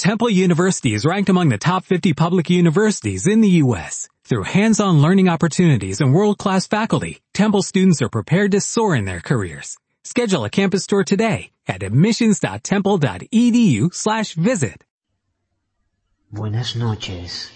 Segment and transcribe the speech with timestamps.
[0.00, 4.08] Temple University is ranked among the top 50 public universities in the U.S.
[4.24, 9.20] Through hands-on learning opportunities and world-class faculty, Temple students are prepared to soar in their
[9.20, 9.76] careers.
[10.04, 14.86] Schedule a campus tour today at admissions.temple.edu slash visit.
[16.32, 17.50] Buenas noches.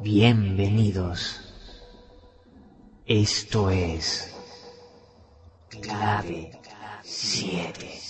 [0.00, 1.40] Bienvenidos.
[3.08, 4.32] Esto es
[5.82, 6.52] Clave
[7.02, 8.03] 7.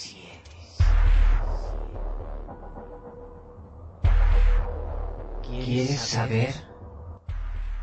[5.63, 6.53] ¿Quieres saber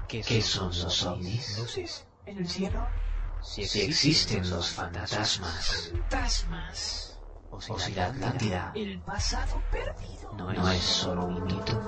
[0.07, 1.57] qué son los ovnis?
[1.57, 2.85] Luces en el cielo.
[3.41, 7.20] Si existen los fantasmas Fantasmas.
[7.49, 10.31] o si la Atlántida El pasado perdido.
[10.34, 11.81] no es solo un mito.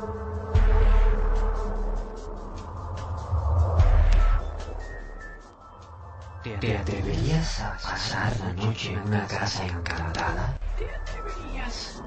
[6.44, 10.58] ¿Te atreverías a pasar la noche en una casa encantada?
[10.78, 12.02] ¿Te atreverías?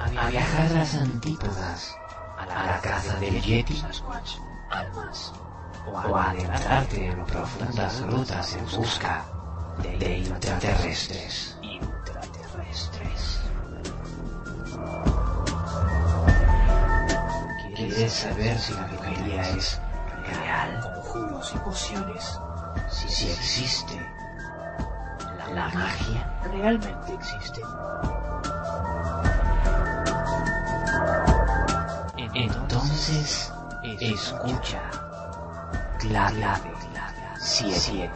[0.00, 1.96] ¿A viajar a las antípodas?
[2.54, 3.82] ¿A la caza del Yeti?
[4.70, 5.32] Almas.
[5.86, 9.24] ¿O a adentrarte en profundas rutas en busca
[9.82, 11.56] de intraterrestres?
[11.62, 13.40] Intraterrestres.
[17.74, 19.80] ¿Quieres saber si la brujería es
[20.26, 20.80] real?
[20.82, 22.38] Conjuros y pociones.
[22.90, 23.98] Si, si existe
[25.54, 26.40] la magia.
[26.52, 27.64] Realmente existen.
[32.38, 33.52] Entonces,
[33.98, 34.80] escucha.
[35.98, 36.72] Clave
[37.36, 38.10] 7.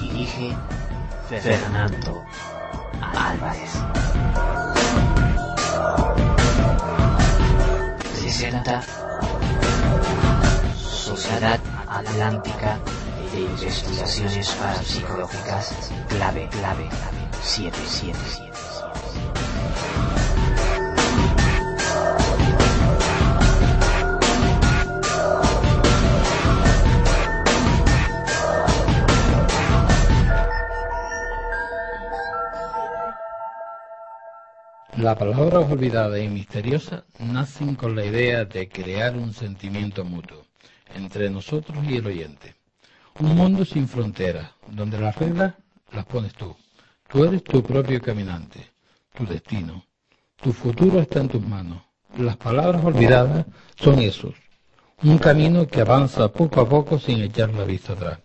[0.00, 0.56] Dirige
[1.28, 2.24] Fernando
[3.02, 3.72] Álvarez.
[8.14, 8.82] Presenta
[10.76, 12.78] Sociedad Atlántica
[13.32, 16.88] de Investigaciones Parapsicológicas Clave Clave
[17.42, 18.58] 777.
[34.96, 40.44] Las palabras olvidadas y misteriosas nacen con la idea de crear un sentimiento mutuo
[40.94, 42.57] entre nosotros y el oyente.
[43.20, 45.54] Un mundo sin fronteras, donde las reglas
[45.90, 46.54] las pones tú.
[47.08, 48.70] Tú eres tu propio caminante,
[49.12, 49.84] tu destino.
[50.36, 51.82] Tu futuro está en tus manos.
[52.16, 53.46] Las palabras olvidadas
[53.76, 54.34] son esos.
[55.02, 58.20] Un camino que avanza poco a poco sin echar la vista atrás,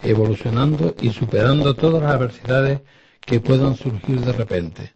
[0.00, 2.82] evolucionando y superando todas las adversidades
[3.20, 4.92] que puedan surgir de repente.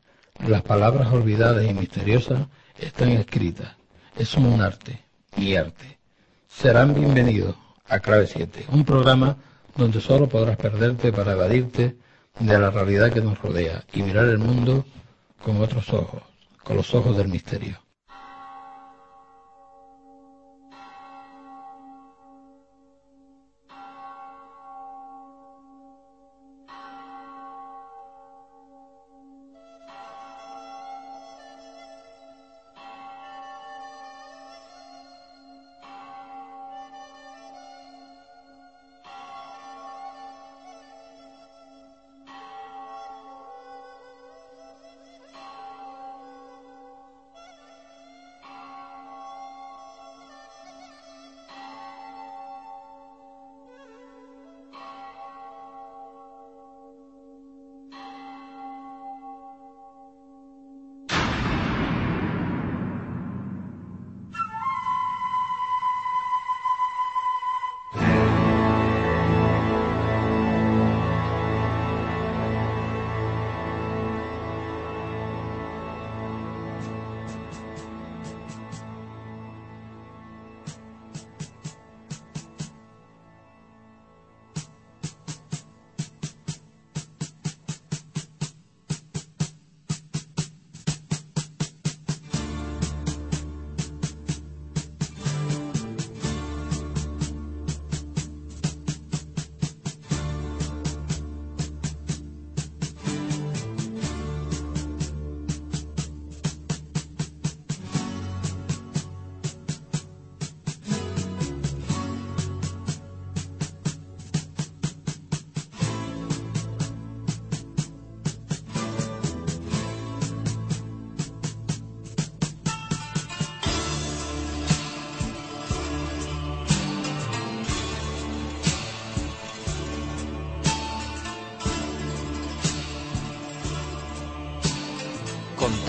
[0.46, 2.46] Las palabras olvidadas y misteriosas
[2.78, 3.74] están escritas.
[4.16, 5.00] Es un arte,
[5.36, 5.98] mi arte.
[6.46, 7.56] Serán bienvenidos
[7.90, 9.36] a Clave 7, un programa
[9.76, 11.96] donde solo podrás perderte para evadirte
[12.38, 14.84] de la realidad que nos rodea y mirar el mundo
[15.44, 16.22] con otros ojos,
[16.62, 17.78] con los ojos del misterio.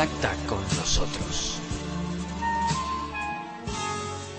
[0.01, 1.59] Contacta con nosotros.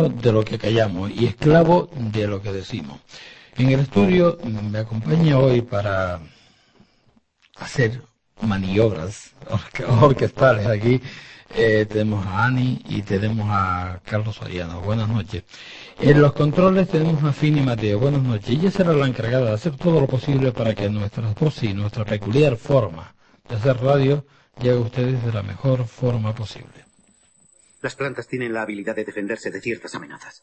[0.08, 2.99] De lo que callamos y esclavos de lo que decimos.
[3.56, 6.20] En el estudio me acompaña hoy para
[7.56, 8.02] hacer
[8.40, 11.00] maniobras orque- orquestales aquí.
[11.56, 14.81] eh, tenemos a Ani y tenemos a Carlos Soriano.
[14.82, 15.44] Buenas noches.
[16.00, 17.99] En los controles tenemos a Fini Mateo.
[17.99, 18.50] Buenas noches.
[18.50, 22.04] Ella será la encargada de hacer todo lo posible para que nuestras voces y nuestra
[22.04, 23.14] peculiar forma
[23.49, 24.25] de hacer radio
[24.61, 26.84] llegue a ustedes de la mejor forma posible.
[27.80, 30.42] Las plantas tienen la habilidad de defenderse de ciertas amenazas.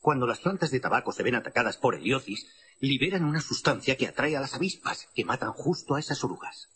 [0.00, 2.46] Cuando las plantas de tabaco se ven atacadas por heliocis,
[2.80, 6.68] liberan una sustancia que atrae a las avispas, que matan justo a esas orugas.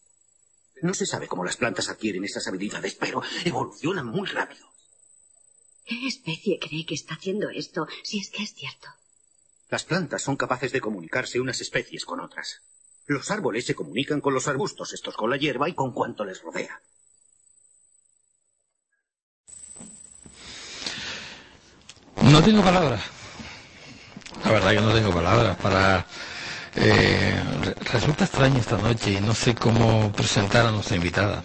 [0.83, 4.67] No se sabe cómo las plantas adquieren esas habilidades, pero evolucionan muy rápido.
[5.87, 8.89] ¿Qué especie cree que está haciendo esto, si es que es cierto?
[9.71, 12.63] Las plantas son capaces de comunicarse unas especies con otras.
[13.07, 16.43] Los árboles se comunican con los arbustos, estos con la hierba y con cuanto les
[16.43, 16.81] rodea.
[22.23, 23.01] No tengo palabras.
[24.45, 26.07] La verdad que no tengo palabras para...
[26.77, 31.43] eh, re- resulta extraño esta noche y no sé cómo presentar a nuestra invitada.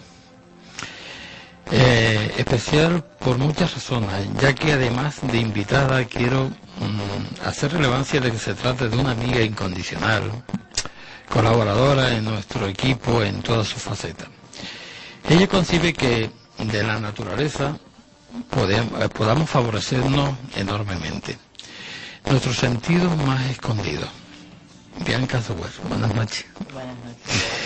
[1.72, 8.32] Eh, especial por muchas razones, ya que además de invitada quiero mm, hacer relevancia de
[8.32, 10.32] que se trata de una amiga incondicional,
[11.32, 14.26] colaboradora en nuestro equipo en todas sus facetas.
[15.28, 16.28] Ella concibe que
[16.58, 17.76] de la naturaleza
[18.50, 21.38] podem- eh, podamos favorecernos enormemente.
[22.28, 24.08] Nuestros sentidos más escondidos.
[25.04, 26.44] Bianca Zuber, buenas noches.
[26.72, 27.60] Buenas noches.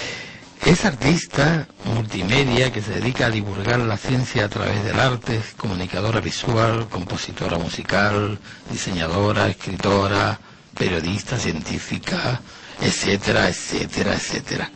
[0.65, 5.53] Es artista multimedia que se dedica a divulgar la ciencia a través del arte, es
[5.55, 8.39] comunicadora visual, compositora musical,
[8.71, 10.39] diseñadora, escritora,
[10.75, 12.41] periodista, científica,
[12.81, 14.71] etcétera, etcétera, etcétera.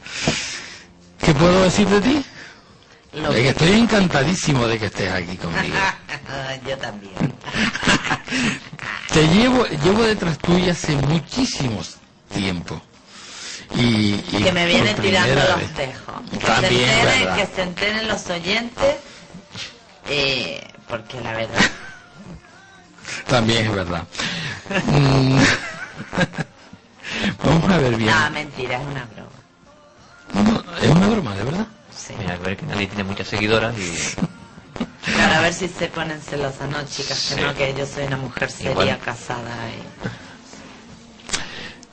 [1.20, 2.24] ¿Qué puedo decir de ti?
[3.12, 5.74] Lo que estoy encantadísimo de que estés aquí conmigo.
[6.66, 7.34] Yo también.
[9.12, 11.96] Te llevo, llevo detrás tuya hace muchísimos
[12.32, 12.80] tiempo.
[13.74, 16.14] Y, y que me vienen por tirando los tejos.
[16.30, 17.36] Que se, enteren, ¿verdad?
[17.36, 18.96] que se enteren los oyentes,
[20.08, 21.60] eh, porque la verdad,
[23.28, 24.04] También es verdad.
[24.86, 25.38] Mm.
[27.44, 28.10] Vamos a ver bien.
[28.10, 29.28] nada, mentira, es una broma.
[30.34, 31.66] No, es una broma, de verdad.
[32.08, 32.14] Sí.
[32.18, 33.92] Mira, a ver que nadie tiene muchas seguidoras y
[35.16, 38.50] Para ver si se ponen celosas, no, chicas, que no, que yo soy una mujer
[38.50, 38.98] seria, Igual.
[39.00, 39.54] casada.
[39.68, 39.82] Y...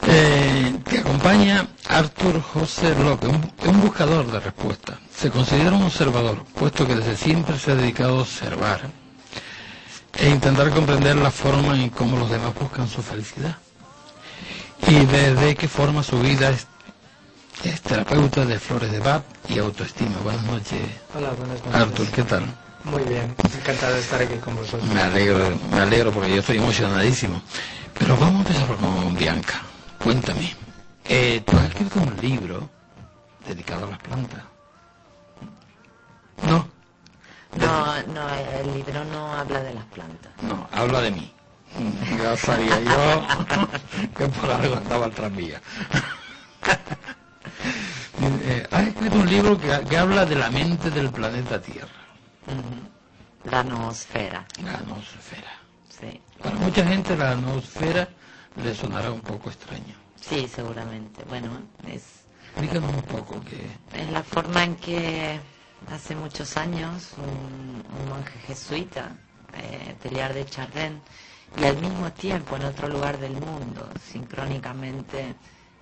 [0.07, 4.97] Eh, te acompaña Arthur José López, un, un buscador de respuestas.
[5.13, 8.81] Se considera un observador, puesto que desde siempre se ha dedicado a observar
[10.17, 13.57] e intentar comprender la forma en cómo los demás buscan su felicidad.
[14.87, 16.67] Y desde qué forma su vida es,
[17.63, 20.17] es terapeuta de flores de Bach y autoestima.
[20.23, 20.81] Buenas noches,
[21.15, 21.75] Hola, buenas noches.
[21.81, 22.45] Arthur, ¿qué tal?
[22.83, 24.83] Muy bien, encantado de estar aquí con vosotros.
[24.89, 27.41] Me alegro, me alegro porque yo estoy emocionadísimo.
[27.97, 29.61] Pero vamos a empezar con Bianca.
[30.03, 30.55] Cuéntame.
[31.05, 32.69] Eh, tú has escrito un libro
[33.47, 34.43] dedicado a las plantas.
[36.45, 36.67] No,
[37.57, 40.31] No, no, el libro no habla de las plantas.
[40.41, 41.31] no, habla de mí.
[42.21, 43.27] Ya sabía yo
[44.17, 45.61] que por algo andaba el tranvía.
[48.21, 51.89] Eh, has escrito un libro que, que habla de la mente del planeta Tierra.
[53.43, 55.51] La noosfera, la atmósfera.
[55.89, 56.21] sí.
[56.41, 58.07] Para mucha gente la atmósfera
[58.63, 59.95] le sonará un poco extraño.
[60.19, 61.23] Sí, seguramente.
[61.29, 61.49] Bueno,
[61.87, 62.03] es,
[62.55, 63.67] Explícanos un poco que...
[63.99, 65.39] es la forma en que
[65.91, 69.11] hace muchos años un, un monje jesuita,
[69.53, 71.01] eh, Teilhard de Chardin,
[71.59, 75.35] y al mismo tiempo en otro lugar del mundo, sincrónicamente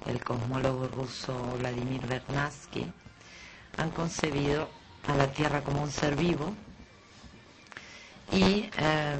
[0.07, 2.91] el cosmólogo ruso Vladimir Vernadsky,
[3.77, 4.69] han concebido
[5.07, 6.53] a la Tierra como un ser vivo
[8.31, 9.15] y eh,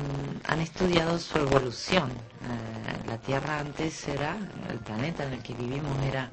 [0.48, 2.10] han estudiado su evolución.
[2.12, 4.38] Eh, la Tierra antes era,
[4.70, 6.30] el planeta en el que vivimos era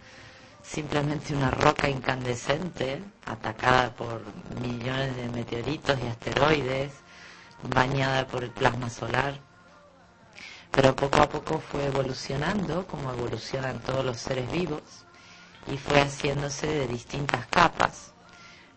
[0.62, 4.22] simplemente una roca incandescente atacada por
[4.60, 6.92] millones de meteoritos y asteroides,
[7.74, 9.49] bañada por el plasma solar.
[10.70, 14.82] Pero poco a poco fue evolucionando, como evolucionan todos los seres vivos,
[15.66, 18.12] y fue haciéndose de distintas capas.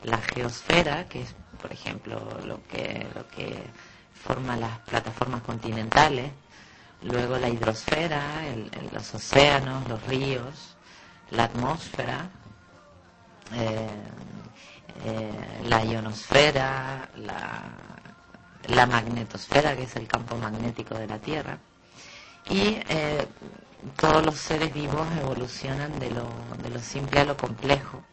[0.04, 3.64] La geosfera, que es, por ejemplo, lo que, lo que
[4.14, 6.32] forma las plataformas continentales,
[7.04, 10.76] luego la hidrosfera, el- los océanos, los ríos,
[11.32, 12.30] la atmósfera,
[13.54, 13.88] eh,
[15.06, 17.10] eh, la ionosfera,
[18.68, 21.58] la magnetosfera, que es el campo magnético de la Tierra,
[22.50, 23.28] y eh,
[23.98, 26.28] todos los seres vivos evolucionan de lo,
[26.62, 28.04] de lo simple a lo complejo.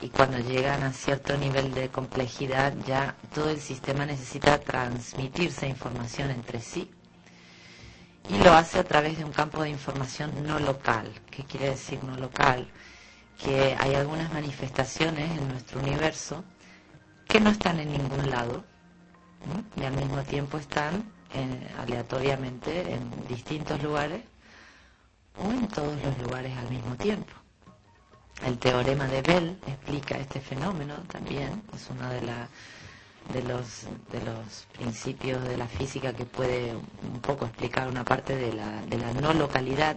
[0.00, 6.30] Y cuando llegan a cierto nivel de complejidad, ya todo el sistema necesita transmitirse información
[6.30, 6.90] entre sí.
[8.28, 11.12] Y lo hace a través de un campo de información no local.
[11.30, 12.68] ¿Qué quiere decir no local?
[13.42, 16.44] Que hay algunas manifestaciones en nuestro universo
[17.28, 18.64] que no están en ningún lado
[19.76, 24.22] y al mismo tiempo están eh, aleatoriamente en distintos lugares
[25.38, 27.32] o en todos los lugares al mismo tiempo.
[28.44, 32.48] El teorema de Bell explica este fenómeno también, es uno de, la-
[33.32, 38.34] de, los, de los principios de la física que puede un poco explicar una parte
[38.36, 39.96] de la, de la no localidad.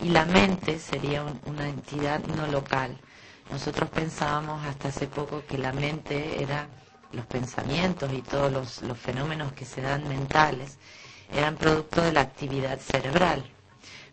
[0.00, 2.96] Y la mente sería un- una entidad no local.
[3.50, 6.68] Nosotros pensábamos hasta hace poco que la mente era
[7.12, 10.78] los pensamientos y todos los, los fenómenos que se dan mentales
[11.32, 13.44] eran producto de la actividad cerebral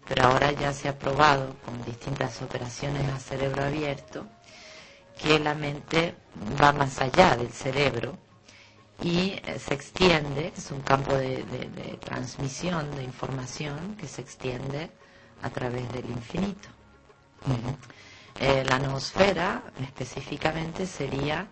[0.07, 4.25] pero ahora ya se ha probado con distintas operaciones a cerebro abierto
[5.17, 6.15] que la mente
[6.61, 8.17] va más allá del cerebro
[9.01, 14.21] y eh, se extiende, es un campo de, de- de transmisión de información que se
[14.21, 14.89] extiende
[15.41, 16.69] a través del infinito.
[18.39, 21.47] Eh, la noosfera específicamente sería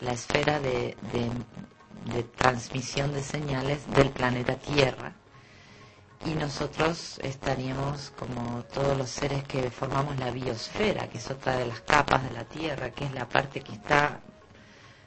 [0.00, 5.12] la esfera de, de- transmisión de señales del planeta Tierra
[6.24, 11.66] y nosotros estaríamos como todos los seres que formamos la biosfera, que es otra de
[11.66, 14.20] las capas de la Tierra, que es la parte que está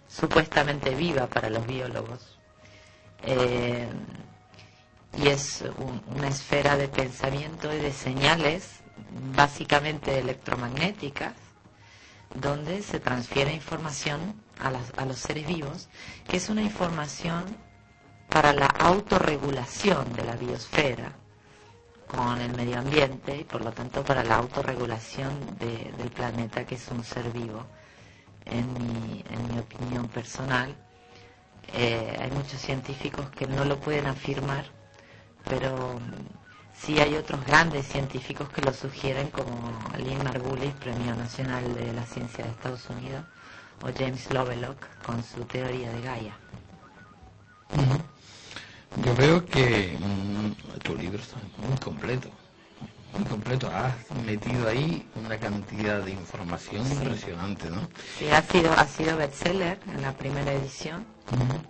[0.08, 2.38] supuestamente viva para los biólogos.
[3.24, 3.88] Eh,
[5.18, 8.82] y es un- una esfera de pensamiento y de señales
[9.36, 11.34] básicamente electromagnéticas
[12.36, 15.90] donde se transfiere información a, las- a los seres vivos,
[16.28, 17.44] que es una información
[18.30, 21.12] para la autorregulación de la biosfera
[22.08, 26.76] con el medio ambiente y por lo tanto para la autorregulación de- del planeta que
[26.76, 27.66] es un ser vivo.
[28.46, 30.76] En mi, en mi opinión personal,
[31.74, 34.66] eh, hay muchos científicos que no lo pueden afirmar,
[35.48, 36.00] pero
[36.76, 42.04] sí hay otros grandes científicos que lo sugieren como Lynn Margulis, Premio Nacional de la
[42.06, 43.24] Ciencia de Estados Unidos,
[43.84, 46.34] o James Lovelock con su teoría de Gaia.
[49.04, 52.30] Yo veo que mm, tu libro está muy completo,
[53.14, 53.70] muy completo.
[53.72, 53.96] Has
[54.26, 57.88] metido ahí una cantidad de información impresionante, ¿no?
[58.20, 61.06] Sí, ha sido, ha sido bestseller en la primera edición.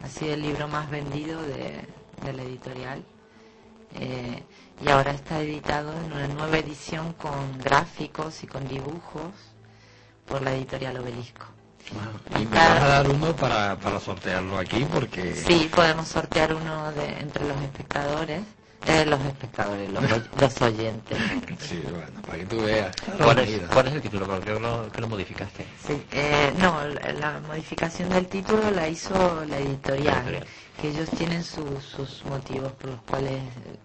[0.04, 1.86] Ha sido el libro más vendido de,
[2.26, 3.04] de la editorial.
[3.94, 4.44] Eh,
[4.84, 9.34] y ahora está editado en una nueva edición con gráficos y con dibujos
[10.26, 11.46] por la editorial Obelisco.
[12.40, 15.36] Y me vas a dar uno para, para sortearlo aquí porque...
[15.36, 18.42] Sí, podemos sortear uno de, entre los espectadores,
[18.88, 20.04] eh, los espectadores, los,
[20.40, 21.18] los oyentes.
[21.60, 22.96] Sí, bueno, para que tú veas.
[23.22, 24.26] ¿Cuál es, cuál es el título?
[24.26, 25.66] ¿Por qué lo, qué lo modificaste?
[25.86, 30.48] Sí, eh, no, la la modificación del título la hizo la editorial, editorial.
[30.82, 33.34] que ellos tienen sus sus motivos por los cuales...
[33.34, 33.78] eh,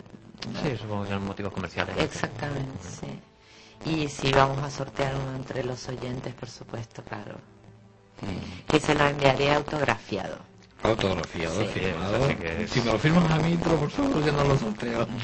[0.62, 1.96] Sí, supongo que son motivos comerciales.
[1.98, 3.20] Exactamente, sí.
[3.90, 7.38] Y sí, vamos a sortear uno entre los oyentes, por supuesto, claro.
[8.68, 10.38] Que se lo enviaré autografiado.
[10.82, 11.68] Autografiado, Sí.
[11.80, 12.28] firmado.
[12.28, 15.06] Que- Si me lo firmas a mí, pero por favor, que no lo sorteo.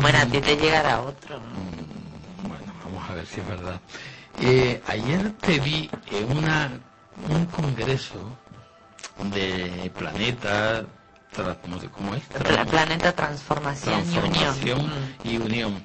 [0.00, 1.38] Bueno, a ti te llegará otro.
[1.40, 3.80] Mm, Bueno, vamos a ver si es verdad.
[4.40, 6.70] Eh, ayer te vi en una,
[7.28, 8.36] un congreso
[9.32, 10.82] de planeta,
[11.36, 11.56] tra-
[11.92, 12.22] ¿cómo, es?
[12.24, 14.32] Pla- Planeta Transformación, y Unión.
[14.32, 14.90] Transformación
[15.24, 15.82] y unión.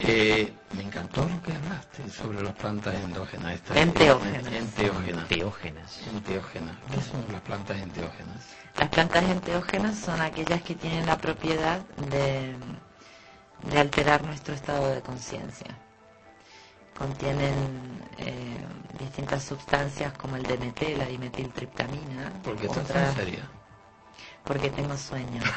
[0.00, 3.54] Eh, me encantó lo que hablaste sobre las plantas endógenas.
[3.54, 4.46] estas- Enteógenas.
[4.52, 5.28] Enteógenas.
[5.28, 6.00] Teógenas.
[6.12, 6.76] Enteógenas.
[6.94, 8.36] ¿Qué son las plantas enteógenas?
[8.78, 12.54] Las plantas enteógenas son aquellas que tienen la propiedad de,
[13.70, 15.74] de alterar nuestro estado de conciencia.
[16.98, 18.56] Contienen eh,
[18.98, 22.32] distintas sustancias como el DMT, la dimetiltriptamina.
[22.42, 23.48] ¿Por qué estás seria?
[24.44, 25.40] Porque tengo sueño.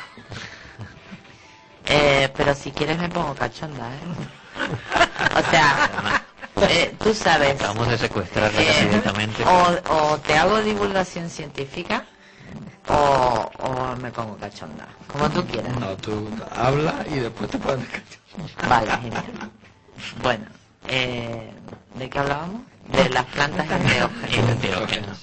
[1.87, 5.37] Eh, pero si quieres me pongo cachonda, ¿eh?
[5.37, 5.89] O sea,
[6.69, 7.55] eh, tú sabes.
[7.55, 9.43] Acabamos de secuestrarle Eh, directamente.
[9.45, 12.05] O, o te hago divulgación científica
[12.87, 14.87] o, o me pongo cachonda.
[15.11, 15.75] Como tú quieras.
[15.79, 18.67] No, tú habla y después te pones cachonda.
[18.69, 19.23] Vale, genial.
[20.21, 20.45] Bueno,
[20.87, 21.51] eh,
[21.95, 22.61] ¿de qué hablábamos?
[22.89, 25.19] De las plantas enteógenas.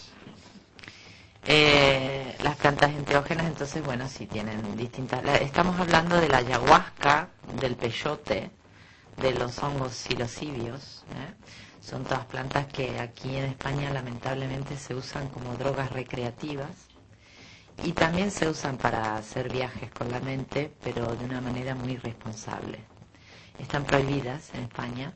[1.48, 5.24] Eh, las plantas enteógenas, entonces, bueno, sí tienen distintas.
[5.24, 7.28] la- Estamos hablando de la ayahuasca,
[7.60, 8.50] del peyote,
[9.16, 11.04] de los hongos psilocibios.
[11.14, 11.34] ¿eh?
[11.80, 16.70] Son todas plantas que aquí en España lamentablemente se usan como drogas recreativas
[17.84, 21.92] y también se usan para hacer viajes con la mente, pero de una manera muy
[21.92, 22.80] irresponsable.
[23.60, 25.12] Están prohibidas en España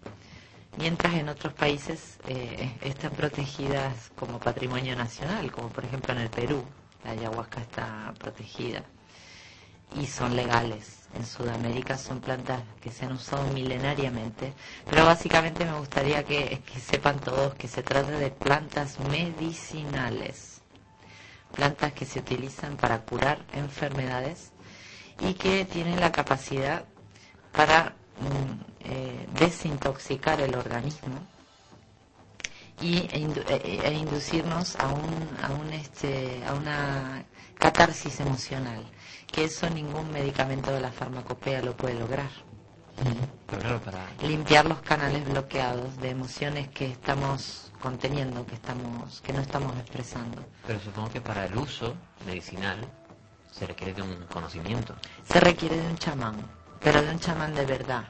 [0.81, 6.31] mientras en otros países eh, están protegidas como patrimonio nacional, como por ejemplo en el
[6.31, 6.65] Perú,
[7.05, 8.83] la ayahuasca está protegida
[9.95, 10.97] y son legales.
[11.15, 14.55] En Sudamérica son plantas que se han usado milenariamente,
[14.89, 20.63] pero básicamente me gustaría que, que sepan todos que se trata de plantas medicinales,
[21.55, 24.53] plantas que se utilizan para curar enfermedades
[25.19, 26.85] y que tienen la capacidad
[27.53, 27.97] para
[28.81, 31.19] eh, desintoxicar el organismo
[32.81, 37.25] y, e, indu- e- e inducirnos a, un, a, un, este, a una
[37.59, 38.83] catarsis emocional,
[39.31, 42.31] que eso ningún medicamento de la farmacopea lo puede lograr.
[43.47, 49.41] Claro, para, Limpiar los canales bloqueados de emociones que estamos conteniendo, que, estamos, que no
[49.41, 50.43] estamos expresando.
[50.67, 51.95] pero supongo que para el uso
[52.27, 52.79] medicinal
[53.51, 54.95] se requiere de un conocimiento.
[55.25, 56.37] Se requiere de un chamán,
[56.83, 58.05] pero de un chamán de verdad.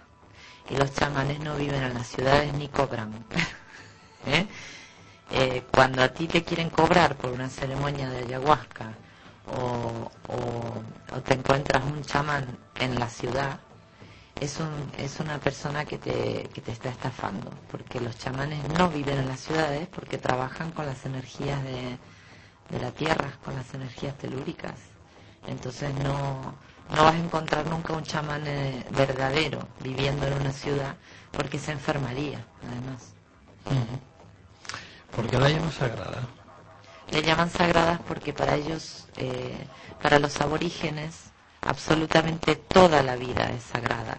[0.68, 3.12] Y los chamanes no viven en las ciudades ni cobran.
[4.26, 4.46] ¿Eh?
[5.32, 8.92] Eh, cuando a ti te quieren cobrar por una ceremonia de ayahuasca
[9.56, 12.46] o, o- te encuentras un chamán
[12.78, 13.58] en la ciudad,
[14.40, 18.88] es, un, es una persona que te, que te está estafando, porque los chamanes no
[18.88, 21.98] viven en las ciudades porque trabajan con las energías de,
[22.70, 24.74] de la tierra, con las energías telúricas.
[25.46, 26.54] Entonces no,
[26.94, 30.96] no vas a encontrar nunca un chamán eh, verdadero viviendo en una ciudad
[31.32, 33.12] porque se enfermaría, además.
[35.14, 36.22] ¿Por qué la llamas sagrada?
[37.10, 39.66] Le llaman sagradas porque para ellos, eh,
[40.02, 44.18] para los aborígenes, absolutamente toda la vida es sagrada.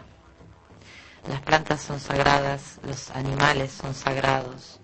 [1.29, 4.80] Las plantas son sagradas, los animales son sagrados,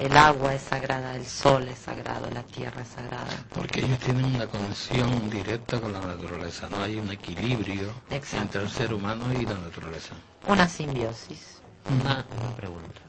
[0.00, 3.26] el agua es sagrada, el sol es sagrado, la tierra es sagrada.
[3.54, 8.42] Porque ellos tienen una conexión directa con la naturaleza, no hay un equilibrio Exacto.
[8.42, 10.14] entre el ser humano y la naturaleza.
[10.46, 11.60] Una simbiosis.
[11.90, 13.00] Una, una pregunta.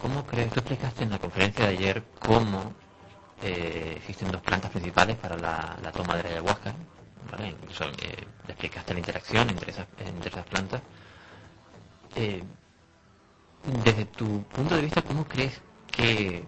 [0.00, 2.72] ¿Cómo crees, tú explicaste en la conferencia de ayer cómo
[3.42, 6.74] eh, existen dos plantas principales para la, la toma de la ayahuasca?
[7.30, 7.48] ¿vale?
[7.48, 10.82] Incluso eh, explicaste la interacción entre esas, entre esas plantas.
[12.14, 12.42] Eh,
[13.84, 15.60] desde tu punto de vista, ¿cómo crees
[15.96, 16.44] que...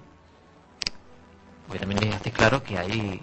[1.67, 3.21] Porque también dejaste claro que hay...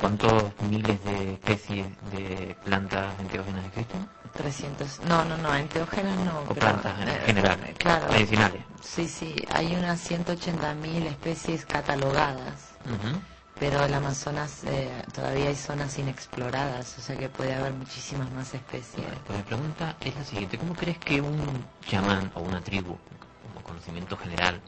[0.00, 4.08] ¿Cuántos miles de especies de plantas enteógenas existen?
[4.32, 6.40] 300, no, no, no, enteógenas no.
[6.40, 8.08] O pero, plantas en eh, general, Claro.
[8.10, 8.62] medicinales.
[8.82, 13.20] Sí, sí, hay unas 180.000 especies catalogadas, Ujú.
[13.60, 18.52] pero el Amazonas eh, todavía hay zonas inexploradas, o sea que puede haber muchísimas más
[18.52, 19.06] especies.
[19.26, 20.58] Pues mi pregunta es la siguiente.
[20.58, 22.98] ¿Cómo crees que un chamán o una tribu,
[23.46, 24.60] como conocimiento general,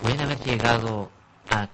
[0.00, 1.10] pueden haber llegado
[1.50, 1.68] a...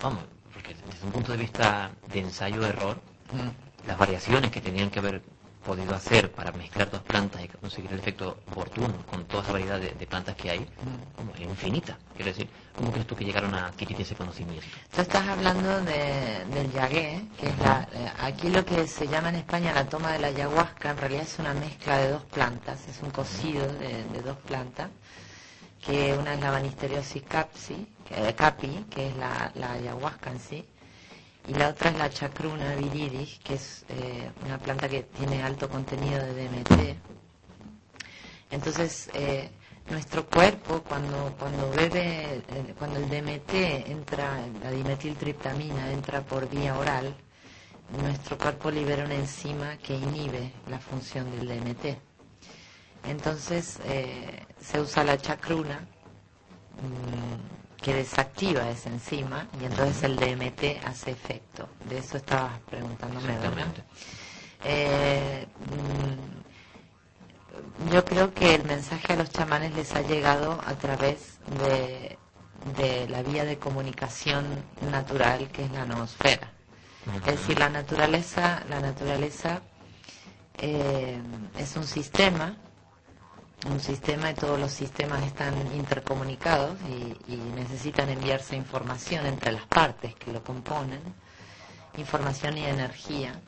[0.00, 3.00] Vamos, porque desde un punto de vista de ensayo-error,
[3.86, 5.22] las variaciones que tenían que haber
[5.64, 9.80] podido hacer para mezclar dos plantas y conseguir el efecto oportuno con toda esa variedad
[9.80, 10.66] de, de plantas que hay,
[11.16, 11.96] como es infinita.
[12.14, 14.66] Quiero decir, ¿cómo crees tú que llegaron a adquirir ese conocimiento?
[14.94, 19.30] Tú estás hablando de, del yagué, que es la, eh, aquí lo que se llama
[19.30, 22.86] en España la toma de la ayahuasca, en realidad es una mezcla de dos plantas,
[22.86, 24.90] es un cocido de, de dos plantas,
[25.86, 30.64] que una es la Banisteriopsis capsi, que- capi, que es la, ayahuasca en sí,
[31.46, 35.68] y la otra es la chacruna viridis, que es eh, una planta que tiene alto
[35.68, 36.96] contenido de DMT.
[38.50, 39.50] Entonces, eh,
[39.90, 43.52] nuestro cuerpo cuando cuando bebe, eh, cuando el DMT
[43.90, 47.14] entra, la dimetiltriptamina entra por vía oral,
[48.00, 52.13] nuestro cuerpo libera una enzima que inhibe la función del DMT.
[53.06, 60.84] Entonces eh, se usa la chacruna mm, que desactiva esa enzima y entonces el DMT
[60.86, 61.68] hace efecto.
[61.88, 63.26] De eso estabas preguntándome.
[63.34, 63.82] Exactamente.
[64.64, 65.46] Eh,
[67.86, 72.16] mm, Yo creo que el mensaje a los chamanes les ha llegado a través de,
[72.82, 74.46] de la vía de comunicación
[74.90, 76.50] natural que es la noosfera.
[77.26, 79.60] Es decir, la naturaleza, la naturaleza
[80.56, 81.20] eh,
[81.58, 82.56] es un sistema,
[83.70, 89.64] un sistema y todos los sistemas están intercomunicados y, y necesitan enviarse información entre las
[89.66, 91.00] partes que lo componen,
[91.96, 93.40] información y energía,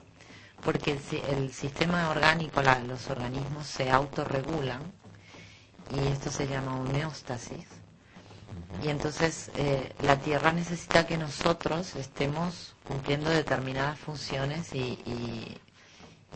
[0.64, 1.00] porque el,
[1.38, 4.80] el sistema orgánico, la- los organismos se autorregulan
[5.94, 7.66] y esto se llama homeostasis.
[8.82, 15.56] Y entonces eh, la Tierra necesita que nosotros estemos cumpliendo determinadas funciones y, y-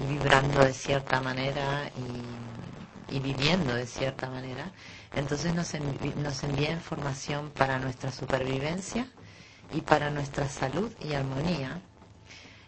[0.02, 2.79] y vibrando de cierta manera y,
[3.10, 4.70] y viviendo de cierta manera.
[5.14, 5.72] Entonces nos,
[6.16, 9.06] nos envía información para nuestra supervivencia
[9.72, 11.80] y para nuestra salud y armonía.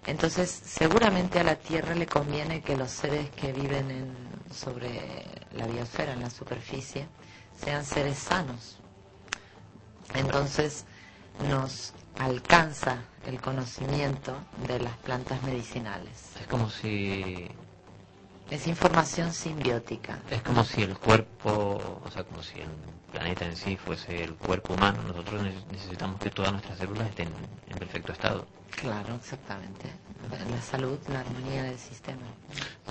[0.06, 4.14] Entonces seguramente a la Tierra le conviene que los seres que viven en,
[4.52, 5.24] sobre
[5.54, 7.06] la biosfera, en la superficie,
[7.64, 8.78] sean seres sanos.
[10.14, 10.84] Entonces
[11.48, 16.32] nos alcanza el conocimiento de las plantas medicinales.
[16.40, 17.48] Es como si
[18.52, 20.18] Es información simbiótica.
[20.30, 22.68] es como si el cuerpo, o sea, como si el
[23.10, 25.02] planeta en sí fuese el cuerpo humano.
[25.08, 27.28] Nosotros ne- necesitamos que todas nuestras células estén
[27.70, 28.46] en perfecto estado.
[28.78, 29.90] Claro, exactamente.
[30.50, 32.20] La salud, la armonía del sistema.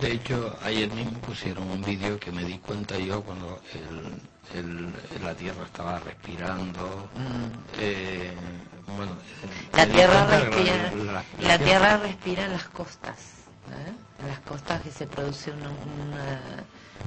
[0.02, 5.24] De hecho, ayer mismo pusieron un vídeo que me di cuenta yo cuando el, el-
[5.24, 7.08] la Tierra estaba respirando.
[7.78, 8.34] eh,
[8.98, 9.76] bueno, Mm.
[9.78, 13.18] La tierra respira, la- la- la la tierra respira las costas.
[13.70, 13.94] ¿Eh?
[14.22, 15.62] En las costas que se produce un,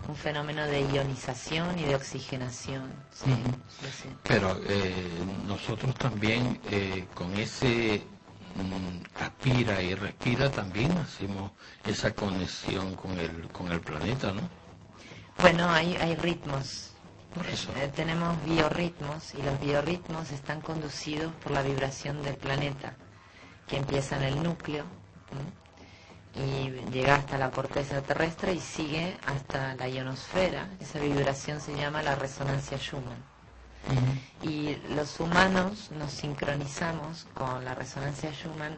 [0.09, 2.93] un fenómeno de ionización y de oxigenación.
[3.13, 3.35] Sí.
[4.23, 5.09] Pero eh,
[5.47, 8.03] nosotros también eh, con ese
[8.57, 11.53] mm, aspira y respira también hacemos
[11.85, 14.43] esa conexión con el con el planeta, ¿no?
[15.39, 16.91] Bueno, hay, hay ritmos.
[17.35, 17.73] Por eso.
[17.77, 22.95] Eh, tenemos biorritmos y los biorritmos están conducidos por la vibración del planeta,
[23.67, 24.85] que empieza en el núcleo.
[26.37, 30.69] Y llega hasta la corteza terrestre y sigue hasta la ionosfera.
[30.81, 33.23] Esa vibración se llama la resonancia Schumann.
[34.43, 38.77] Y los humanos nos sincronizamos con la resonancia Schumann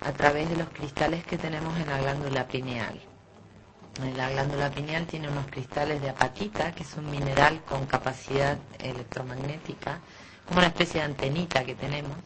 [0.00, 3.00] a través de los cristales que tenemos en la glándula pineal.
[4.16, 10.00] La glándula pineal tiene unos cristales de apatita, que es un mineral con capacidad electromagnética,
[10.46, 12.16] como una especie de antenita que tenemos,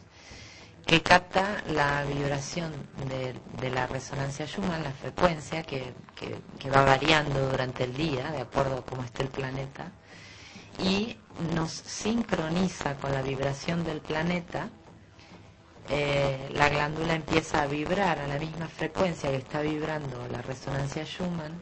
[0.87, 2.73] que capta la vibración
[3.09, 5.95] de, la resonancia Schumann, la frecuencia que
[6.75, 9.93] va variando durante el día, de acuerdo a cómo esté el planeta,
[10.79, 11.17] y
[11.55, 14.69] nos sincroniza con la vibración del planeta.
[15.89, 21.05] Eh, la glándula empieza a vibrar a la misma frecuencia que está vibrando la resonancia
[21.05, 21.61] Schumann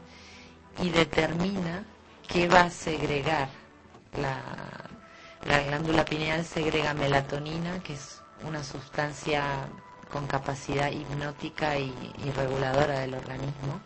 [0.81, 1.83] y determina
[2.27, 3.49] qué va a segregar.
[4.17, 4.41] La,
[5.45, 9.67] la glándula pineal segrega melatonina, que es una sustancia
[10.11, 11.93] con capacidad hipnótica y,
[12.25, 13.79] y reguladora del organismo,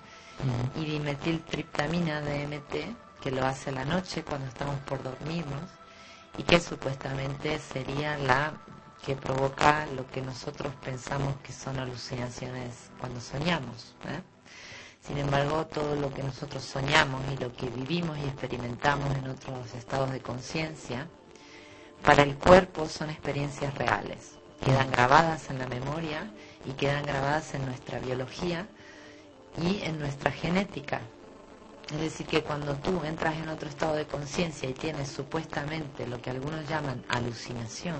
[0.75, 5.69] y dimetiltriptamina DMT, que lo hace a la noche cuando estamos por dormirnos,
[6.37, 8.53] y que supuestamente sería la
[9.05, 13.95] que provoca lo que nosotros pensamos que son alucinaciones cuando soñamos.
[14.05, 14.21] ¿eh?
[15.05, 19.73] Sin embargo, todo lo que nosotros soñamos y lo que vivimos y experimentamos en otros
[19.75, 21.07] estados de conciencia,
[22.03, 24.34] para el cuerpo son experiencias reales.
[24.65, 26.27] Quedan grabadas en la memoria
[26.65, 28.65] y quedan grabadas en nuestra biología
[29.61, 31.01] y en nuestra genética.
[31.93, 36.19] Es decir, que cuando tú entras en otro estado de conciencia y tienes supuestamente lo
[36.19, 37.97] que algunos llaman alucinación,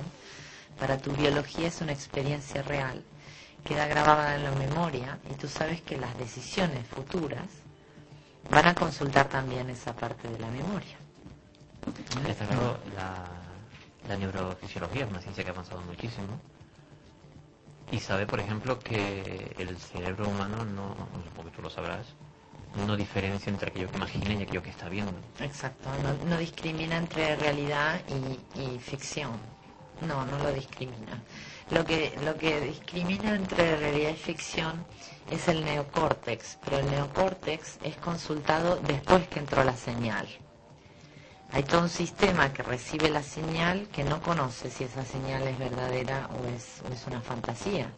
[0.79, 3.03] para tu biología es una experiencia real,
[3.63, 7.45] queda grabada en la memoria y tú sabes que las decisiones futuras
[8.49, 10.97] van a consultar también esa parte de la memoria.
[12.27, 12.47] Está
[14.07, 16.39] la neurofisiología es una ciencia que ha avanzado muchísimo
[17.91, 22.07] y sabe, por ejemplo, que el cerebro humano, no, supongo que tú lo sabrás,
[22.85, 25.13] no diferencia entre aquello que imagina y aquello que está viendo.
[25.39, 25.89] Exacto,
[26.27, 29.31] no, discrimina entre realidad y, y ficción.
[30.01, 31.23] No, no lo discrimina.
[31.71, 34.85] Lo que, lo que discrimina entre realidad y ficción
[35.31, 40.27] es el neocórtex, pero el neocórtex es consultado después que entró la señal.
[41.55, 45.57] Hay todo un sistema que recibe la señal que no conoce si esa señal es
[45.57, 47.93] verdadera o es, o es una fantasía.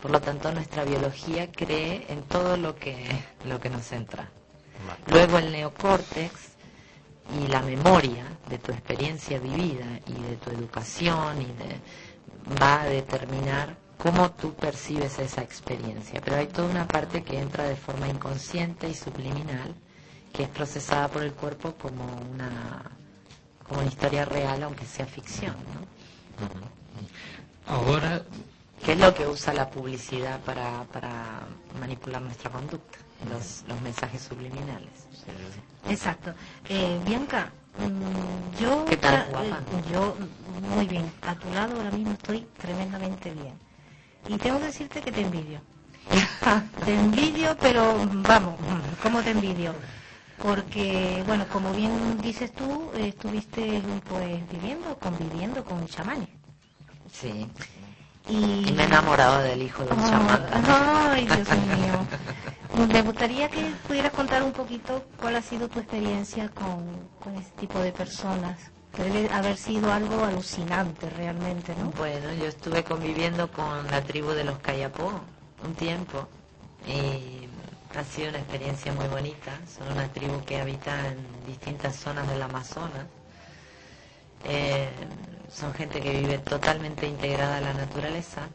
[0.00, 3.04] Por lo tanto, nuestra biología cree en todo lo que,
[3.46, 4.30] lo que nos entra.
[5.08, 6.30] Luego el neocórtex
[7.42, 11.80] y la memoria de tu experiencia vivida y de tu educación y de,
[12.62, 16.20] va a determinar cómo tú percibes esa experiencia.
[16.24, 19.74] Pero hay toda una parte que entra de forma inconsciente y subliminal
[20.34, 22.82] que es procesada por el cuerpo como una,
[23.66, 25.54] como una historia real, aunque sea ficción.
[25.54, 26.52] ¿no?
[27.72, 28.22] Ahora,
[28.84, 31.40] ¿Qué es lo que usa la publicidad para, para
[31.80, 32.98] manipular nuestra conducta?
[33.30, 34.90] Los, los mensajes subliminales.
[35.88, 36.34] Exacto.
[36.68, 39.46] Eh, Bianca, mm, yo, ¿Qué tal, guapa?
[39.46, 39.54] eh,
[39.90, 40.14] yo
[40.76, 41.10] muy bien.
[41.22, 43.54] A tu lado ahora mismo estoy tremendamente bien.
[44.28, 45.60] Y tengo que decirte que te envidio.
[46.84, 48.56] te envidio, pero vamos,
[49.02, 49.74] ¿cómo te envidio?
[50.42, 56.28] Porque, bueno, como bien dices tú, estuviste pues viviendo, conviviendo con chamanes.
[57.12, 57.46] Sí.
[58.28, 60.46] Y, Y me he enamorado del hijo de un Ay, chamán.
[60.66, 62.86] Ay, Dios mío.
[62.88, 66.84] Me gustaría que pudieras contar un poquito cuál ha sido tu experiencia con,
[67.22, 68.58] con este tipo de personas.
[68.96, 71.90] Debe haber sido algo alucinante realmente, ¿no?
[71.90, 75.20] Bueno, yo estuve conviviendo con la tribu de los Kayapó
[75.64, 76.28] un tiempo
[76.86, 77.48] y
[77.96, 79.52] ha sido una experiencia muy bonita.
[79.76, 83.06] Son una tribu que habita en distintas zonas del Amazonas.
[84.44, 84.88] Eh,
[85.52, 88.48] son gente que vive totalmente integrada a la naturaleza.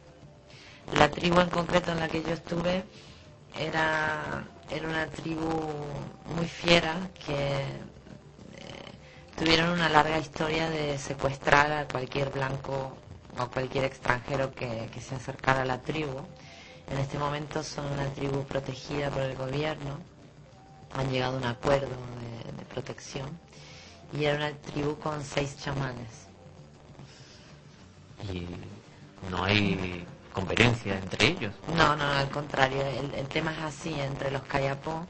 [0.92, 2.84] La tribu en concreto en la que yo estuve
[3.58, 5.48] era, era una tribu
[6.36, 7.64] muy fiera que eh,
[9.36, 12.96] tuvieron una larga historia de secuestrar a cualquier blanco
[13.38, 16.20] o cualquier extranjero que, que se acercara a la tribu.
[16.90, 19.98] En este momento son una tribu protegida por el gobierno,
[20.94, 23.28] han llegado a un acuerdo de, de protección
[24.12, 26.26] y era una tribu con seis chamanes.
[28.32, 28.46] Y
[29.30, 31.54] no hay competencia entre ellos.
[31.76, 35.06] No, no, al contrario, el, el tema es así, entre los Kayapó,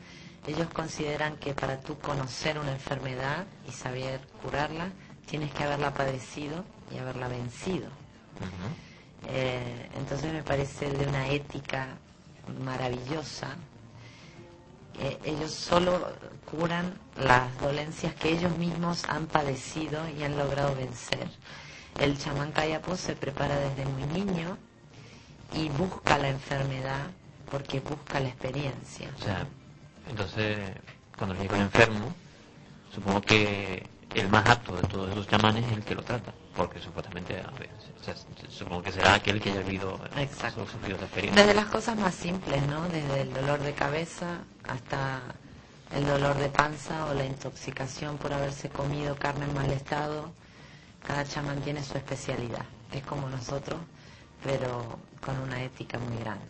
[0.47, 4.91] ellos consideran que para tú conocer una enfermedad y saber curarla,
[5.27, 7.89] tienes que haberla padecido y haberla vencido.
[9.29, 11.89] Eh, entonces me parece de una ética
[12.65, 13.57] maravillosa.
[14.99, 16.13] Eh, ellos solo
[16.51, 21.29] curan las dolencias que ellos mismos han padecido y han logrado vencer.
[21.99, 24.57] El chamán Kayapó se prepara desde muy niño
[25.55, 27.07] y busca la enfermedad
[27.51, 29.11] porque busca la experiencia.
[29.19, 29.47] O sea,
[30.09, 30.59] entonces,
[31.17, 32.15] cuando llega un enfermo,
[32.95, 36.81] supongo que el más apto de todos esos chamanes es el que lo trata, porque
[36.81, 37.51] supuestamente, a
[38.01, 38.15] o sea,
[38.49, 40.67] supongo que será aquel que haya vivido, Exacto.
[40.67, 41.43] sufrido esa experiencia.
[41.45, 42.83] Desde las cosas más simples, ¿no?
[42.89, 45.21] Desde el dolor de cabeza hasta
[45.95, 50.33] el dolor de panza o la intoxicación por haberse comido carne en mal estado.
[51.07, 52.65] Cada chamán tiene su especialidad.
[52.93, 53.81] Es como nosotros,
[54.45, 56.45] pero con una ética muy grande.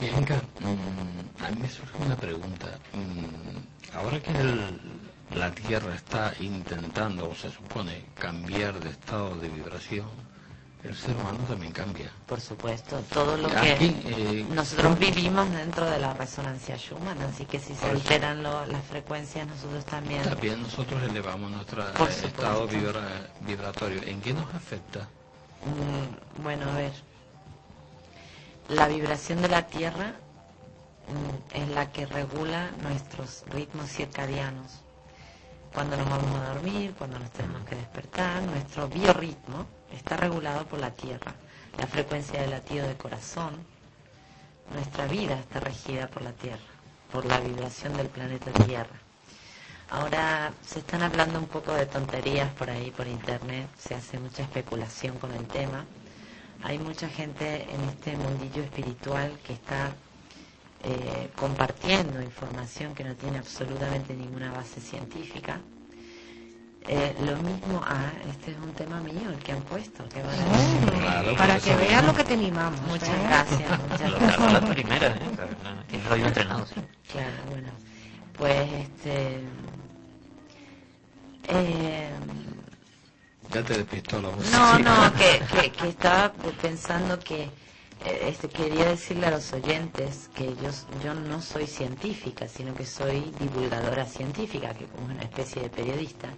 [0.00, 2.78] Bianca, mm, a mí me surge una pregunta.
[2.92, 4.80] Mm, ahora que el-
[5.34, 10.08] la Tierra está intentando, o se supone, cambiar de estado de vibración,
[10.84, 12.10] el ser humano también cambia.
[12.26, 17.46] Por supuesto, todo lo Aquí, que eh, nosotros vivimos dentro de la resonancia Schumann, así
[17.46, 20.22] que si se alteran lo- las frecuencias, nosotros también.
[20.22, 24.02] También nosotros elevamos nuestro estado vibra- vibratorio.
[24.04, 25.08] ¿En qué nos afecta?
[25.64, 26.92] Mm, bueno, a ver.
[28.68, 30.14] La vibración de la Tierra
[31.08, 34.80] mm, es la que regula nuestros ritmos circadianos.
[35.72, 40.78] Cuando nos vamos a dormir, cuando nos tenemos que despertar, nuestro biorritmo está regulado por
[40.80, 41.34] la Tierra.
[41.78, 43.54] La frecuencia de latido de corazón,
[44.72, 46.58] nuestra vida está regida por la Tierra,
[47.12, 48.96] por la vibración del planeta Tierra.
[49.90, 54.42] Ahora se están hablando un poco de tonterías por ahí, por internet, se hace mucha
[54.42, 55.84] especulación con el tema.
[56.62, 59.94] Hay mucha gente en este mundillo espiritual que está
[60.82, 65.60] eh, compartiendo información que no tiene absolutamente ninguna base científica.
[66.86, 71.00] Eh, lo mismo, ah, este es un tema mío, el que han puesto, qué maravilla.
[71.00, 72.78] Claro, Para que veas lo que te mimamos.
[72.82, 73.22] Muchas ¿eh?
[73.26, 74.52] gracias, muchas gracias.
[74.52, 75.20] la primera, ¿eh?
[75.92, 76.74] Entrenado, sí.
[77.10, 77.68] Claro, bueno.
[78.36, 79.40] Pues este.
[81.48, 82.10] eh,
[83.50, 84.50] Ya te despistó la voz.
[84.52, 90.28] no, no, que, que, que estaba pensando que eh, este, quería decirle a los oyentes
[90.34, 90.70] que yo,
[91.02, 96.28] yo no soy científica, sino que soy divulgadora científica, que como una especie de periodista.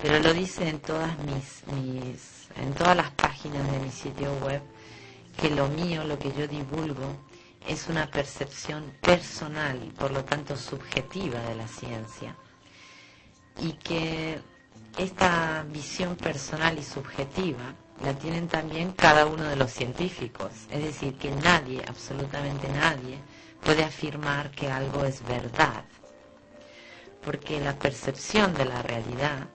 [0.00, 1.62] Pero lo dice en todas mis,
[2.56, 4.62] en todas las páginas de mi sitio web,
[5.36, 7.16] que lo mío, lo que yo divulgo,
[7.66, 12.36] es una percepción personal, por lo tanto subjetiva de la ciencia.
[13.60, 14.40] Y que
[14.98, 20.50] esta visión personal y subjetiva la tienen también cada uno de los científicos.
[20.70, 23.18] Es decir, que nadie, absolutamente nadie,
[23.64, 25.84] puede afirmar que algo es verdad.
[27.24, 29.48] Porque la percepción de la realidad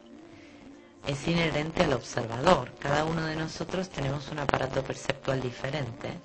[1.07, 2.71] es inherente al observador.
[2.79, 6.19] Cada uno de nosotros tenemos un aparato perceptual diferente.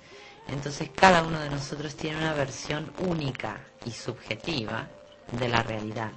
[0.47, 4.87] Entonces cada uno de nosotros tiene una versión única y subjetiva
[5.31, 6.11] de la realidad.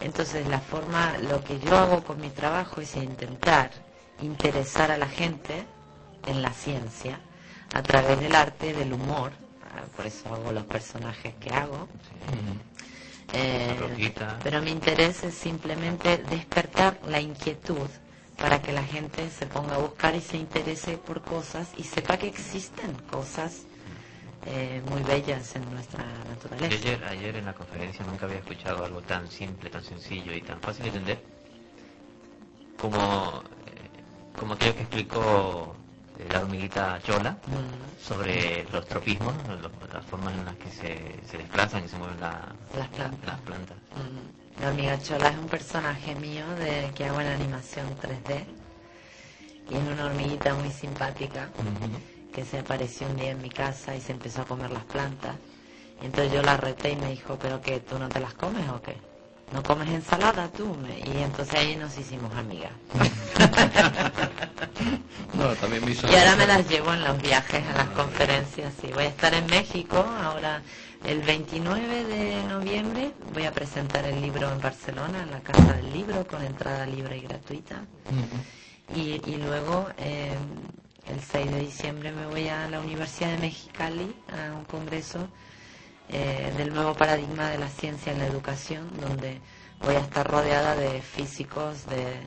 [0.00, 3.70] Entonces la forma, lo que yo hago con mi trabajo es intentar
[4.20, 5.64] interesar a la gente
[6.26, 7.20] en la ciencia
[7.74, 11.88] a través del arte, del humor, ah, por eso hago los personajes que hago.
[13.34, 14.12] Eh,
[14.42, 17.88] pero mi interés es simplemente despertar la inquietud
[18.38, 22.16] para que la gente se ponga a buscar y se interese por cosas y sepa
[22.16, 23.64] que existen cosas
[24.46, 26.74] eh, muy bellas en nuestra Yo naturaleza.
[26.74, 30.60] ayer, ayer en la conferencia nunca había escuchado algo tan simple, tan sencillo y tan
[30.60, 31.24] fácil de entender
[32.80, 35.76] como, eh, como aquello que explicó
[36.18, 39.34] eh, la hormiguita Chola Mm, sobre los tropismos,
[39.92, 43.26] las formas en las que se, se desplazan y se mueven la- Las plantas.
[43.26, 43.76] las plantas.
[43.96, 44.60] mm.
[44.62, 48.44] La hormiga chola es un personaje mío de que hago en animación 3D
[49.70, 51.48] y es una hormiguita muy simpática
[52.32, 55.36] que se apareció un día en mi casa y se empezó a comer las plantas.
[56.02, 57.80] Entonces yo la reté y me dijo, ¿pero qué?
[57.80, 58.96] ¿Tú no te las comes o qué?
[59.52, 60.76] ¿No comes ensalada tú?
[61.04, 62.72] Y entonces ahí nos hicimos amigas.
[65.34, 68.72] No, también me hizo Y ahora me las llevo en los viajes a las conferencias.
[68.80, 70.62] Sí, voy a estar en México ahora
[71.04, 73.12] el 29 de noviembre.
[73.32, 77.18] Voy a presentar el libro en Barcelona, en la Casa del Libro, con entrada libre
[77.18, 77.84] y gratuita.
[78.96, 80.34] Y, y luego eh,
[81.06, 85.28] el 6 de diciembre me voy a la Universidad de Mexicali a un congreso
[86.10, 89.40] eh, del nuevo paradigma de la ciencia en la educación, donde
[89.80, 92.26] voy a estar rodeada de físicos, de,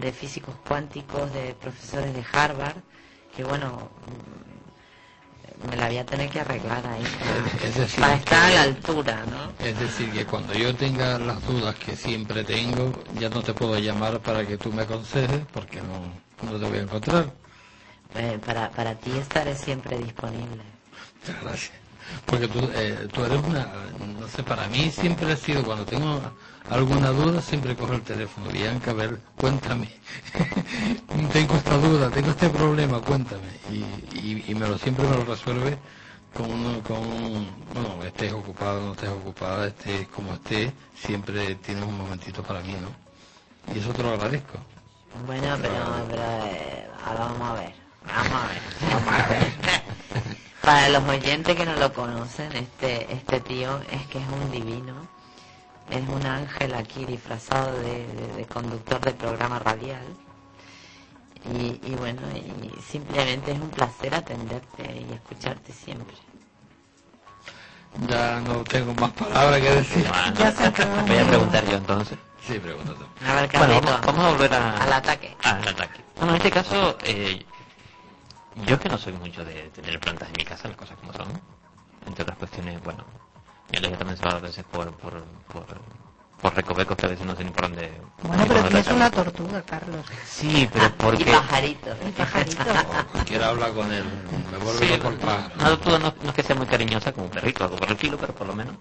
[0.00, 2.76] de físicos cuánticos, de profesores de Harvard,
[3.34, 3.88] que bueno,
[5.64, 8.50] mm, me la voy a tener que arreglar ahí para, Es decir, para estar a
[8.50, 9.64] la altura, ¿no?
[9.66, 13.78] Es decir, que cuando yo tenga las dudas que siempre tengo, ya no te puedo
[13.78, 17.32] llamar para que tú me aconsejes, porque no, no te voy a encontrar.
[18.16, 20.62] Eh, para, para ti estaré siempre disponible.
[21.20, 21.83] Muchas gracias.
[22.26, 23.66] Porque tú, eh, tú eres una,
[24.20, 26.20] no sé, para mí siempre ha sido, cuando tengo
[26.70, 28.48] alguna duda, siempre cojo el teléfono.
[28.50, 29.88] Bianca, a ver, cuéntame.
[31.32, 33.48] tengo esta duda, tengo este problema, cuéntame.
[33.70, 35.76] Y, y, me lo siempre me lo resuelve
[36.34, 41.84] con, uno- con un- bueno, estés ocupado, no estés ocupada, estés como estés, siempre tienes
[41.84, 43.74] un momentito para mí, ¿no?
[43.74, 44.58] Y eso te lo agradezco.
[45.26, 45.74] Bueno, pero,
[46.10, 47.72] pero eh, ahora vamos a ver,
[48.06, 48.62] vamos a ver,
[48.92, 49.52] vamos a ver.
[50.62, 54.94] Para los oyentes que no lo conocen, este, este tío es que es un divino,
[55.90, 60.06] es un ángel aquí disfrazado de, de- de conductor de programa radial.
[61.52, 66.16] Y, y bueno, y simplemente es un placer atenderte y escucharte siempre.
[68.08, 70.06] Ya no tengo más palabras que decir.
[70.38, 71.02] Ya se acabó.
[71.06, 72.18] Voy a preguntar yo entonces.
[72.46, 73.04] Sí, pregúntate.
[73.26, 75.36] A ver, Bueno, vamos, vamos a volver a- al ataque.
[75.42, 76.00] al ataque.
[76.16, 77.44] Bueno, en este caso, eh,
[78.66, 81.28] yo que no soy mucho de tener plantas en mi casa, las cosas como son.
[82.06, 83.04] Entre otras cuestiones, bueno,
[83.72, 85.64] ya lo he también a veces por, por, por,
[86.40, 87.90] por recovecos que a veces no sé ni por dónde.
[88.22, 90.04] Bueno, pero tienes una tortuga, Carlos.
[90.26, 91.24] Sí, pero Y porque...
[91.24, 91.96] pajarito.
[92.06, 92.64] Y pajarito.
[93.12, 94.04] Cualquiera habla con él,
[94.52, 95.54] me vuelve Sí, pájaro.
[95.56, 97.94] una tortuga no, no es que sea muy cariñosa como un perrito, algo por el
[97.94, 98.74] estilo, pero por lo menos.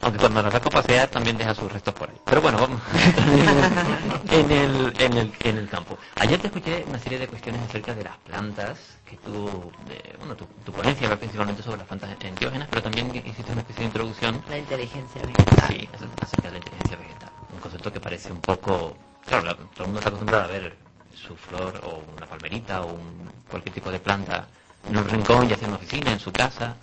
[0.00, 2.16] Aunque cuando la saco a pasear también deja sus restos por ahí.
[2.24, 2.80] Pero bueno, vamos.
[4.30, 5.98] en, el, en, el, en el campo.
[6.16, 8.78] Ayer te escuché una serie de cuestiones acerca de las plantas,
[9.08, 13.14] que tú, eh, bueno, tu, tu ponencia va principalmente sobre las plantas enteógenas, pero también
[13.16, 15.68] hiciste una especie de introducción La inteligencia vegetal.
[15.68, 15.88] Sí,
[16.20, 17.30] acerca de la inteligencia vegetal.
[17.52, 18.96] Un concepto que parece un poco...
[19.26, 20.76] Claro, la- todo el mundo está acostumbrado a ver
[21.14, 24.46] su flor o una palmerita o un- cualquier tipo de planta
[24.88, 26.76] en un rincón, ya sea en una oficina, en su casa,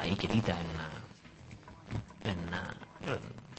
[0.00, 0.88] ahí quietita en una...
[2.32, 2.74] En una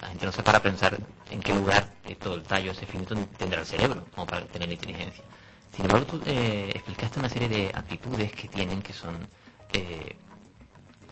[0.01, 0.97] la gente no se para a pensar
[1.29, 4.71] en qué lugar de todo el tallo ese finito tendrá el cerebro como para tener
[4.71, 5.23] inteligencia.
[5.75, 9.15] Sin embargo, tú eh, explicaste una serie de aptitudes que tienen que son
[9.73, 10.15] eh,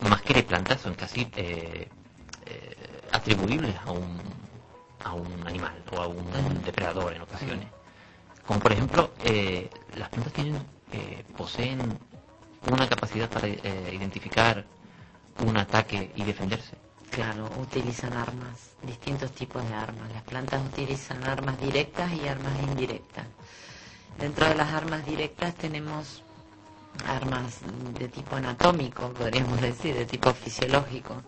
[0.01, 1.87] más que de plantas, son casi eh,
[2.45, 2.75] eh,
[3.11, 4.19] atribuibles a un,
[5.03, 6.25] a un animal o a un
[6.65, 7.67] depredador en ocasiones.
[8.45, 10.55] Como por ejemplo, eh, las plantas tienen,
[10.91, 11.79] eh, poseen
[12.69, 14.65] una capacidad para identificar
[15.45, 16.75] un ataque y defenderse.
[17.11, 20.11] Claro, utilizan armas, distintos tipos de armas.
[20.13, 23.25] Las plantas utilizan armas directas y armas indirectas.
[24.19, 26.23] Dentro de las armas directas tenemos
[27.07, 27.59] armas
[27.97, 31.21] de tipo anatómico, podríamos decir, de tipo fisiológico,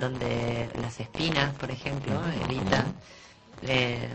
[0.00, 2.18] donde las espinas, por ejemplo,
[2.48, 2.94] evitan
[3.62, 4.08] eh,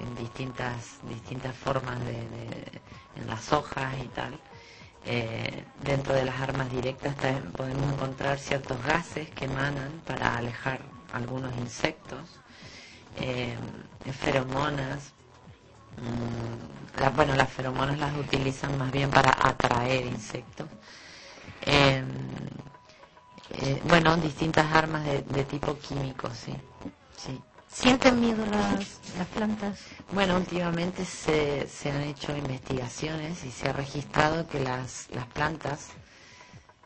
[0.00, 2.18] en distintas distintas formas de,
[3.16, 4.38] en las hojas y tal.
[5.06, 10.80] Eh, dentro de las armas directas también podemos encontrar ciertos gases que emanan para alejar
[11.12, 12.38] algunos insectos,
[13.20, 13.56] eh,
[14.20, 15.12] feromonas.
[16.00, 20.68] Mm, la- bueno, las feromonas las utilizan más bien para atraer insectos.
[21.62, 22.02] Eh,
[23.52, 26.54] Eh, bueno, distintas armas de, de tipo químico, sí.
[27.16, 27.40] sí.
[27.68, 29.78] ¿Sienten miedo las, las plantas?
[30.12, 35.88] Bueno, últimamente se, se han hecho investigaciones y se ha registrado que las, las plantas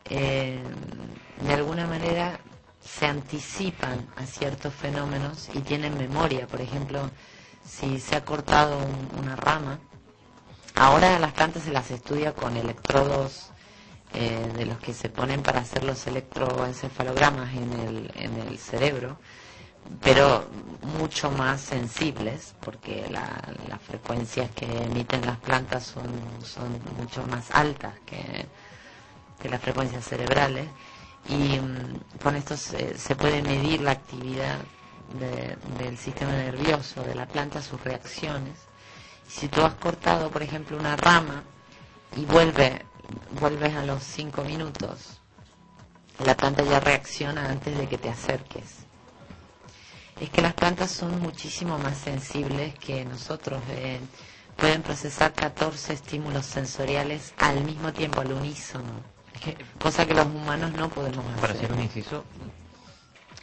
[0.09, 0.63] eh,
[1.41, 2.39] de alguna manera
[2.83, 6.47] se anticipan a ciertos fenómenos y tienen memoria.
[6.47, 7.09] Por ejemplo,
[7.67, 9.79] si se ha cortado un- una rama,
[10.75, 13.49] ahora las plantas se las estudia con electrodos
[14.13, 19.17] eh, de los que se ponen para hacer los electroencefalogramas en el, en el cerebro,
[20.01, 20.47] pero
[20.99, 26.07] mucho más sensibles, porque la- las frecuencias que emiten las plantas son,
[26.43, 28.45] son mucho más altas que,
[29.41, 30.67] que las frecuencias cerebrales.
[31.27, 34.59] Y mm, con esto se, se puede medir la actividad
[35.19, 38.57] de- del sistema nervioso de la planta, sus reacciones.
[39.27, 41.43] Si tú has cortado, por ejemplo, una rama
[42.15, 42.85] y vuelve,
[43.39, 45.19] vuelves a los cinco minutos,
[46.25, 48.85] la planta ya reacciona antes de que te acerques.
[50.19, 53.61] Es que las plantas son muchísimo más sensibles que nosotros.
[53.69, 53.99] eh,
[54.55, 59.03] pueden procesar 14 estímulos sensoriales al mismo tiempo, al unísono.
[59.81, 61.65] Cosa que los humanos no podemos Para hacer.
[61.65, 62.23] hacer un inciso,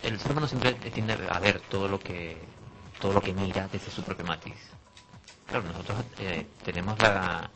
[0.03, 2.37] el ser humano siempre tiende a ver todo lo que
[3.01, 4.55] todo lo que mira desde su propio matiz.
[5.47, 7.51] Claro, nosotros eh, tenemos la,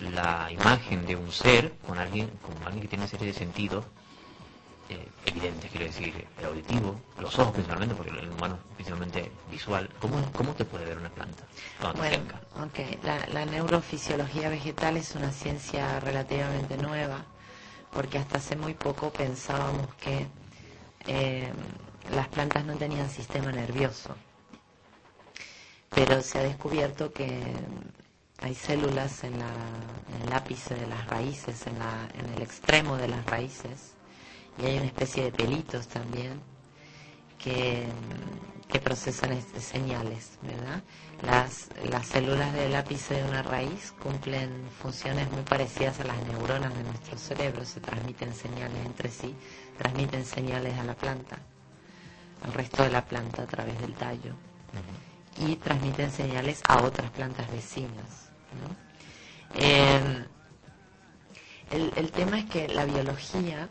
[0.00, 3.84] la imagen de un ser con alguien, con alguien que tiene una serie de sentidos
[4.88, 9.88] eh, evidentes, quiero decir, el auditivo, los ojos principalmente, porque el humano es principalmente visual.
[10.00, 11.44] ¿Cómo, cómo te puede ver una planta?
[11.78, 12.40] Cuando te Bueno, acercas?
[12.64, 13.04] ok.
[13.04, 17.24] La, la neurofisiología vegetal es una ciencia relativamente nueva,
[17.92, 20.26] porque hasta hace muy poco pensábamos que
[21.08, 21.50] eh,
[22.14, 24.14] las plantas no tenían sistema nervioso.
[25.90, 27.42] Pero se ha descubierto que
[28.40, 29.46] hay células en, la,
[30.14, 33.94] en el ápice de las raíces, en, la, en el extremo de las raíces,
[34.58, 36.40] y hay una especie de pelitos también
[37.38, 37.86] que,
[38.68, 40.82] que procesan este- señales, ¿verdad?
[41.26, 46.74] Las, las células del ápice de una raíz cumplen funciones muy parecidas a las neuronas
[46.76, 49.34] de nuestro cerebro, se transmiten señales entre sí,
[49.78, 51.38] transmiten señales a la planta,
[52.44, 54.34] al resto de la planta a través del tallo,
[55.38, 58.30] y transmiten señales a otras plantas vecinas.
[58.60, 58.76] ¿no?
[59.54, 60.26] Eh,
[61.70, 63.68] el, el tema es que la biología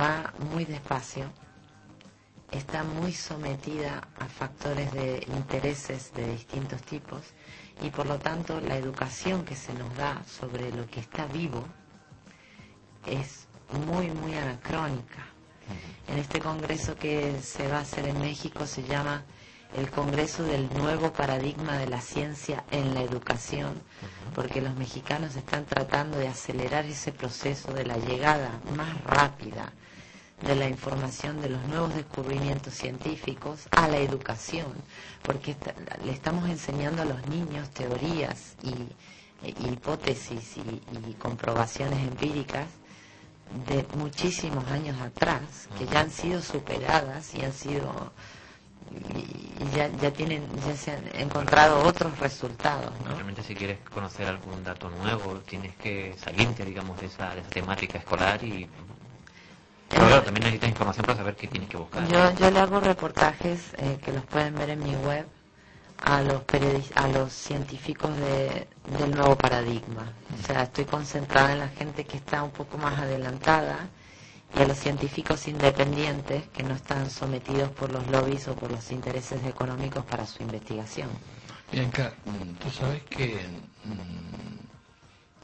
[0.00, 1.30] va muy despacio,
[2.52, 7.22] está muy sometida a factores de intereses de distintos tipos
[7.82, 11.64] y por lo tanto la educación que se nos da sobre lo que está vivo
[13.06, 13.46] es
[13.86, 15.26] muy, muy anacrónica.
[16.08, 19.24] En este congreso que se va a hacer en México se llama
[19.76, 23.80] el Congreso del Nuevo Paradigma de la Ciencia en la Educación,
[24.34, 29.72] porque los mexicanos están tratando de acelerar ese proceso de la llegada más rápida
[30.42, 34.66] de la información de los nuevos descubrimientos científicos a la educación,
[35.22, 35.56] porque
[36.04, 38.74] le estamos enseñando a los niños teorías y,
[39.48, 42.66] y hipótesis y, y comprobaciones empíricas
[43.66, 48.12] de muchísimos años atrás, que ya han sido superadas y han sido
[48.90, 53.12] y ya, ya tienen ya se han encontrado otros resultados, ¿no?
[53.14, 57.50] Realmente si quieres conocer algún dato nuevo, tienes que salirte, digamos, de esa, de esa
[57.50, 58.68] temática escolar y...
[59.88, 62.06] Pero claro, también necesitas información para saber qué tienes que buscar.
[62.08, 65.26] Yo, yo le hago reportajes eh, que los pueden ver en mi web
[66.04, 66.42] a los
[66.96, 68.66] a los científicos de,
[68.98, 70.12] del nuevo paradigma.
[70.38, 73.88] O sea, estoy concentrada en la gente que está un poco más adelantada
[74.54, 78.90] y a los científicos independientes que no están sometidos por los lobbies o por los
[78.90, 81.08] intereses económicos para su investigación.
[81.70, 82.12] Bianca,
[82.60, 83.40] tú sabes que
[83.84, 83.92] mm,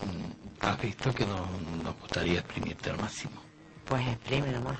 [0.04, 1.48] mm, has visto que nos,
[1.82, 3.40] nos gustaría exprimirte al máximo.
[3.86, 4.76] Pues exprime nomás.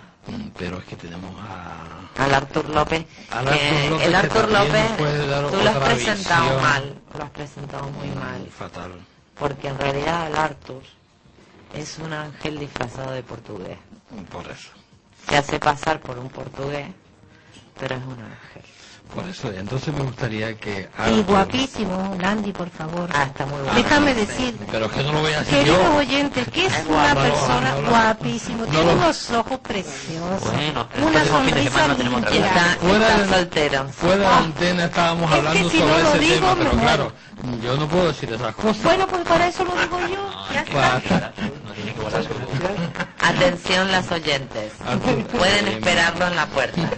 [0.57, 2.23] Pero es que tenemos a...
[2.23, 3.07] Al Artur López.
[3.31, 4.97] Al Artur López el Artur López,
[5.51, 6.63] tú lo has presentado visión.
[6.63, 6.95] mal.
[7.17, 8.47] Lo has presentado muy mal.
[8.51, 8.93] Fatal.
[9.39, 10.83] Porque en realidad el Artur
[11.75, 13.79] es un ángel disfrazado de portugués.
[14.31, 14.71] Por eso.
[15.29, 16.89] Se hace pasar por un portugués,
[17.79, 18.63] pero es un ángel.
[19.15, 20.89] Por eso, entonces me gustaría que...
[21.11, 23.09] Y guapísimo, Landy, por favor.
[23.13, 25.97] Ah, está muy Déjame decir, Pero es que no lo voy a decir queridos yo.
[25.97, 27.21] oyentes, que es una guapo.
[27.23, 27.89] persona No, no, no.
[27.91, 28.59] guapísimo.
[28.59, 30.53] No Tiene unos ojos preciosos.
[30.53, 31.87] Bueno, una sonrisa.
[32.31, 33.89] Está, Fuera de- soltero.
[33.89, 36.55] Fuera de la antena estábamos Es que hablando si sobre no lo ese digo, tema,
[36.55, 36.87] me pero muero.
[36.87, 37.13] claro,
[37.63, 38.83] yo no puedo decir esas cosas.
[38.83, 40.31] Bueno, pues para eso lo digo yo.
[40.53, 41.33] Ya está.
[43.29, 44.73] Atención las oyentes.
[44.87, 46.81] Artur, Pueden esperarlo en la puerta.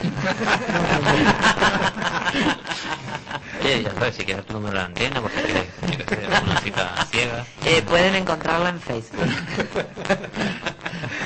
[3.63, 7.47] Ya sabes, si quieres tu número de antena, porque quieres, una cita ciega.
[7.65, 9.21] Eh, pueden encontrarlo en Facebook.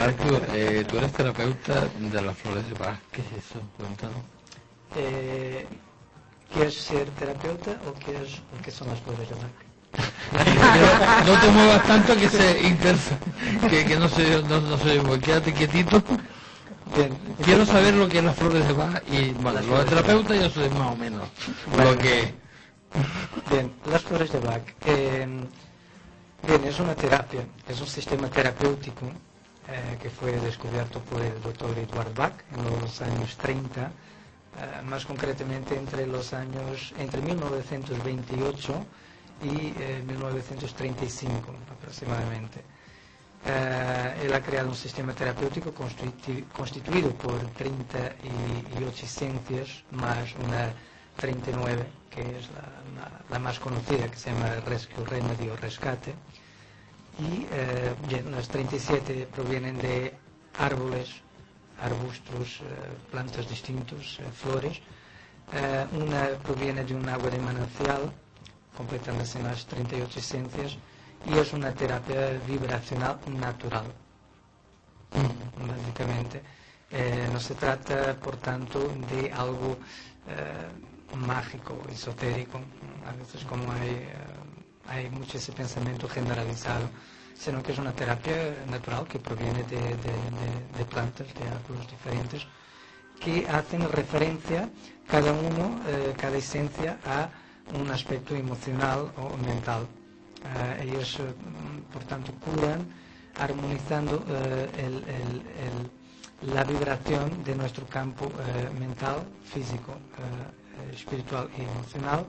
[0.02, 2.98] Arturo, eh, tú eres terapeuta de las flores de Bach.
[3.12, 3.60] ¿Qué es eso?
[3.78, 4.16] Cuéntanos.
[4.96, 5.66] Eh,
[6.52, 9.63] ¿Quieres ser terapeuta o quieres qué son las flores de Bach?
[11.26, 13.18] No te muevas tanto que se interesa,
[13.68, 16.02] que, que no se no, no se quédate quietito.
[17.44, 20.48] Quiero saber lo que es las flores de Bach y bueno, lo de terapeuta yo
[20.50, 21.28] sé más o menos
[21.76, 22.34] lo que
[23.50, 24.62] Bien, las flores de Bach.
[24.86, 25.26] Eh,
[26.46, 29.06] bien, es una terapia, es un sistema terapéutico
[29.68, 33.90] eh, que fue descubierto por el doctor Edward Bach en los años 30, eh,
[34.84, 38.86] más concretamente entre los años, entre 1928
[39.42, 42.60] y eh, 1935 aproximadamente.
[43.46, 50.72] Eh, él ha creado un sistema terapéutico constitu- constituido por 38 ciencias más una
[51.16, 52.62] 39, que es la,
[53.02, 56.14] la- la más conocida, que se llama Rescue Remedy o Rescate.
[57.18, 57.94] Y eh,
[58.30, 60.14] las 37 provienen de
[60.58, 61.10] árboles,
[61.80, 62.64] arbustos, eh,
[63.10, 64.80] plantas distintos, eh, flores.
[65.52, 68.10] Eh, una proviene de un agua de manantial,
[68.76, 70.76] completándose en las 38 esencias,
[71.26, 73.84] y es una terapia vibracional natural,
[75.66, 76.42] básicamente.
[76.90, 78.78] Eh, no se trata, por tanto,
[79.10, 79.76] de algo
[80.28, 82.60] eh, mágico, esotérico,
[83.06, 84.12] a veces como hay, eh,
[84.88, 86.88] hay mucho ese pensamiento generalizado,
[87.36, 88.36] sino que es una terapia
[88.70, 92.46] natural que proviene de, de- de- de plantas, de árboles diferentes,
[93.18, 94.68] que hacen referencia
[95.08, 97.28] cada uno, eh, cada esencia, a
[97.72, 99.86] un aspecto emocional o mental.
[100.44, 101.34] Eh, ellos, eh,
[101.92, 102.86] por tanto, curan
[103.40, 109.94] armonizando eh, el- el- el- la vibración de nuestro campo eh, mental, físico,
[110.92, 112.26] espiritual y emocional.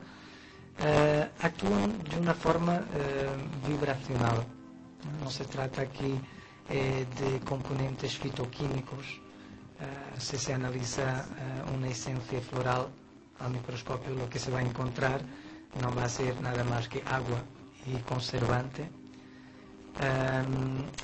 [1.41, 2.81] Actúan de una forma
[3.67, 4.45] vibracional.
[5.21, 6.19] No se trata aquí
[6.69, 9.19] de componentes fitoquímicos.
[10.19, 11.25] Si se analiza
[11.75, 12.87] una esencia floral
[13.39, 15.21] al microscopio, lo que se va a encontrar
[15.81, 17.41] no va a ser nada más que agua
[17.85, 18.89] y conservante.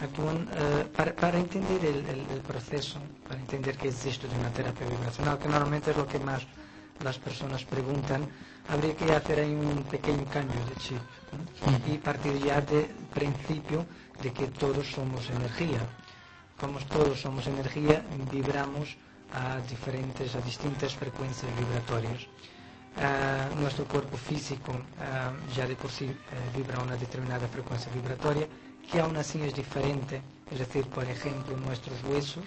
[0.01, 4.85] Actúan, eh, para, para entender el, el- el proceso, para entender que existe una terapia
[4.87, 6.45] vibracional, que normalmente es lo que más
[7.03, 8.27] las personas preguntan,
[8.69, 10.99] habría que hacer ahí un pequeño cambio de chip
[11.31, 11.93] ¿no?
[11.93, 13.85] y partir ya del principio
[14.21, 15.79] de que todos somos energía.
[16.59, 18.97] Como todos somos energía, vibramos
[19.33, 22.27] a diferentes, a distintas frecuencias vibratorias.
[22.97, 26.15] Ah, nuestro cuerpo físico ah, ya de por sí eh,
[26.55, 28.47] vibra a una determinada frecuencia vibratoria,
[28.91, 30.21] que aún así es diferente.
[30.51, 32.43] Es decir, por ejemplo, nuestros huesos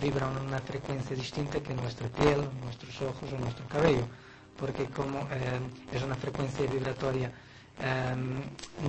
[0.00, 4.08] vibran a una frecuencia distinta que nuestra piel, nuestros ojos o nuestro cabello,
[4.58, 5.60] porque como eh,
[5.92, 7.30] es una frecuencia vibratoria
[7.80, 8.14] eh,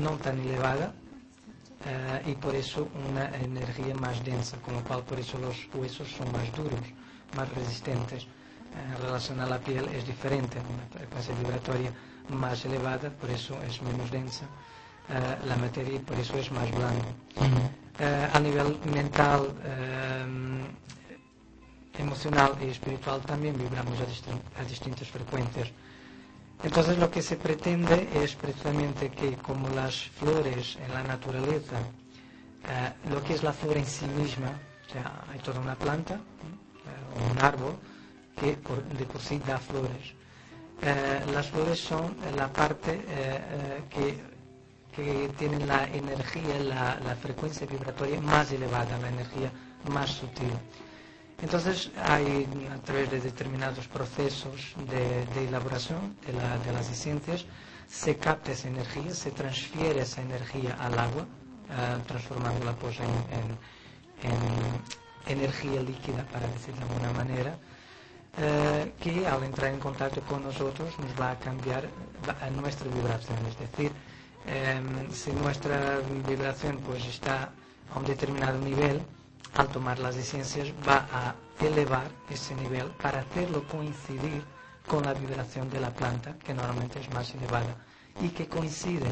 [0.02, 0.94] no tan elevada,
[2.26, 6.32] y por eso una energía más densa, con lo cual por eso los huesos son
[6.32, 6.80] más duros,
[7.36, 8.24] más resistentes.
[8.24, 8.28] Eh,
[8.96, 11.92] En relación a la piel es diferente, una frecuencia vibratoria
[12.30, 14.46] más elevada, por eso es menos densa.
[15.10, 17.06] Eh, la materia por eso es más blanda.
[18.00, 19.42] Eh, a nivel mental,
[21.98, 25.70] emocional y espiritual también vibramos a, distin- a distintas frecuencias.
[26.64, 31.78] Entonces lo que se pretende es precisamente que como las flores en la naturaleza,
[33.12, 34.52] lo que es la flor en sí misma,
[34.88, 36.20] o sea, hay toda una planta,
[37.16, 37.76] o un árbol,
[38.40, 40.14] que por- de por sí da flores.
[40.82, 44.18] Eh, las flores son la parte eh, eh, que,
[44.96, 49.52] que tienen la energía, la, la frecuencia vibratoria más elevada, la energía
[49.90, 50.52] más sutil.
[51.42, 57.46] Entonces hay a través de determinados procesos de, de elaboración de, la- de las esencias,
[57.88, 61.26] se capta esa energía, se transfiere esa energía al agua,
[61.70, 67.58] eh, transformándola pues en, en- en energía líquida, para decir de alguna manera,
[68.38, 71.88] eh, que al entrar en contacto con nosotros nos va a cambiar
[72.42, 73.38] a nuestra vibración.
[73.48, 73.92] Es decir,
[74.48, 77.52] em, si nuestra vibración pues está
[77.94, 79.02] a un determinado nivel,
[79.56, 84.44] al tomar las esencias va a elevar ese nivel para hacerlo coincidir
[84.88, 87.76] con la vibración de la planta, que normalmente es más elevada,
[88.22, 89.12] y que coincide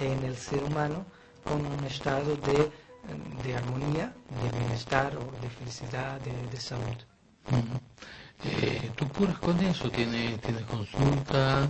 [0.00, 1.04] en el ser humano
[1.44, 2.70] con un estado de,
[3.44, 6.96] de armonía, de bienestar o de felicidad, de, de salud.
[8.44, 9.90] Eh, ¿Tú curas con eso?
[9.90, 11.68] ¿Tienes, tienes consulta?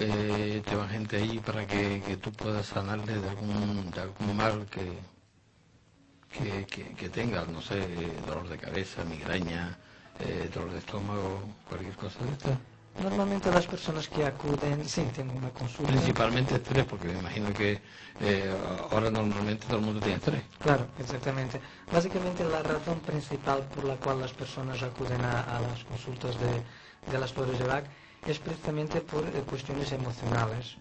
[0.00, 4.66] Eh, ¿Te va gente ahí para que, que tú puedas sanarle de algún, algún mal
[4.66, 4.98] que,
[6.30, 7.48] que, que, que tengas?
[7.48, 7.80] No sé,
[8.26, 9.76] dolor de cabeza, migraña,
[10.20, 12.58] eh, dolor de estómago, cualquier cosa de esta.
[13.02, 15.92] Normalmente las personas que acuden, sí, tienen una consulta.
[15.92, 17.80] Principalmente estrés, porque me imagino que
[18.20, 18.52] eh,
[18.90, 20.42] ahora normalmente todo el mundo tiene estrés.
[20.58, 21.60] Claro, exactamente.
[21.92, 27.12] Básicamente la razón principal por la cual las personas acuden a, a las consultas de,
[27.12, 27.84] de las flores de Bach
[28.26, 30.76] es precisamente por eh, cuestiones emocionales.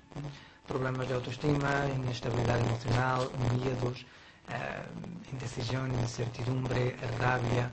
[0.67, 4.05] Problemas de autoestima, inestabilidad emocional, miedos,
[4.49, 7.71] eh, indecisión, incertidumbre, rabia,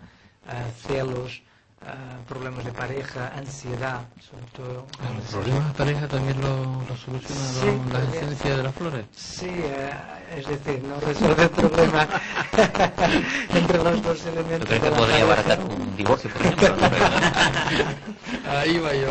[0.49, 1.43] eh, celos,
[1.87, 1.91] eh,
[2.29, 4.87] problemas de pareja, ansiedad, sobre todo.
[5.17, 9.05] ¿Los problemas de pareja también lo, lo soluciona Sí, la esencia de las flores?
[9.15, 9.91] Sí, eh,
[10.37, 12.09] es decir, no resuelve el problema
[13.55, 14.61] entre los dos elementos.
[14.61, 16.75] ¿Tú crees de que podría abaratar un divorcio, por ejemplo?
[18.51, 19.09] Ahí va yo.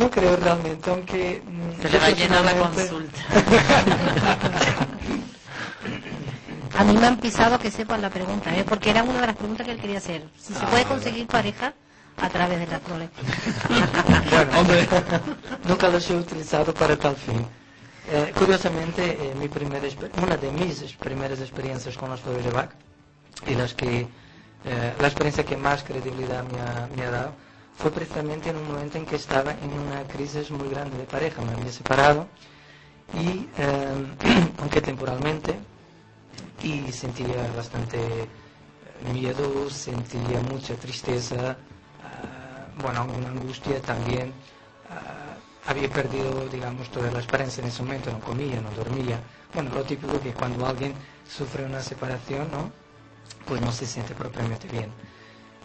[0.00, 1.42] No creo realmente, aunque...
[1.80, 3.18] Se yo le va a llenar la consulta.
[6.78, 8.64] A mí me han pisado que sepan la pregunta, ¿eh?
[8.66, 10.24] porque era una de las preguntas que él quería hacer.
[10.38, 11.74] Si se Ah, puede conseguir pareja
[12.20, 13.08] a través de flores.
[14.30, 14.88] Bueno, hombre,
[15.68, 17.44] nunca los he utilizado para tal fin.
[18.10, 22.50] Eh, curiosamente, eh, mi primera exper- una de mis primeras experiencias con las flores de
[22.50, 22.70] Bach
[23.46, 24.00] y las que,
[24.64, 27.32] eh, la experiencia que más credibilidad me ha, me ha dado
[27.76, 31.42] fue precisamente en un momento en que estaba en una crisis muy grande de pareja.
[31.42, 32.26] Me había separado
[33.14, 33.46] y,
[34.58, 35.58] aunque temporalmente,
[36.62, 41.56] y sentía bastante eh, miedo, sentía mucha tristeza,
[42.02, 44.32] ah, bueno, una angustia también.
[44.90, 45.22] ah,
[45.66, 49.20] había perdido, digamos, toda la esperanza en ese momento, no comía, no dormía.
[49.54, 50.92] Bueno, lo típico que cuando alguien
[51.28, 52.72] sufre una separación, ¿no?
[53.46, 54.90] Pues no se siente propiamente bien.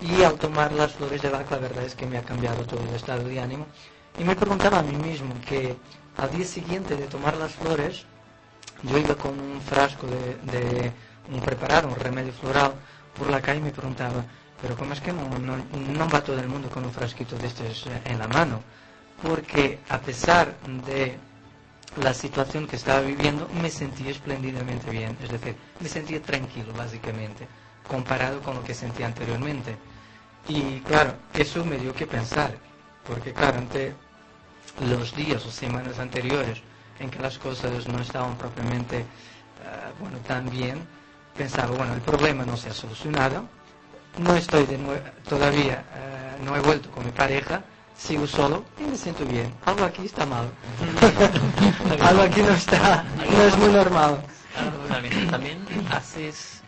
[0.02, 2.82] Y al tomar las flores de Bach, la verdad es que me ha cambiado todo
[2.88, 3.66] el estado de ánimo.
[4.20, 5.76] Y me preguntaba a mí mismo que
[6.18, 8.06] al día siguiente de tomar las flores,
[8.84, 10.92] yo iba con un frasco de, de
[11.32, 12.74] un preparado, un remedio floral,
[13.18, 14.24] por la calle y me preguntaba,
[14.62, 17.48] pero ¿cómo es que no, no, no va todo el mundo con un frasquito de
[17.48, 18.62] estos en la mano?
[19.22, 20.56] Porque a pesar
[20.86, 21.18] de
[22.02, 27.48] la situación que estaba viviendo, me sentía espléndidamente bien, es decir, me sentía tranquilo básicamente,
[27.88, 29.76] comparado con lo que sentía anteriormente.
[30.48, 32.56] Y claro, eso me dio que pensar,
[33.06, 33.94] porque claro, ante
[34.88, 36.62] los días o semanas anteriores
[37.00, 39.06] en que las cosas no estaban propiamente, eh,
[40.00, 40.80] bueno, tan bien,
[41.36, 43.48] pensaba, bueno, el problema no se ha solucionado,
[44.18, 44.78] no estoy de
[45.28, 47.62] todavía, eh, no he vuelto con mi pareja,
[47.96, 49.54] sigo solo y me siento bien.
[49.66, 50.50] Algo aquí está mal.
[52.02, 54.22] Algo aquí no está, no es muy normal.
[54.90, 56.62] También, también haces,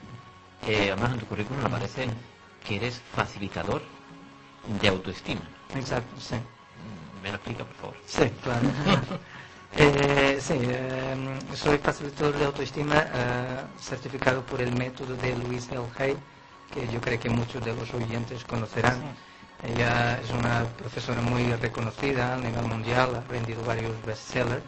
[0.67, 2.07] eh, además en tu currículum aparece
[2.67, 3.81] que eres facilitador
[4.79, 5.41] de autoestima.
[5.75, 6.35] Exacto, sí.
[7.23, 7.95] ¿Me lo explica, por favor?
[8.05, 8.61] Sí, claro.
[9.77, 11.15] Eh, sí, eh,
[11.55, 15.83] soy facilitador de autoestima eh, certificado por el método de Louise L.
[15.97, 16.17] Hay,
[16.73, 18.99] que yo creo que muchos de los oyentes conocerán.
[19.63, 24.63] Ella es una profesora muy reconocida a nivel mundial, ha vendido varios bestsellers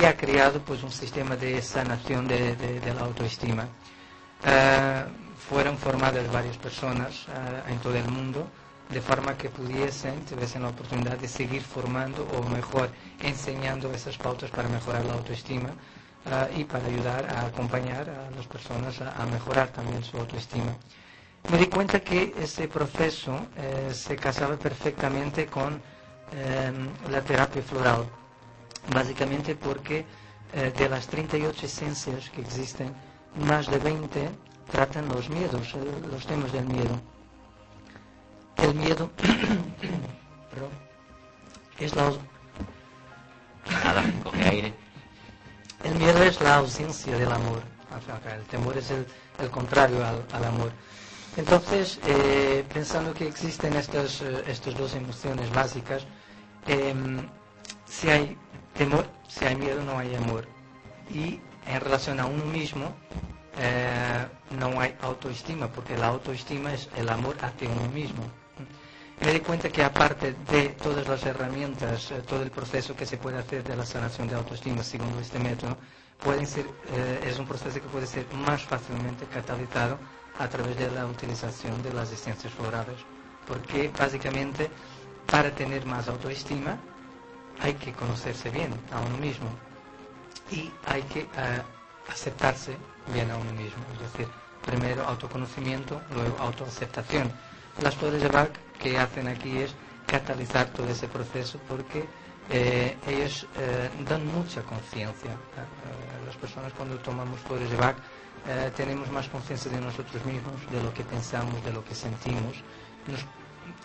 [0.00, 3.66] y ha creado pues un sistema de sanación de, de- de la autoestima.
[4.44, 5.04] Eh,
[5.48, 8.48] fueron formadas varias personas eh, en todo el mundo
[8.88, 12.90] de forma que pudiesen, tuviesen la oportunidad de seguir formando o mejor
[13.22, 15.70] enseñando esas pautas para mejorar la autoestima
[16.26, 20.76] eh, y para ayudar a acompañar a las personas a, mejorar también su autoestima.
[21.50, 25.80] Me di cuenta que ese proceso eh, se casaba perfectamente con
[26.34, 26.72] eh,
[27.10, 28.06] la terapia floral,
[28.92, 30.04] básicamente porque
[30.54, 32.92] eh, de las 38 esencias que existen,
[33.46, 34.28] más de 20
[34.70, 35.74] tratan los miedos,
[36.10, 37.00] los temas del miedo.
[38.56, 39.10] El miedo
[41.78, 42.12] es la,
[45.84, 47.62] El miedo es la ausencia del amor.
[48.34, 49.06] El temor es el,
[49.50, 50.72] contrario al, amor.
[51.36, 56.06] Entonces, eh, pensando que existen estas, eh, dos emociones básicas,
[56.66, 57.28] em,
[57.84, 58.36] si hay
[58.74, 60.46] temor, si hay miedo, no hay amor.
[61.10, 62.94] Y en relación a uno mismo,
[63.58, 64.26] eh,
[64.58, 68.22] no hay autoestima, porque la autoestima es el amor hacia uno mismo.
[69.24, 73.18] Me di cuenta que aparte de todas las herramientas, eh, todo el proceso que se
[73.18, 75.76] puede hacer de la sanación de autoestima según este método,
[76.20, 79.96] pueden ser, eh, es un proceso que puede ser más fácilmente catalizado
[80.40, 82.96] a través de la utilización de las esencias florales.
[83.46, 84.68] Porque básicamente
[85.30, 86.76] para tener más autoestima
[87.60, 89.48] hay que conocerse bien a uno mismo
[90.50, 91.62] y hay que eh,
[92.08, 92.76] aceptarse
[93.14, 93.84] bien a uno mismo.
[93.94, 94.28] Es decir,
[94.66, 97.30] primero autoconocimiento, luego autoaceptación.
[97.80, 98.50] Las flores de Bach
[98.82, 99.74] que hacen aquí es
[100.06, 102.04] catalizar todo ese proceso porque
[102.50, 105.30] eh, ellos eh, dan mucha conciencia.
[106.26, 107.96] Las personas cuando tomamos flores de Bach
[108.48, 112.56] eh, tenemos más conciencia de nosotros mismos, de lo que pensamos, de lo que sentimos.
[113.06, 113.20] Nos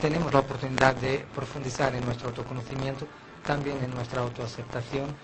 [0.02, 3.08] tenemos la oportunidad de profundizar en nuestro autoconocimiento,
[3.46, 5.16] también en nuestra autoaceptación,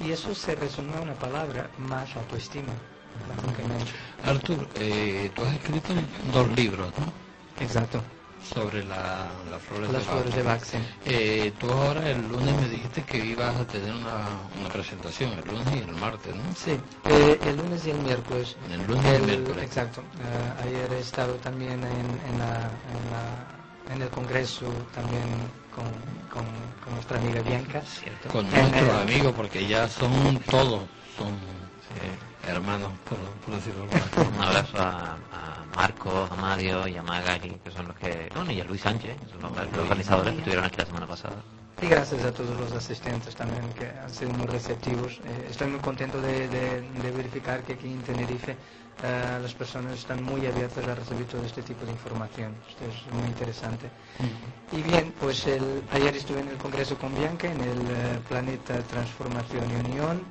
[0.00, 2.72] y eso se resume en una palabra, más autoestima.
[4.24, 5.92] Artur, eh, tú has escrito
[6.32, 7.62] dos libros, ¿no?
[7.62, 8.02] Exacto.
[8.54, 10.62] Sobre la, las flores Las de flores de Bach.
[11.04, 14.26] Eh, tú ahora el lunes me dijiste que ibas a tener una,
[14.58, 16.42] una presentación, el lunes y el martes, ¿no?
[16.56, 18.56] Sí, eh, el lunes y el miércoles.
[18.72, 19.64] El lunes y el miércoles.
[19.64, 20.00] Exacto.
[20.00, 25.22] Eh, ayer he estado también en, en, la, en, la- en el congreso también
[25.74, 25.84] con,
[26.32, 26.44] con,
[26.84, 27.82] con nuestra amiga Bianca.
[28.30, 30.82] Con En nuestros el- amigos, porque ya son todos,
[31.16, 31.36] son
[32.46, 37.58] hermanos, por, por decirlo de Un abrazo a, a Marcos, a Mario y a Magali,
[37.64, 38.30] que son los que...
[38.34, 41.06] Bueno, y a Luis Sánchez, que son los, los organizadores que estuvieron aquí la semana
[41.06, 41.36] pasada.
[41.80, 45.20] Y gracias a todos los asistentes también que han sido muy receptivos.
[45.24, 48.56] Eh, estoy muy contento de, de- de verificar que aquí en Tenerife
[49.04, 52.52] eh, las personas están muy abiertas a recibir todo este tipo de información.
[52.68, 53.88] Esto es muy interesante.
[54.72, 58.82] Y bien, pues el- ayer estuve en el Congreso con Bianca en el eh, Planeta
[58.82, 60.22] Transformación y Unión.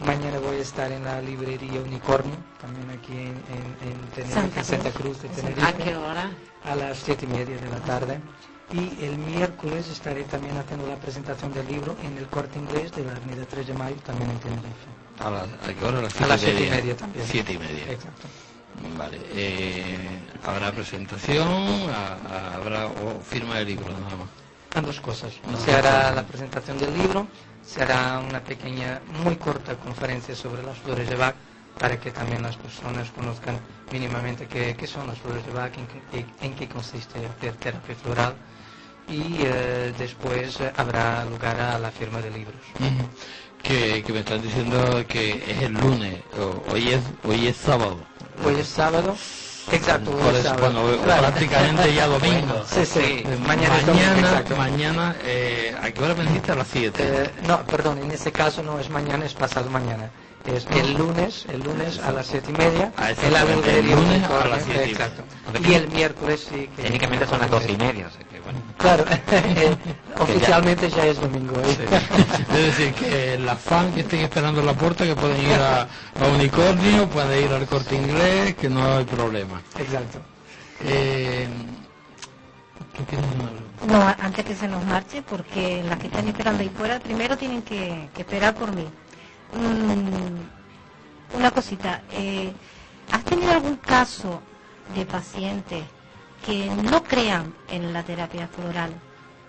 [0.00, 4.58] Mañana voy a estar en la librería Unicornio, también aquí en, en- en Tenerife, Santa
[4.60, 5.22] en Santa Cruz.
[5.22, 5.62] De Tenerife.
[5.66, 6.30] ¿A qué hora?
[6.64, 8.20] A las siete y media de la tarde.
[8.72, 13.04] Y el miércoles estaré también haciendo la presentación del libro en el corte inglés de
[13.04, 14.88] la Avenida 3 de Mayo, también en Tenerife.
[15.20, 15.98] ¿A, las- a qué hora?
[15.98, 17.26] A las A las siete y media también.
[17.26, 17.84] Siete y media.
[17.92, 18.26] Exacto.
[18.96, 19.20] Vale.
[19.34, 21.46] Eh, habrá presentación,
[22.54, 24.28] habrá o firma de libro, nada más.
[24.74, 25.32] Ambas cosas.
[25.64, 27.26] Se hará la presentación del libro,
[27.64, 31.34] se hará una pequeña, muy corta conferencia sobre las flores de Bach
[31.78, 33.58] para que también las personas conozcan
[33.92, 38.34] mínimamente qué, qué son las flores de Bach, en, en qué consiste hacer terapia floral
[39.08, 42.56] y eh, después habrá lugar a la firma de libros.
[42.78, 43.08] Ujú.
[43.62, 47.98] que, que me están diciendo que es el lunes, o- hoy es hoy es sábado.
[48.44, 49.14] Hoy es sábado.
[49.70, 51.20] Exacto, Por es eso, bueno, Claro.
[51.22, 52.62] prácticamente ya domingo.
[52.66, 53.00] Sí, sí.
[53.00, 56.52] Eh, Mañana mañana, mañana eh, ¿a qué hora me dijiste?
[56.52, 57.02] A las 7.
[57.04, 60.10] Eh, no, perdón, en este caso no es mañana, es pasado mañana.
[60.44, 64.48] Es el lunes, el lunes a las siete y media, Ah, librería el lunes a
[64.48, 65.06] las siete y media.
[65.06, 65.22] Exacto.
[65.68, 66.82] Y el miércoles sí que...
[66.82, 68.31] Técnicamente son las doce y media, o sea.
[68.78, 69.04] Claro,
[70.18, 71.54] oficialmente ya es domingo.
[71.60, 71.86] ¿eh?
[72.50, 75.82] Es decir, que las fans que estén esperando en la puerta, que pueden ir a,
[75.82, 79.60] a Unicornio, pueden ir al corte inglés, que no hay problema.
[79.78, 80.18] Exacto.
[80.84, 81.48] Eh.
[83.86, 87.62] No, antes que se nos marche, porque las que están esperando ahí fuera, primero tienen
[87.62, 88.86] que, que esperar por mí.
[89.54, 92.52] Mm, una cosita, eh,
[93.10, 94.42] ¿has tenido algún caso
[94.94, 95.84] de pacientes
[96.44, 98.92] que no crean en la terapia floral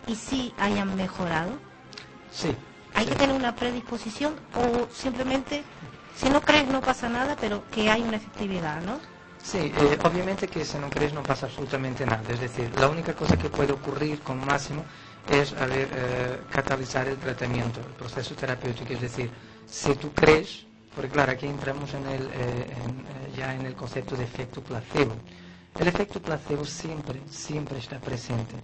[0.07, 1.51] y sí hayan mejorado?
[2.31, 2.55] Sí.
[2.93, 5.63] ¿Hay que tener una predisposición o simplemente,
[6.15, 8.99] si no crees no pasa nada, pero que hay una efectividad, ¿no?
[9.41, 12.21] Sí, eh, obviamente que si no crees no pasa absolutamente nada.
[12.29, 14.85] Es decir, la única cosa que puede ocurrir con máximo
[15.29, 18.93] es a ver, eh, catalizar el tratamiento, el proceso terapéutico.
[18.93, 19.31] Es decir,
[19.67, 20.65] si tú crees,
[20.95, 24.61] porque claro, aquí entramos en el, eh, en, eh, ya en el concepto de efecto
[24.61, 25.15] placebo.
[25.79, 28.55] El efecto placebo siempre, siempre está presente.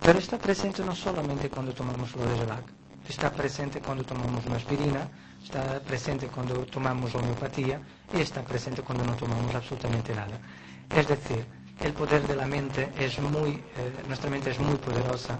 [0.00, 2.64] Pero está presente no solamente cuando tomamos flores de Bach,
[3.08, 5.08] está presente cuando tomamos una aspirina,
[5.44, 7.80] está presente cuando tomamos homeopatía
[8.14, 10.38] y está presente cuando no tomamos absolutamente nada.
[10.96, 11.44] Es decir,
[11.80, 13.62] el poder de la mente es muy, eh,
[14.08, 15.38] nuestra mente es muy poderosa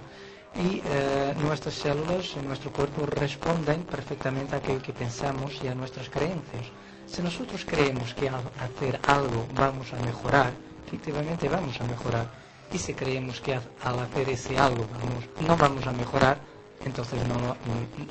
[0.55, 6.11] y eh, nuestras células nuestro cuerpo responden perfectamente a aquello que pensamos y a nuestras
[6.11, 6.67] creencias.
[7.07, 10.53] Si nosotros creemos que al hacer algo vamos a mejorar,
[10.93, 12.27] efectivamente vamos a mejorar.
[12.73, 16.39] Y si creemos que al hacer ese algo vamos- no vamos a mejorar,
[16.85, 17.57] entonces no,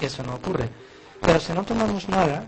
[0.01, 0.67] eso no ocurre.
[1.21, 2.45] Pero si no tomamos nada,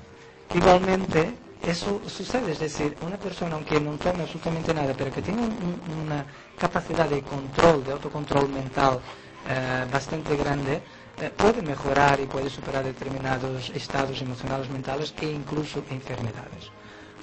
[0.53, 2.51] igualmente eso sucede.
[2.51, 6.25] Es decir, una persona, aunque no tome absolutamente nada, pero que tiene un- una
[6.57, 8.99] capacidad de control, de autocontrol mental
[9.45, 10.81] eh, bastante grande,
[11.19, 16.71] eh, puede mejorar y puede superar determinados estados emocionales mentales e incluso enfermedades.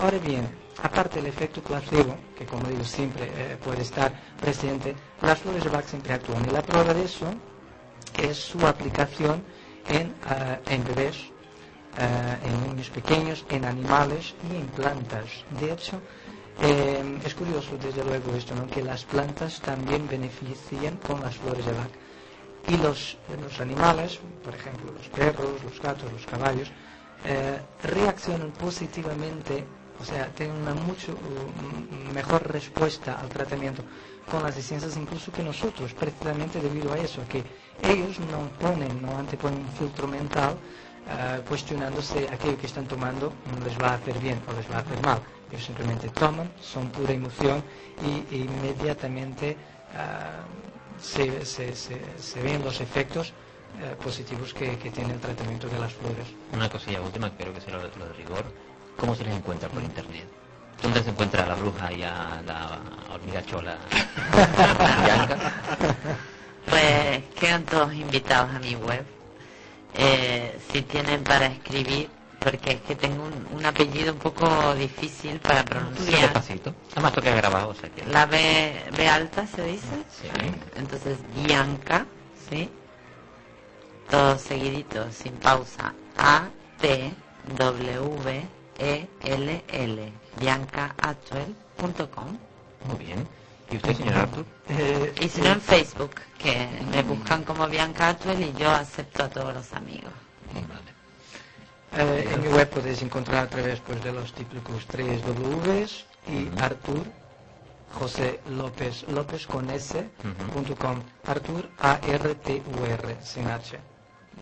[0.03, 0.49] Ahora bien,
[0.83, 5.69] aparte del efecto placebo, que como digo siempre eh, puede estar presente, las flores de
[5.69, 6.47] Bach siempre actúan.
[6.47, 7.27] Y la prueba de eso
[8.17, 9.45] es su aplicación
[9.89, 11.17] en, ah, en bebés,
[11.99, 15.45] ah, en niños pequeños, en animales y en plantas.
[15.61, 16.01] De hecho,
[16.63, 18.67] eh, es curioso desde luego esto, ¿no?
[18.69, 21.93] que las plantas también benefician con las flores de Bach.
[22.69, 26.71] Y los, los animales, por ejemplo los perros, los gatos, los caballos,
[27.25, 29.65] eh, reaccionan positivamente,
[30.01, 33.83] o sea, tienen una mucho uh, mejor respuesta al tratamiento
[34.31, 37.43] con las licencias incluso que nosotros, precisamente debido a eso, que
[37.83, 40.57] ellos no ponen, no anteponen un filtro mental
[41.09, 43.33] eh, cuestionándose aquello que están tomando
[43.65, 45.21] les va a hacer bien o les va a hacer mal.
[45.51, 47.63] Ellos simplemente toman, son pura emoción
[48.07, 49.57] y, e inmediatamente
[49.97, 50.45] ah,
[51.01, 53.33] se, se, se, se ven los efectos
[53.83, 56.27] eh, positivos que, que tiene el tratamiento de las flores.
[56.53, 58.45] Una cosilla última, creo que será lo, lo de rigor.
[59.01, 60.27] ¿Cómo se les encuentra por internet?
[60.83, 62.79] ¿Dónde se encuentra a la bruja y a la
[63.13, 63.77] hormiga chola?
[66.69, 69.05] Pues quedan todos invitados a mi web.
[69.95, 75.41] Eh, si tienen para escribir, porque es que tengo un, un apellido un poco difícil
[75.41, 76.21] para pronunciar.
[76.21, 76.73] despacito.
[76.93, 78.05] Además, has grabado, o sea que...
[78.07, 80.05] La B, B alta se dice.
[80.11, 80.29] Sí.
[80.77, 82.07] Entonces, Bianca,
[82.49, 82.71] ¿sí?
[84.09, 85.93] Todo seguidito, sin pausa.
[86.19, 87.13] A, T,
[87.57, 88.47] W,
[88.81, 90.13] E, L, L.
[90.41, 92.39] BiancaActuel.com.
[92.89, 93.29] Muy bien.
[93.71, 94.47] ¿Y usted, señor Artur?
[94.69, 99.23] Eh, Y si no en Facebook, que me buscan como Bianca Actuel y yo acepto
[99.25, 100.13] a todos los amigos.
[100.55, 100.91] Vale.
[101.93, 106.49] Eh, en mi web podéis encontrar a través pues, de los típicos tres Ws y
[106.61, 107.05] Artur
[107.93, 110.09] José López López con S
[110.55, 111.03] punto com.
[111.27, 113.79] Artur A R T U R sin H.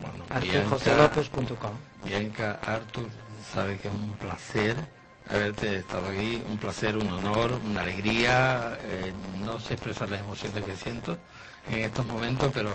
[0.01, 1.73] Bueno, ArturJoseLópez.com.
[2.05, 3.09] Bianca, Artur,
[3.53, 4.77] sabe que es un placer
[5.31, 8.79] haberte estado aquí, un placer, un honor, una alegría.
[8.83, 9.13] eh,
[9.45, 11.19] no sé expresar las emociones que siento
[11.71, 12.71] en estos momentos, pero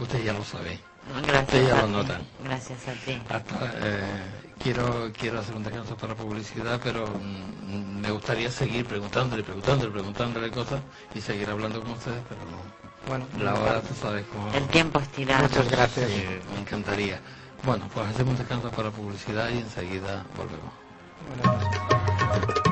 [0.00, 0.78] usted ya lo sabe.
[1.26, 2.22] Gracias Ustedes ya lo notan.
[2.44, 3.20] Gracias a ti.
[3.28, 4.22] Hasta, eh,
[4.62, 10.50] quiero, quiero hacer un descanso para publicidad, pero mm, me gustaría seguir preguntándole, preguntándole, preguntándole
[10.50, 10.80] cosas
[11.14, 12.82] y seguir hablando con ustedes, pero no.
[13.08, 14.52] Bueno, La hora, tú sabes cómo.
[14.54, 15.42] El tiempo es tirano.
[15.42, 16.08] Muchas gracias.
[16.10, 16.24] Sí,
[16.54, 17.20] me encantaría.
[17.64, 20.72] Bueno, pues hacemos descanso para publicidad y enseguida volvemos.
[21.28, 22.71] Buenas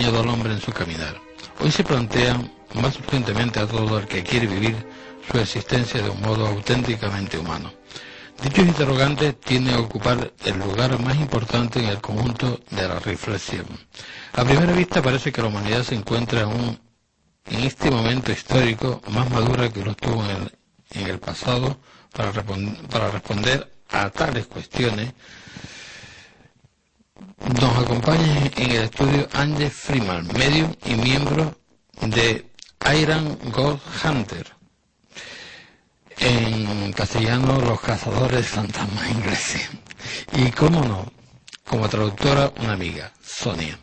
[0.09, 1.20] Al hombre en su caminar.
[1.60, 4.74] Hoy se plantean más urgentemente a todo el que quiere vivir
[5.31, 7.70] su existencia de un modo auténticamente humano.
[8.43, 13.66] Dichos interrogantes tienen a ocupar el lugar más importante en el conjunto de la reflexión.
[14.32, 19.68] A primera vista parece que la humanidad se encuentra en este momento histórico más madura
[19.70, 20.52] que lo estuvo en el,
[20.93, 21.78] en el pasado
[22.12, 22.32] para
[23.10, 25.12] responder a tales cuestiones.
[27.48, 31.54] Nos acompaña en el estudio Ange Freeman, medium y miembro
[32.02, 32.46] de
[33.00, 34.46] Iron God Hunter.
[36.18, 39.70] En castellano, los cazadores fantasmas ingleses.
[40.34, 41.06] Y cómo no,
[41.66, 43.78] como traductora, una amiga, Sonia.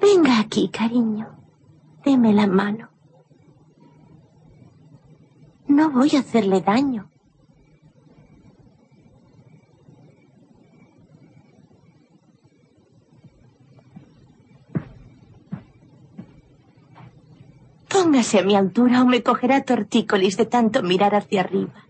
[0.00, 1.28] Venga aquí, cariño.
[2.04, 2.87] Deme la mano.
[5.68, 7.10] No voy a hacerle daño.
[17.88, 21.84] Póngase a mi altura o me cogerá tortícolis de tanto mirar hacia arriba.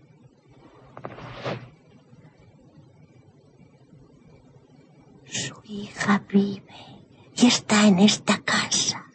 [5.25, 6.63] Su hija vive
[7.35, 9.05] y está en esta casa.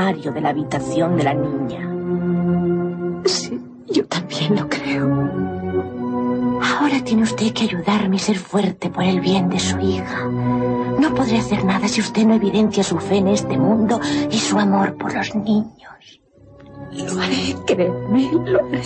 [0.00, 3.22] Armario de la habitación de la niña.
[3.26, 5.06] Sí, yo también lo creo.
[6.62, 10.26] Ahora tiene usted que ayudarme y ser fuerte por el bien de su hija.
[10.26, 14.00] No podré hacer nada si usted no evidencia su fe en este mundo
[14.30, 16.20] y su amor por los niños.
[16.92, 18.82] Lo haré, créeme, lo haré.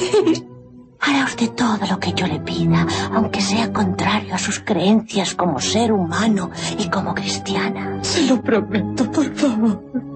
[1.01, 5.61] Hará usted todo lo que yo le pida, aunque sea contrario a sus creencias como
[5.61, 8.03] ser humano y como cristiana.
[8.03, 10.14] Se lo prometo, por favor.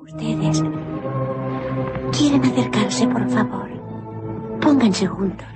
[0.00, 0.62] Ustedes
[2.16, 3.68] quieren acercarse, por favor.
[4.60, 5.48] Pónganse juntos.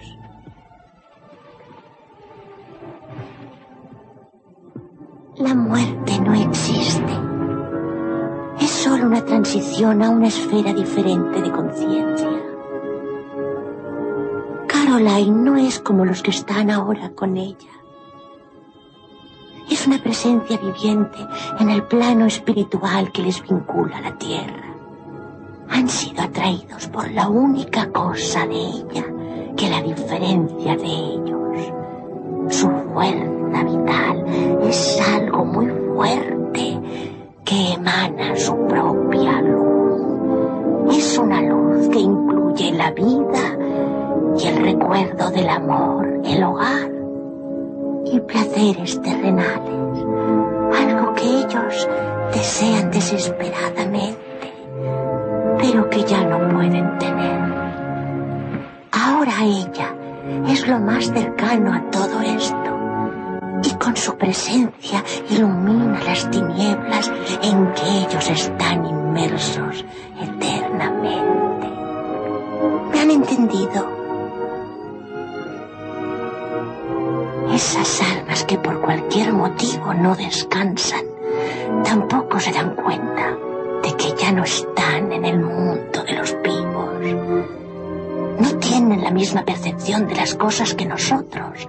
[5.36, 7.12] La muerte no existe.
[8.60, 12.30] Es solo una transición a una esfera diferente de conciencia.
[14.66, 17.81] Caroline no es como los que están ahora con ella.
[19.70, 21.18] Es una presencia viviente
[21.58, 24.74] en el plano espiritual que les vincula a la tierra.
[25.70, 29.04] Han sido atraídos por la única cosa de ella
[29.56, 31.72] que la diferencia de ellos.
[32.50, 34.24] Su fuerza vital
[34.62, 36.78] es algo muy fuerte
[37.44, 40.96] que emana su propia luz.
[40.96, 43.56] Es una luz que incluye la vida
[44.38, 46.91] y el recuerdo del amor, el hogar
[48.04, 50.04] y placeres terrenales,
[50.78, 51.88] algo que ellos
[52.34, 54.52] desean desesperadamente,
[55.58, 57.40] pero que ya no pueden tener.
[58.90, 59.94] Ahora ella
[60.48, 62.72] es lo más cercano a todo esto
[63.64, 67.10] y con su presencia ilumina las tinieblas
[67.42, 69.84] en que ellos están inmersos
[70.20, 71.68] eternamente.
[72.92, 74.01] ¿Me han entendido?
[77.50, 81.04] Esas almas que por cualquier motivo no descansan,
[81.84, 83.36] tampoco se dan cuenta
[83.82, 87.52] de que ya no están en el mundo de los vivos.
[88.38, 91.66] No tienen la misma percepción de las cosas que nosotros.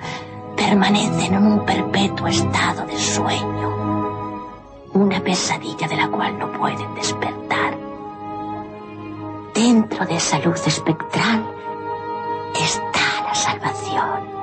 [0.55, 3.73] Permanecen en un perpetuo estado de sueño.
[4.93, 7.77] Una pesadilla de la cual no pueden despertar.
[9.53, 11.45] Dentro de esa luz espectral
[12.55, 14.42] está la salvación.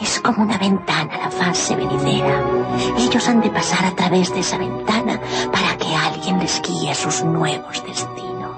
[0.00, 2.42] Es como una ventana la fase venidera.
[2.96, 5.20] Ellos han de pasar a través de esa ventana
[5.52, 8.56] para que alguien les guíe sus nuevos destinos.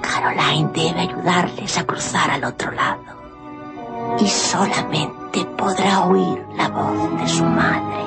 [0.00, 3.02] Caroline debe ayudarles a cruzar al otro lado.
[4.18, 8.02] Y solamente podrá oír la voz de su madre.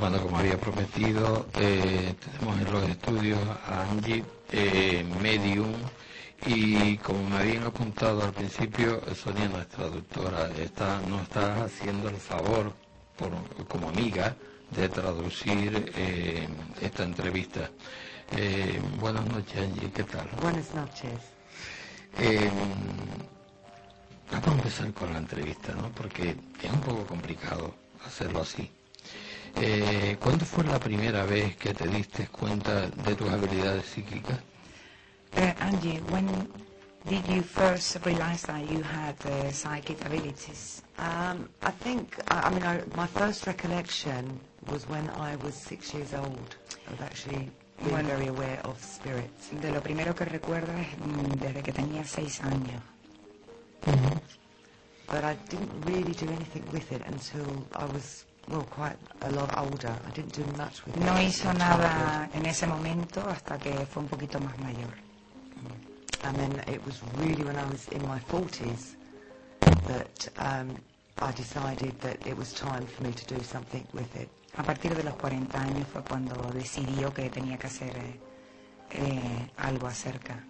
[0.00, 5.74] Bueno, como había prometido, eh, tenemos en los estudios a Angie, eh, Medium,
[6.46, 12.16] y como me habían apuntado al principio, Sonia, nuestra doctora, está, nos está haciendo el
[12.16, 12.72] favor,
[13.18, 13.30] por,
[13.68, 14.34] como amiga,
[14.70, 16.48] de traducir eh,
[16.80, 17.70] esta entrevista.
[18.32, 20.26] Eh, buenas noches, Angie, ¿qué tal?
[20.40, 21.12] Buenas noches.
[24.32, 25.90] Vamos a empezar con la entrevista, ¿no?
[25.90, 27.74] Porque es un poco complicado
[28.06, 28.70] hacerlo así.
[29.56, 34.38] Eh, ¿Cuándo fue la primera vez que te diste cuenta de tus habilidades psíquicas?
[35.36, 36.26] Uh, Angie, when
[37.08, 40.82] did you first realize that you had uh, psychic abilities?
[40.98, 44.40] Um, I think, I, I mean, I, my first recollection
[44.70, 46.56] was when I was six years old,
[46.88, 47.48] of actually
[47.82, 48.08] being Bueno.
[48.08, 49.50] very aware of spirits.
[49.60, 52.82] De lo primero que recuerdo es mm, desde que tenía seis años.
[55.06, 59.50] But I didn't really do anything with it until I was, well, quite a lot
[59.58, 59.94] older.
[60.06, 61.02] I didn't do much with it.
[61.02, 64.94] No hizo nada en ese momento hasta que fue un poquito más mayor.
[66.24, 68.96] And then it was really when I was in my 40s
[69.86, 70.76] that um,
[71.18, 74.28] I decided that it was time for me to do something with it.
[74.56, 78.20] A partir de los 40 años fue cuando decidió que tenía que hacer eh,
[78.90, 80.44] eh, algo acerca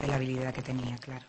[0.00, 1.24] de la habilidad que tenía, claro.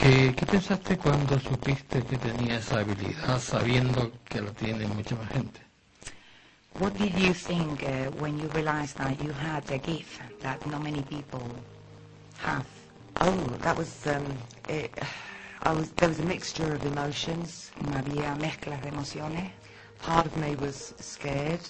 [0.00, 5.30] ¿Qué, qué pensaste cuando supiste que tenía esa habilidad sabiendo que la tiene mucha más
[5.30, 5.60] gente?
[6.78, 10.82] What did you think uh, when you realized that you had a gift that not
[10.82, 11.42] many people
[12.38, 12.64] have?
[13.20, 14.24] Oh, that was, um,
[14.68, 14.90] it,
[15.62, 17.70] I was, there was a mixture of emotions.
[17.92, 19.50] Había mezclas de emociones.
[20.00, 21.60] Part of me was scared.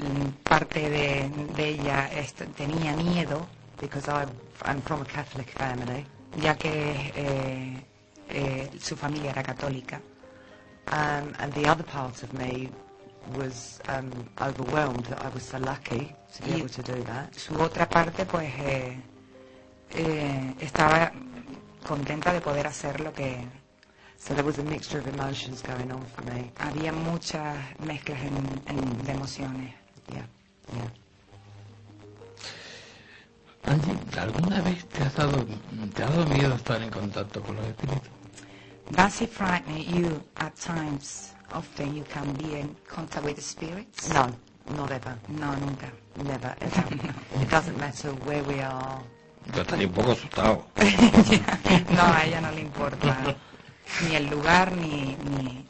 [0.00, 3.46] Mm, Parte de, de ella est- tenía miedo,
[3.80, 4.26] Because I,
[4.62, 6.04] I'm from a Catholic family.
[6.36, 7.84] Ya que eh,
[8.28, 10.00] eh, su familia era católica.
[10.92, 12.68] Um, and the other part of me
[13.36, 17.34] was um, overwhelmed that I was so lucky to be Y able to do that.
[17.34, 18.96] su otra parte, pues, eh,
[19.90, 21.12] eh, estaba
[21.86, 23.46] contenta de poder hacer lo que
[24.18, 26.52] So there was a mixture of emotions going on for me.
[26.58, 28.36] había muchas mezclas en,
[28.66, 29.74] en- de emociones.
[30.12, 30.26] Yeah,
[30.74, 30.90] yeah.
[33.66, 35.46] Angie, ¿alguna vez te has dado,
[35.94, 38.10] te ha dado miedo estar en contacto con los espíritus?
[38.90, 41.34] Does it frighten you at times?
[41.52, 44.08] Often you can be in contact with the spirits?
[44.12, 44.28] No,
[44.76, 45.16] not ever.
[45.28, 45.90] No, nunca.
[46.16, 46.84] Never, ever.
[47.40, 49.00] it doesn't matter where we are.
[49.54, 50.64] Yo estaría un poco asustado.
[50.76, 53.36] no, a ella no le importa
[54.06, 55.64] ni el lugar ni, ni,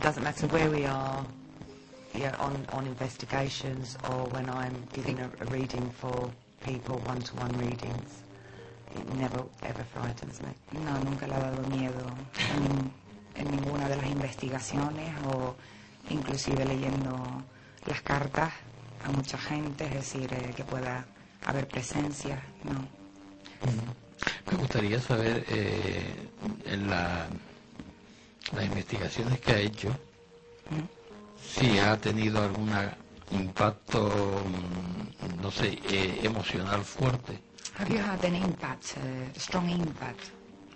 [0.00, 1.24] doesn't matter where we are,
[2.14, 6.30] yeah, on, on investigations or when I'm giving a, a reading for
[6.64, 8.10] people, one-to-one readings.
[8.96, 10.52] It never ever frightens me.
[10.84, 12.02] No, nunca le ha dado miedo
[12.56, 12.90] en,
[13.40, 15.54] en ninguna de las investigaciones o
[16.10, 17.42] inclusive leyendo
[17.86, 18.52] las cartas
[19.04, 21.04] a mucha gente, es decir, eh, que pueda
[21.44, 22.86] haber presencia, no.
[24.50, 26.28] Me gustaría saber eh,
[26.64, 27.26] en la,
[28.54, 29.88] las investigaciones que ha hecho
[31.42, 32.70] si ha tenido algún
[33.30, 37.40] impacto, mm, no sé, eh, emocional fuerte.
[37.78, 40.30] Have you had an impact, uh, strong impact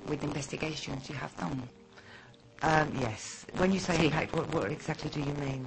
[0.08, 1.62] with investigations you have done?
[2.62, 3.46] Um, yes.
[3.56, 4.04] When you say Sí.
[4.06, 5.64] impact, what, what exactly do you mean?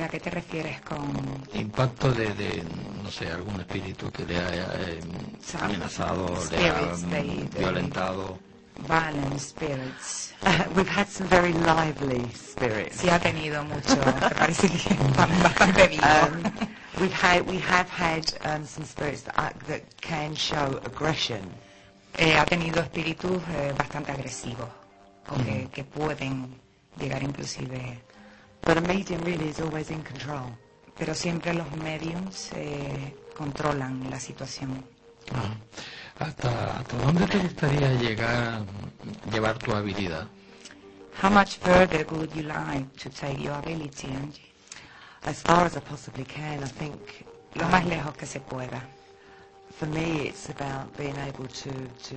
[0.00, 1.08] ¿A qué te refieres con
[1.54, 2.62] Impacto de, de,
[3.02, 5.00] no sé, algún espíritu que le haya eh,
[5.58, 8.38] amenazado, le ha they- violentado.
[8.80, 10.32] Violent spirits?
[10.76, 13.00] We've had some very lively spirits.
[13.02, 13.96] Sí, ha tenido mucho,
[14.38, 14.94] parece que
[15.42, 16.04] bastante vivos.
[16.06, 16.52] Um,
[17.00, 21.42] we've had, we have had um, some spirits that, are, that can show aggression.
[22.18, 24.68] Eh, ha tenido espíritus eh, bastante agresivos,
[25.28, 26.54] o que, que pueden
[26.98, 27.98] llegar inclusive...
[28.62, 30.50] But a medium really is always in control.
[30.98, 34.82] Pero siempre los mediums eh, controlan la situación.
[36.18, 38.62] ¿Hasta, ¿Hasta dónde te gustaría llegar,
[39.32, 40.26] llevar tu habilidad?
[41.22, 44.52] How much further would you like to take your ability, Angie?
[45.24, 47.00] As far as I possibly can, I think.
[47.54, 48.82] Lo más lejos que se pueda.
[49.78, 51.70] For me, it's about being able to
[52.08, 52.16] to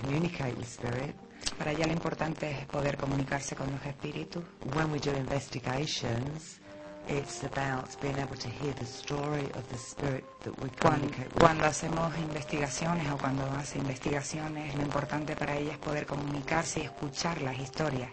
[0.00, 1.14] communicate with spirit.
[1.58, 4.42] Para ella lo importante es poder comunicarse con los espíritus.
[4.74, 6.60] When we do investigations,
[7.08, 11.38] it's about being able to hear the story of the spirit that we Cuando, communicate
[11.38, 16.84] cuando hacemos investigaciones o cuando hace investigaciones, lo importante para ella es poder comunicarse y
[16.84, 18.10] escuchar las historias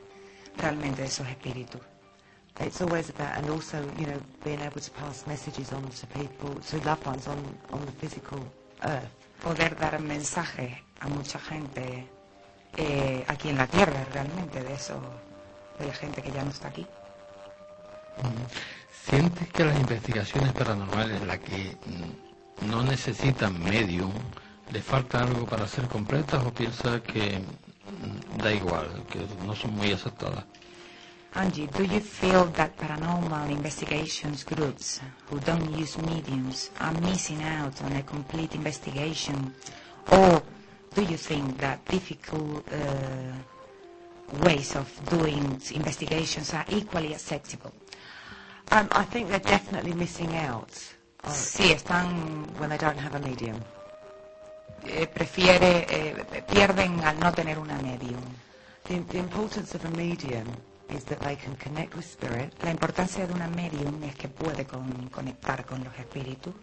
[0.58, 1.82] realmente de esos espíritus.
[2.60, 6.54] It's always about, and also, you know, being able to pass messages on to people,
[6.70, 7.38] to loved ones on,
[7.72, 8.40] on the physical
[8.84, 9.10] earth.
[9.42, 12.08] Poder dar mensajes a mucha gente
[12.78, 15.02] eh, aquí en la Tierra realmente, de eso,
[15.80, 16.86] de la gente que ya no está aquí.
[19.10, 24.12] ¿Sientes que las investigaciones paranormales, las que mm, no necesitan medium,
[24.72, 29.76] le falta algo para ser completas o piensas que mm, da igual, que no son
[29.76, 30.46] muy aceptadas?
[31.36, 37.74] Angie, do you feel that paranormal investigations groups who don't use mediums are missing out
[37.84, 39.54] on a complete investigation?
[40.12, 40.42] Or
[40.96, 43.34] do you think that difficult uh,
[44.46, 47.74] ways of doing investigations are equally acceptable?
[48.76, 50.70] Um, I think they're definitely missing out.
[51.24, 53.58] On Sí, están, when they don't have a medium.
[54.86, 58.20] eh, prefiere, eh, pierden al no tener una medium.
[58.88, 60.46] The, the importance of a medium
[60.90, 64.66] is that they can connect with spirit, La importancia de una medium es que puede
[64.66, 66.54] con- conectar con los espíritus,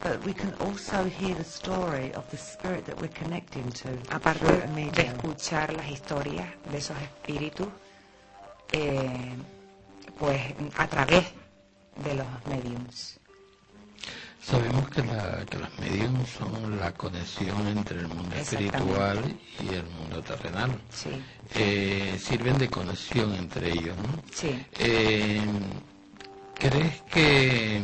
[0.00, 3.88] but we can also hear the story of the spirit that we're connecting to.
[4.10, 7.68] Aparte de escuchar las historias de esos espíritus,
[8.72, 9.30] eh,
[10.18, 10.40] pues
[10.76, 11.24] a través
[12.04, 13.18] de los mediums.
[14.42, 19.18] Sabemos que, la, que los mediums son la conexión entre el mundo espiritual
[19.62, 20.78] y el mundo terrenal.
[20.90, 21.10] Sí,
[21.54, 24.22] Eh, sirven de conexión entre ellos, ¿no?
[24.32, 24.66] sí.
[24.78, 25.40] Eh,
[26.58, 27.80] ¿Crees que,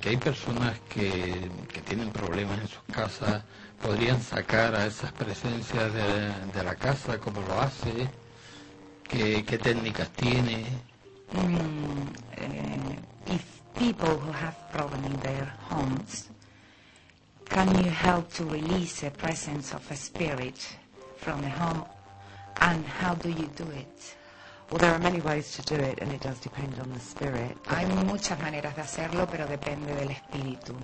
[0.00, 3.42] que hay personas que, que tienen problemas en sus casas
[3.80, 8.08] podrían sacar a esas presencias de, de la casa como lo hace?
[9.08, 10.64] ¿Qué, qué técnicas tiene?
[11.32, 12.08] Mm,
[12.38, 12.96] eh,
[13.34, 16.28] if people who have problem in their homes,
[17.48, 20.76] can you help to release a presence of a spirit
[21.16, 21.84] from the home,
[22.60, 24.14] and how do you do it?
[24.70, 27.56] Well, there are many ways to do it, and it does depend on the spirit.
[27.68, 30.74] Hay muchas maneras de hacerlo, pero depende del espíritu.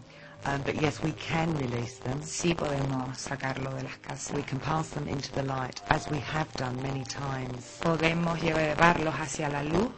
[0.44, 2.20] Um, but yes, we can release them.
[2.22, 4.34] Sí podemos sacarlo de las casas.
[4.34, 7.78] We can pass them into the light, as we have done many times.
[7.80, 9.90] Podemos llevarlos hacia la luz,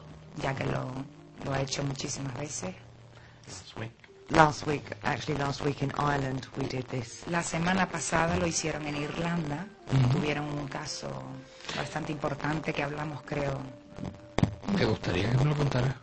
[0.42, 0.90] ya que lo,
[1.44, 2.74] lo ha hecho muchísimas veces.
[4.30, 7.24] Last week, actually last week in Ireland, we did this.
[7.30, 9.66] La semana pasada lo hicieron en Irlanda.
[9.92, 10.18] Ujú.
[10.18, 11.08] Tuvieron un caso
[11.76, 13.60] bastante importante que hablamos, creo.
[14.74, 15.94] Me gustaría que me lo contara.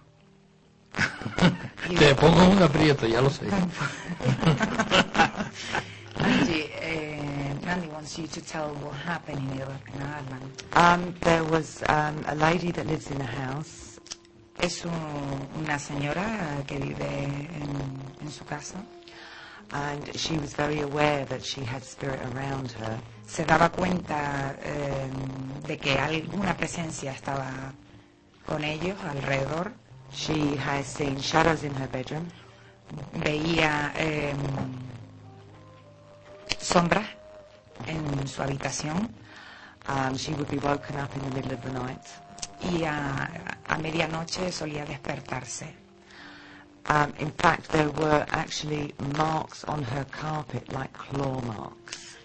[1.97, 3.47] Te pongo un aprieto, ya lo sé.
[6.19, 10.63] Angie, eh, Andy wants you to tell what happened in Ireland.
[10.73, 13.90] Um, there was um, a lady that lives in a house,
[14.59, 18.77] Es un- una señora que vive en, su casa.
[19.73, 22.97] and she was very aware that she had spirit around her.
[23.25, 25.09] se daba cuenta eh,
[25.65, 27.73] de que alguna presencia estaba
[28.45, 29.71] con ellos alrededor.
[30.13, 32.27] She has seen shadows in her bedroom.
[33.13, 34.33] Veía eh,
[36.59, 37.05] sombras
[37.87, 39.09] en su habitación.
[39.87, 42.05] Um, she would be woken up in the middle of the night.
[42.63, 43.29] Y a,
[43.67, 45.73] a medianoche solía despertarse.
[46.89, 52.17] Um, in fact, there were actually marks on her carpet like claw marks.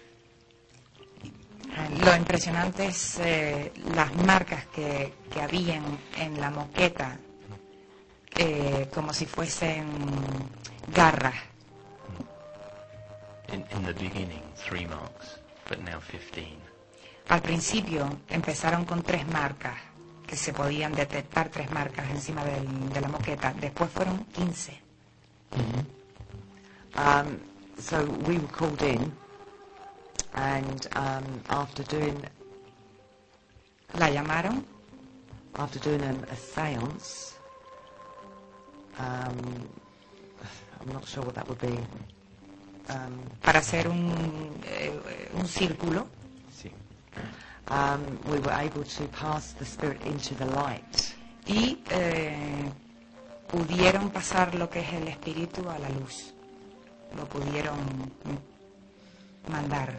[2.05, 5.83] Lo impresionante es eh, las marcas que, que habían
[6.17, 7.19] en la moqueta,
[8.39, 9.87] eh, como si fuesen
[10.95, 11.35] garras.
[13.53, 15.39] In, in the beginning, three marks,
[15.69, 16.57] but now 15.
[17.29, 19.77] Al principio empezaron con tres marcas,
[20.27, 23.53] que se podían detectar tres marcas encima del- de la moqueta.
[23.61, 24.81] Después fueron 15.
[26.97, 27.39] Um,
[27.79, 29.13] so we were called in,
[30.35, 32.17] and um, after doing
[33.95, 34.65] La llamaron
[35.59, 37.35] after doing an, a séance,
[38.99, 39.37] um,
[40.81, 41.79] I'm not sure what that would be.
[42.89, 44.91] Um, para hacer un, eh,
[45.35, 46.07] un círculo.
[47.69, 51.17] Um, we were able to pass the spirit into the light.
[51.47, 52.71] y eh,
[53.49, 56.35] pudieron pasar lo que es el espíritu a la luz.
[57.17, 57.79] Lo pudieron
[59.49, 59.95] mandar.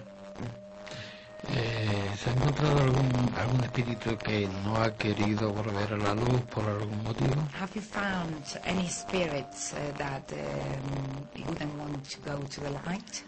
[1.49, 6.41] Eh, ¿Se ha encontrado algún, algún espíritu que no ha querido volver a la luz
[6.53, 7.35] por algún motivo?
[7.61, 13.23] Have you found any spirits uh, that um, wouldn't want to go to the light?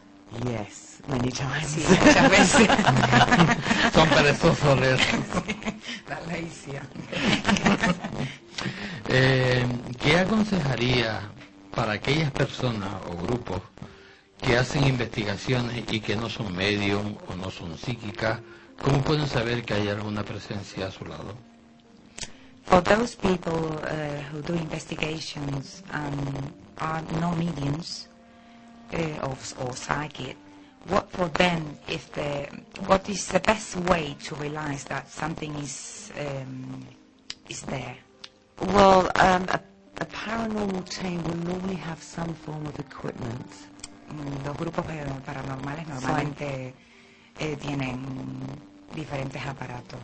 [0.46, 1.66] Yes, many times.
[1.66, 2.68] Sí, muchas veces.
[3.94, 5.00] Son perezosos, leer.
[6.08, 6.82] La lacia.
[9.12, 9.66] Eh,
[10.00, 11.22] ¿Qué aconsejaría
[11.74, 13.62] para aquellas personas o grupos
[14.42, 18.40] que hacen investigaciones y que no son medium o no son psíquicas?
[18.84, 21.36] ¿Cómo pueden saber que hay alguna presencia a su lado?
[22.66, 28.09] For those people uh, who do investigations and are no mediums
[28.94, 30.36] uh, or, or psychic,
[30.88, 32.48] what for them is the
[32.88, 36.86] what is the best way to realize that something is um,
[37.50, 37.96] is there?
[38.62, 39.60] Well, um, a,
[40.02, 43.52] a paranormal team will normally have some form of equipment.
[44.12, 46.74] Mm, Los grupos eh, paranormales normalmente
[47.40, 48.00] eh, tienen
[48.94, 50.00] diferentes aparatos.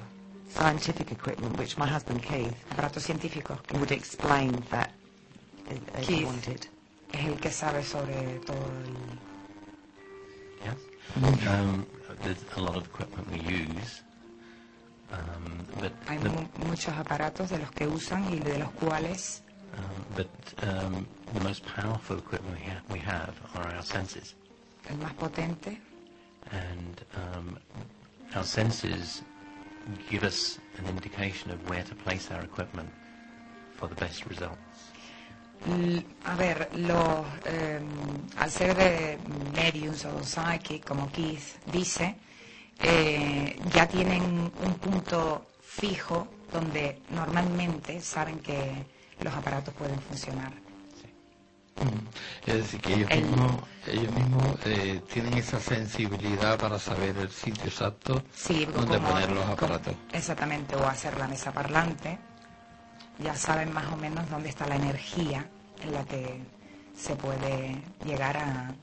[0.49, 4.91] Scientific equipment, which my husband Keith Aparatos científicos would explain that
[5.69, 6.25] if, if he Keith.
[6.27, 6.67] wanted.
[7.13, 9.15] Es el que sabe sobre todo el
[10.63, 11.47] Yes.
[11.47, 11.85] Um,
[12.23, 14.01] there's a lot of equipment we use,
[15.11, 16.29] um, but Hay the,
[16.65, 19.41] muchos aparatos de los que usan y de los cuales
[19.77, 20.29] um, but
[20.63, 24.35] um, the most powerful equipment we, ha- we have are our senses,
[24.89, 25.77] el más potente
[26.51, 27.57] and um,
[28.35, 29.21] our senses
[30.09, 32.89] give us an indication of where to place our equipment
[33.75, 34.74] for the best results.
[36.25, 37.79] A ver, los, eh,
[38.37, 39.17] al ser de
[39.55, 42.15] mediums o psychic, como Keith dice,
[42.83, 48.85] eh, ya tienen un punto fijo donde normalmente saben que
[49.21, 50.53] los aparatos pueden funcionar.
[51.77, 52.47] Mm.
[52.49, 53.55] Es decir, que ellos El- mismos,
[53.87, 59.31] ellos mismos eh, tienen esa sensibilidad para saber el sitio exacto Sí, donde como- poner
[59.31, 59.95] los como- aparatos.
[60.13, 62.19] Exactamente, o hacer la mesa parlante.
[63.19, 65.47] Ya saben más o menos dónde está la energía
[65.83, 66.41] en la que
[66.95, 68.73] se puede llegar a,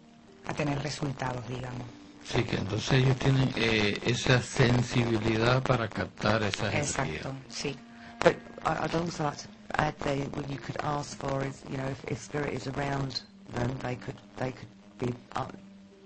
[0.47, 1.86] a tener resultados, digamos.
[2.24, 6.81] Sí, que entonces ellos tienen eh, esa sensibilidad para captar esa energía.
[7.14, 7.77] Exacto, sí.
[8.23, 11.77] But I- I'd also like to add that what you could ask for is, you
[11.77, 13.23] know, if, if spirit is around
[13.55, 14.69] them, they could they could
[15.01, 15.47] be uh,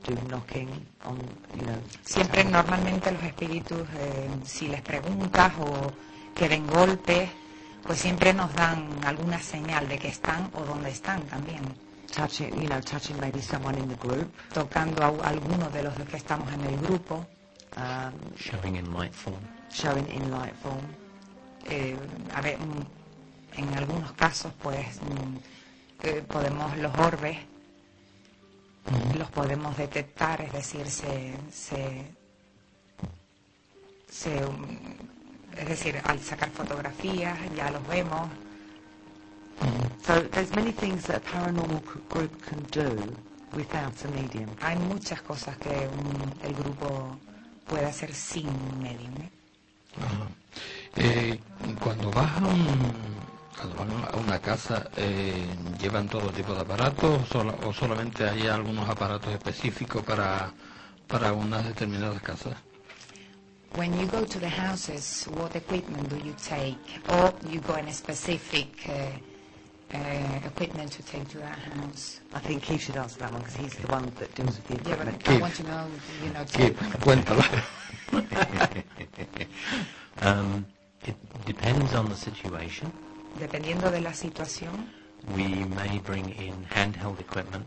[0.05, 0.69] do knocking
[1.05, 1.19] on,
[1.55, 1.79] you know.
[2.05, 5.93] Siempre normalmente los espíritus, eh, si les preguntas o
[6.35, 7.29] que den golpes,
[7.87, 11.63] pues siempre nos dan alguna señal de que están o dónde están también.
[12.15, 14.33] touching, you know, touching maybe someone in the group.
[14.53, 17.27] Tocando a alguno de los que estamos en el grupo.
[17.77, 19.37] Um, Showing in light form.
[19.71, 20.81] showing in light form.
[21.69, 21.97] eh,
[22.35, 25.37] a ver, mm, en algunos casos, pues mm,
[26.05, 27.37] eh, podemos los orbes
[29.19, 32.07] los podemos detectar, es decir, se, se,
[34.09, 35.16] se, mm,
[35.59, 38.29] es decir, al sacar fotografías ya los vemos.
[40.07, 42.95] So there's many things that a paranormal group can do
[43.57, 44.49] without a medium.
[44.61, 47.19] Hay muchas cosas que un- el grupo
[47.67, 49.13] puede hacer sin un medium.
[49.17, 49.31] ¿eh?
[49.99, 50.29] Ajá.
[50.97, 51.41] Eh,
[51.83, 53.17] cuando vas a, un-
[53.57, 55.47] cuando van a una casa, eh,
[55.81, 60.53] ¿llevan todo tipo de aparatos o, o solamente hay algunos aparatos específicos para,
[61.09, 62.55] para unas determinadas casas?
[63.75, 66.79] When you go to the houses, what equipment do you take?
[67.11, 68.93] Or you go in a specific uh,
[69.97, 72.21] uh, equipment to take to that house?
[72.33, 74.75] I think Keith should answer that one because he's the one that deals with the
[74.77, 74.89] equipment.
[74.89, 75.39] Yeah, but equipment.
[75.39, 75.91] I want to know,
[76.25, 77.45] you know, Keith, take- cuéntala.
[80.23, 80.65] um,
[81.05, 82.91] it depends on the situation.
[83.39, 84.87] dependiendo de la situación,
[85.35, 85.45] We
[85.77, 87.67] may bring in handheld equipment,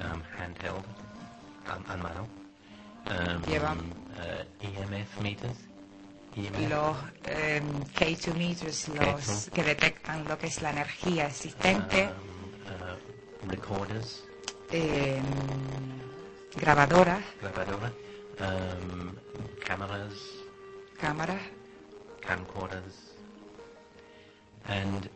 [0.00, 0.84] um, handheld,
[1.68, 2.28] um, a mano,
[3.46, 3.76] Lleva-
[4.60, 5.56] EMF meters,
[6.36, 7.64] EMF, los em,
[7.94, 9.50] K2 meters, los K2.
[9.52, 14.24] que detectan lo que es la energía existente, uh, recorders,
[14.70, 15.22] em,
[16.56, 17.92] grabadoras, grabadora,
[18.40, 19.14] um,
[19.66, 20.12] cameras,
[21.00, 21.40] cámaras,
[22.20, 22.94] camcorders,
[24.68, 25.08] and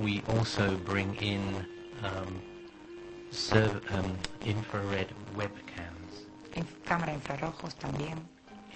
[0.00, 1.40] we also bring in
[2.02, 2.40] um,
[3.30, 5.69] serv- um, infrared webcams
[6.54, 8.18] inf- cámaras infrarrojos también,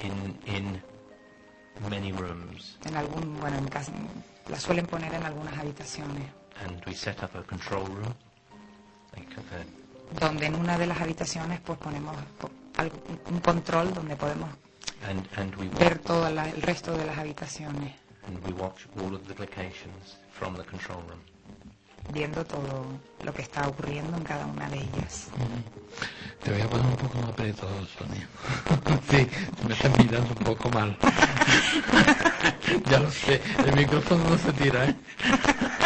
[0.02, 0.82] in in
[1.90, 3.92] many rooms, en algún, bueno, en casa,
[4.48, 6.26] las suelen poner en algunas habitaciones,
[6.64, 8.14] and we set up a control room.
[9.16, 12.16] Like, uh, donde en una de las habitaciones pues ponemos
[13.30, 14.50] un control donde podemos
[15.08, 17.94] and and we ver todo la- el resto de las habitaciones,
[18.26, 21.20] and we watch all of the locations from the control room.
[22.12, 22.86] Viendo todo
[23.22, 25.28] lo que está ocurriendo en cada una de ellas.
[26.42, 28.28] Te voy a poner un poco más apretado, Sonia.
[29.10, 29.26] sí,
[29.66, 30.96] me estás mirando un poco mal.
[32.90, 34.94] ya lo sé, el micrófono no se tira, ¿eh?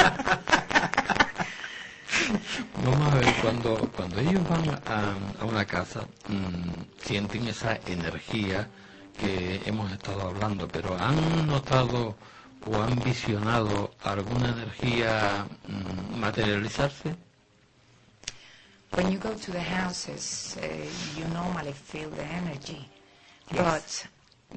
[2.84, 8.68] Vamos a ver, cuando, cuando ellos van a, una casa, mm, sienten esa energía
[9.18, 12.16] que hemos estado hablando, pero ¿han notado
[12.66, 17.14] o han visionado alguna energía mm, materializarse?
[18.92, 20.66] When you go to the houses, uh,
[21.18, 22.88] you normally feel the energy,
[23.52, 24.06] but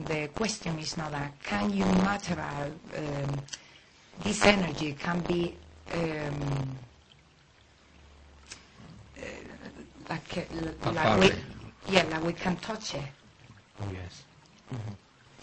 [0.07, 1.32] the question is not that.
[1.44, 3.41] Can you materialize um,
[4.23, 4.94] this energy?
[4.94, 5.56] Can be
[5.94, 6.78] um,
[9.18, 9.22] uh,
[10.10, 13.03] like, uh, like we, yeah, like we can touch it.
[13.82, 14.23] Oh yes.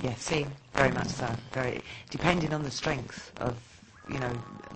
[0.02, 0.46] Yes, Sí.
[0.74, 1.26] very much so.
[1.52, 3.54] Very depending on the strength of,
[4.08, 4.30] you know,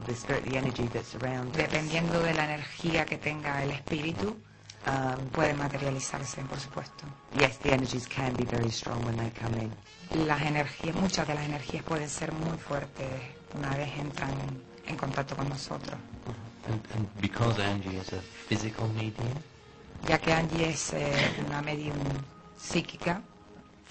[0.06, 1.50] the spirit, the energy that's around.
[1.50, 1.56] us.
[1.56, 4.36] Dependiendo de la energía que tenga el espíritu,
[4.84, 7.04] Um, puede materializarse, por supuesto.
[7.38, 10.26] yes, the energies can be very strong when they come in.
[10.26, 13.06] Las energías, muchas de las energías pueden ser muy fuertes
[13.56, 14.32] una vez entran
[14.84, 15.94] en contacto con nosotros.
[16.66, 19.32] And, and because Angie is a physical medium,
[20.08, 21.12] Ya que Angie es eh,
[21.46, 21.94] una medium
[22.58, 23.22] psíquica,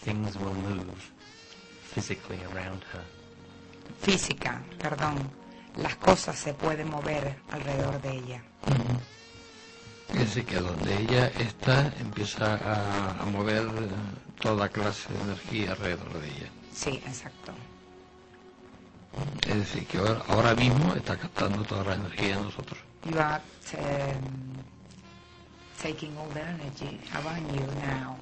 [0.03, 0.91] things will move
[1.93, 3.03] physically around her.
[4.01, 5.15] física, perdón,
[5.77, 8.41] las cosas se pueden mover alrededor de ella.
[10.09, 13.87] Es decir, que donde ella está empieza a, a mover eh,
[14.41, 16.49] toda clase de energía alrededor de ella.
[16.73, 17.53] Sí, exacto.
[19.47, 22.79] Es decir, que ahora, ahora mismo está captando toda la energía de nosotros.
[23.05, 23.41] You are
[23.77, 24.63] um,
[25.81, 28.15] taking all the energy around you now.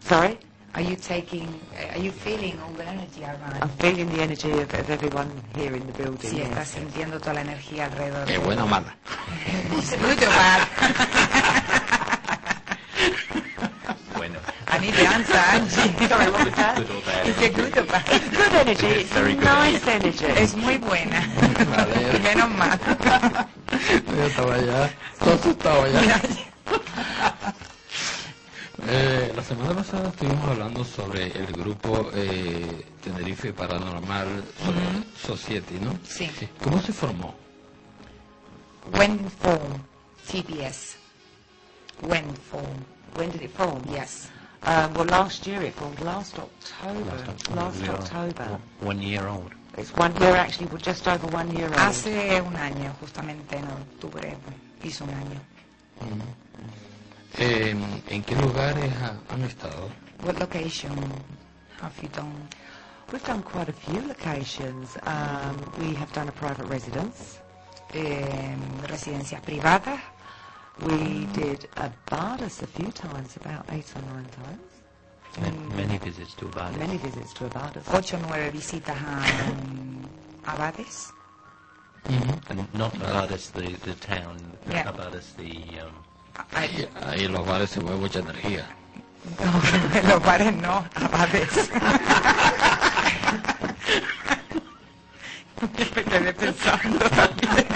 [0.00, 0.38] Sorry?
[0.74, 1.46] Are you taking,
[1.92, 3.70] are you feeling all the energy I'm around?
[3.78, 6.30] feeling the energy of, of everyone here in the building.
[6.30, 6.48] Sí, yes.
[6.48, 8.22] estás sintiendo toda la energía alrededor.
[8.28, 8.96] ¿Es de buena o mala?
[9.70, 10.66] It's good or bad?
[14.16, 14.40] Bueno.
[14.66, 16.08] I need the answer, Angie.
[16.08, 16.76] Sorry, what was that?
[16.76, 17.26] Good or bad?
[17.28, 18.04] Is it good or bad?
[18.10, 18.86] It's good energy.
[18.86, 20.24] It's Very good nice energy.
[20.26, 21.22] Es muy buena.
[21.70, 22.18] Vale.
[22.24, 22.78] Menos mal.
[24.08, 24.90] Yo estaba ya,
[25.20, 26.20] todo asustado ya.
[28.86, 34.44] Eh, la semana pasada estuvimos hablando sobre el grupo eh, Tenerife Paranormal
[35.22, 35.98] So- Society, ¿no?
[36.06, 36.30] Sí.
[36.62, 37.34] ¿Cómo se formó?
[38.92, 39.80] When form,
[40.30, 40.96] TBS.
[42.02, 42.84] When form,
[43.16, 43.80] When did it form?
[43.90, 44.28] yes.
[44.66, 46.00] Um, well, last year it formed.
[46.00, 47.10] Last October.
[47.28, 47.56] October.
[47.60, 48.58] Last We are October.
[48.82, 49.52] One year old.
[49.78, 50.12] It's one.
[50.14, 51.76] We're actually we're just over one year old.
[51.76, 54.36] Hace un año, justamente en octubre,
[54.82, 55.40] hizo un año.
[57.38, 57.74] Eh,
[58.08, 59.88] ¿En qué lugares ha- han estado?
[60.24, 60.92] What location
[61.80, 62.48] have you done?
[63.12, 64.96] We've done quite a few locations.
[65.06, 67.40] Um, we have done a private residence.
[67.92, 68.56] Eh,
[68.88, 70.00] residencias privadas,
[70.82, 74.60] We did a Bardas a few times, about eight or nine times.
[75.70, 76.76] Ma- Many visits to Bali.
[76.78, 77.84] Many visits to a Bardas.
[77.94, 80.08] ocho nueve visitas a um,
[80.46, 81.12] abades.
[82.50, 84.38] And not Abadis, the, the town,
[84.68, 84.84] Yeah.
[84.90, 85.80] Abadis, the...
[85.80, 86.03] Um,
[86.54, 88.66] Ahí, ahí en los bares se mueve mucha energía.
[89.42, 91.70] No, en los bares no, abades.
[95.94, 97.66] Me quedé pensando también.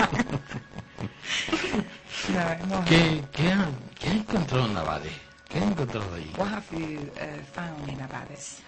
[2.29, 2.85] No, no.
[2.85, 3.55] ¿Qué, qué,
[3.99, 5.11] ¿Qué han encontrado en Navade?
[5.49, 6.33] ¿Qué han encontrado ahí?
[6.37, 8.25] What have you uh, found in Abade?
[8.27, 8.63] Abades.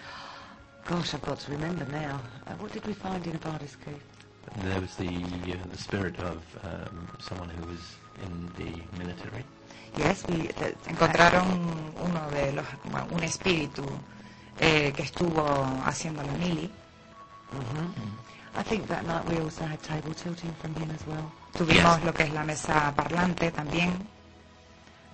[0.87, 2.19] Gosh, I've got to remember now.
[2.47, 4.01] Uh, what did we find in Abades Cave?
[4.63, 9.45] There was the uh, the spirit of um, someone who was in the military.
[9.97, 11.59] Yes, we, uh, Encontraron
[12.01, 12.65] uno de los,
[13.11, 13.83] un espíritu
[14.59, 15.43] eh, que estuvo
[15.85, 16.71] haciendo la mili.
[17.51, 17.93] Mhm.
[18.59, 21.31] I think that night we also had table tilting from him as well.
[21.57, 23.91] Tuvimos lo que es la mesa parlante también.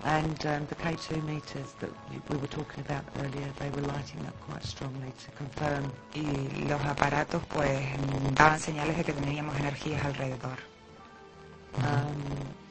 [0.04, 4.22] And um, the K2 meters that we- we were talking about earlier, they were lighting
[4.28, 5.92] up quite strongly to confirm.
[6.14, 7.82] Y los aparatos pues
[8.36, 10.58] daban señales de que teníamos energías alrededor.
[11.78, 12.67] Um,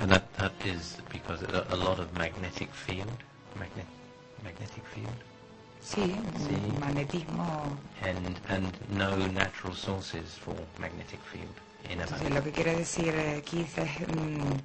[0.00, 3.18] And that, that is because a, a lot of magnetic field,
[3.58, 3.86] magnet,
[4.42, 5.16] magnetic field,
[5.80, 6.56] Sí, Sí.
[6.80, 7.76] magnetismo.
[8.02, 11.54] and and no natural sources for magnetic field
[11.90, 14.58] in Entonces, lo que quiere decir eh, Keith es, mm,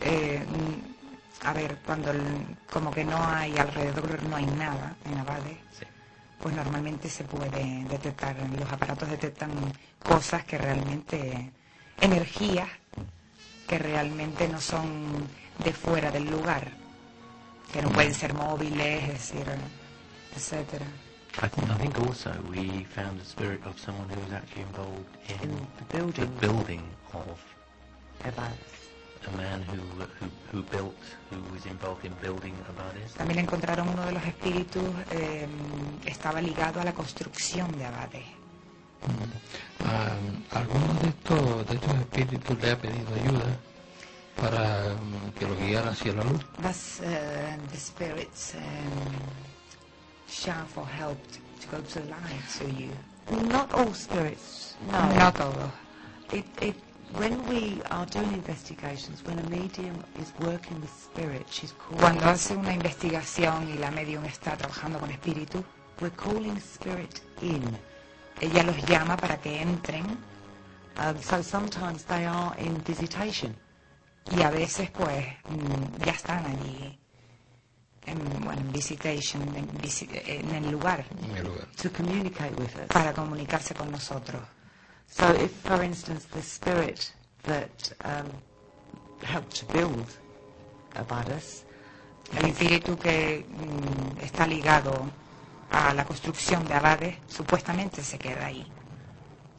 [0.00, 5.18] eh, mm, a ver, cuando el- como que no hay alrededor, no hay nada en
[5.18, 5.84] Abade, Sí.
[6.38, 9.50] pues normalmente se puede detectar, los aparatos detectan
[10.02, 11.50] cosas que realmente,
[12.00, 12.68] energías
[13.70, 15.28] que realmente no son
[15.64, 16.72] de fuera del lugar,
[17.72, 19.46] que no pueden ser móviles, es decir,
[20.34, 20.86] etcétera.
[21.36, 25.14] I, th- I think also we found the spirit of someone who was actually involved
[25.28, 26.26] in, In the building.
[26.40, 26.82] the building
[27.12, 27.38] of
[28.26, 28.80] Abades.
[29.32, 29.76] a man who,
[30.18, 30.96] who who built,
[31.30, 33.12] who was involved in building Abades.
[33.14, 34.82] También encontraron uno de los espíritus,
[35.12, 35.46] eh,
[36.06, 38.24] estaba ligado a la construcción de Abade.
[39.84, 43.56] ¿A alguno de estos, de estos espíritus le ha pedido ayuda
[44.40, 46.40] para mm, que lo guiara hacia la luz?
[46.62, 47.06] Does uh,
[47.70, 48.60] the spirits um,
[50.28, 51.18] shout for help
[51.60, 52.90] to go to the light to you?
[53.48, 55.14] Not all spirits, no.
[55.14, 55.70] No todo.
[56.32, 56.76] It, it,
[57.16, 62.24] when we are doing investigations, when a medium is working with spirit, she's calling, Cuando
[62.26, 65.62] hace una investigación y la medium está trabajando con espíritus,
[66.00, 67.62] we're calling spirit in.
[68.40, 70.04] Ella los llama para que entren
[70.96, 73.54] Um, so sometimes they are in visitation.
[74.36, 76.98] y a veces pues mm, ya están allí
[78.06, 81.66] en, bueno, en visitation, en, visi- en el lugar, En el lugar.
[81.80, 82.86] to communicate with us.
[82.88, 84.42] para comunicarse con nosotros.
[85.08, 87.12] So if, for instance, the spirit
[87.44, 87.70] that
[88.04, 88.28] um,
[89.22, 90.06] helped to build
[90.96, 91.64] Abadus,
[92.36, 95.08] El espíritu que mm, está ligado
[95.70, 98.66] a la construcción de Abades supuestamente se queda ahí.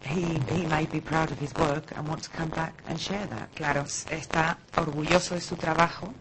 [0.04, 3.26] he, he may be proud of his work and want to come back and share
[3.28, 3.50] that.
[3.56, 6.14] Claro, está orgulloso de su trabajo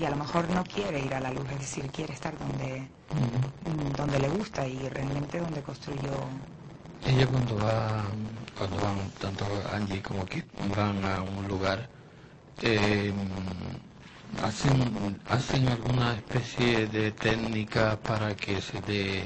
[0.00, 2.80] y a lo mejor no quiere ir a la luz, es decir, quiere estar donde,
[2.80, 6.12] mm, donde le gusta y realmente donde construyó.
[7.04, 8.04] Ella cuando va,
[8.56, 10.44] cuando van tanto Angie como Kit
[10.76, 11.88] van a un lugar,
[12.62, 13.12] eh,
[14.42, 19.18] hacen, hacen alguna especie de técnica para que se dé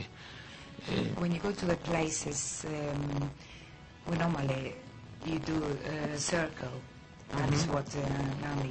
[0.90, 3.30] eh, When you go to the places, um,
[4.10, 4.74] we normally
[5.24, 5.62] you do
[6.14, 6.80] a circle.
[7.30, 8.62] That's what uh,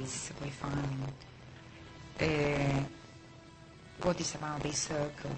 [0.42, 1.12] we find.
[2.20, 2.84] Uh,
[4.02, 5.30] what is about this circle?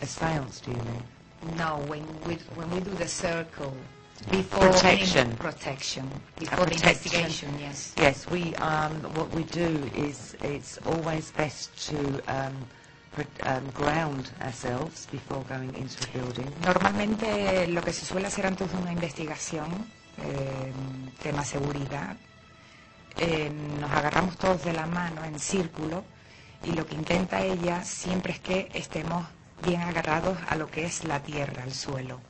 [0.00, 1.56] A seance, do you mean?
[1.56, 3.74] No, when we when we do the circle
[4.30, 5.36] before Protection.
[5.36, 7.20] protection before the protection.
[7.20, 7.58] investigation.
[7.58, 7.94] Yes.
[7.96, 11.98] Yes, we um, what we do is it's always best to
[12.28, 12.54] um,
[13.44, 16.46] um, ground ourselves before going into a building.
[16.64, 19.86] Normalmente lo que se suele hacer antes de una investigación,
[20.18, 20.72] eh,
[21.22, 22.16] tema seguridad,
[23.16, 26.04] eh, nos agarramos todos de la mano en círculo
[26.64, 29.26] y lo que intenta ella siempre es que estemos
[29.64, 32.20] bien agarrados a lo que es la tierra, al suelo.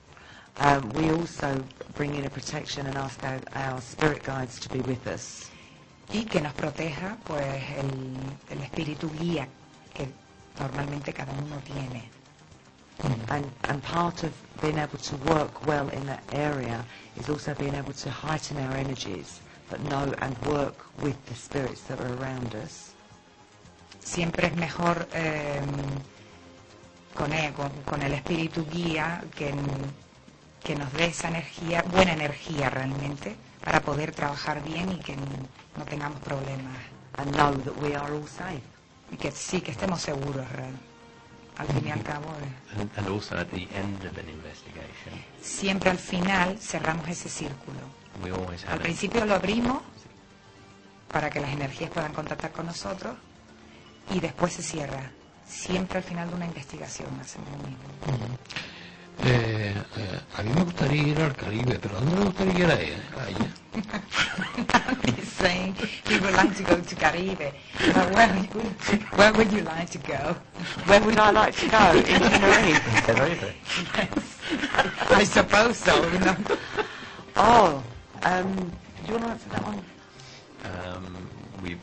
[0.60, 1.46] Um, we also
[1.94, 5.50] bring in a protection and ask our, our spirit guides to be with us.
[6.12, 8.16] Y que nos proteja pues el,
[8.50, 9.46] el espíritu guía
[9.94, 10.08] que
[10.58, 12.08] normalmente cada uno tiene.
[13.28, 16.84] And, and part of being able to work well in that area
[17.16, 19.40] is also being able to heighten our energies,
[19.70, 22.90] but know and work with the spirits that are around us.
[24.02, 25.60] siempre es mejor eh,
[27.14, 29.54] con, con, con el espíritu guía que,
[30.62, 35.84] que nos dé esa energía, buena energía realmente, para poder trabajar bien y que no
[35.84, 36.76] tengamos problemas.
[37.16, 38.62] And know that we are all safe.
[39.10, 40.74] Y que sí, que estemos seguros, real.
[41.58, 45.12] Al fin y al cabo, eh, And, and also at the end of an investigation,
[45.42, 47.80] siempre al final cerramos ese círculo.
[48.22, 49.82] we always Al have a, principio lo abrimos
[51.12, 53.16] para que las energías puedan contactar con nosotros
[54.10, 55.10] y después se cierra.
[55.46, 58.38] Siempre al final de una investigación hacemos lo mismo.
[59.18, 62.80] Eh, eh, a mí me gustaría ir al Caribe, pero dónde me gustaría ir a
[62.80, 63.02] ella?
[63.18, 63.50] A ella?
[65.04, 65.74] He's saying
[66.08, 67.52] he would like to go to Caribe.
[67.94, 68.66] But where would,
[69.16, 70.36] where would you like to go?
[70.86, 71.92] Where would I like to go?
[71.98, 72.20] In
[73.02, 73.54] Tenerife.
[75.10, 76.08] I suppose so.
[76.20, 76.36] No?
[77.36, 77.82] Oh,
[78.22, 79.84] um, do you want to answer that one?
[80.64, 81.28] Um,
[81.62, 81.78] we've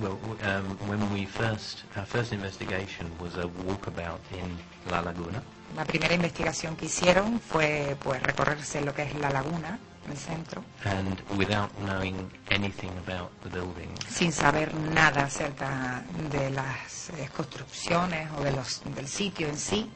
[0.00, 4.58] well, um, when we first our first investigation was a walkabout in
[4.90, 5.42] La Laguna,
[5.76, 9.78] La primera investigación que hicieron fue pues recorrerse lo que es la laguna,
[10.10, 17.10] el centro, and without knowing anything about the building, sin saber nada acerca de las
[17.10, 19.90] eh, construcciones o de los, del sitio en sí.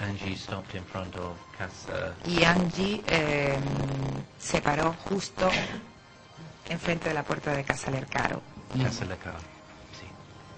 [0.00, 3.54] Angie stopped in front of Casa Y Angie eh,
[4.38, 5.48] se paró justo
[6.68, 8.40] enfrente de la puerta de Casa Lercaro.
[8.82, 9.34] Casa Lecao.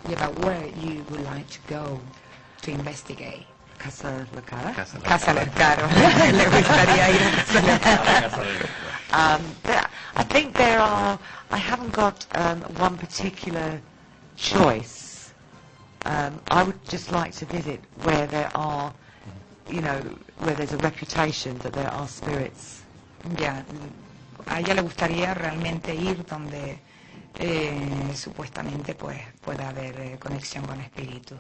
[0.09, 2.01] Yeah, but where you would like to go
[2.63, 3.47] to investigate?
[3.83, 4.73] Casa La Cara.
[4.73, 5.89] Casa Casa Lercaro.
[6.33, 8.43] Le gustaría ir a Casa.
[9.13, 9.87] Um, there,
[10.17, 11.19] I think there are.
[11.51, 13.81] I haven't got um, one particular
[14.37, 15.35] choice.
[16.05, 18.93] Um, I would just like to visit where there are,
[19.71, 20.01] you know,
[20.39, 22.83] where there's a reputation that there are spirits.
[23.39, 23.63] Ya,
[24.47, 26.79] a ella le gustaría realmente ir donde
[27.39, 31.39] eh, supuestamente pues pueda haber eh, conexión con espíritus.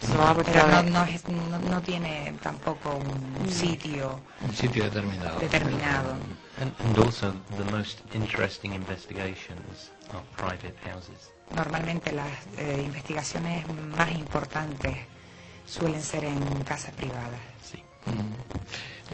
[0.00, 5.38] Pero no, no, es- no, no tiene tampoco un sitio Un sitio determinado.
[5.38, 6.14] determinado.
[6.60, 11.30] And, and also the most interesting investigations are private houses.
[11.54, 13.64] Normalmente las eh, investigaciones
[13.96, 14.96] más importantes
[15.66, 17.40] suelen ser en casas privadas.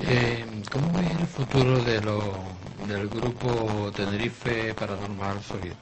[0.03, 2.23] Eh, ¿Cómo ves el futuro de lo,
[2.87, 5.77] del grupo Tenerife Paranormal Sólido?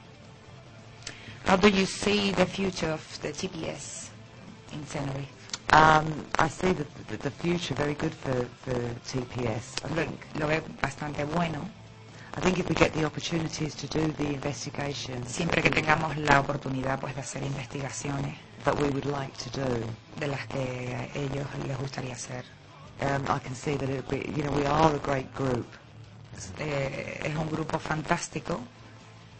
[1.47, 3.98] How do you see the future of the TPS
[4.73, 5.29] in Tenerife?
[5.71, 8.73] Um, I see the, the, the future very good for, for
[9.05, 9.85] TPS.
[9.85, 11.61] I think Lo veo bastante bueno.
[12.35, 16.39] I think if we get the opportunities to do the investigations Siempre que tengamos la
[16.39, 19.85] oportunidad pues de hacer investigaciones that we would like to do,
[20.19, 22.43] de las que a ellos les gustaría hacer.
[23.01, 25.65] um, I can see that it would be, you know, we are a great group.
[26.59, 28.59] Eh, es un grupo fantástico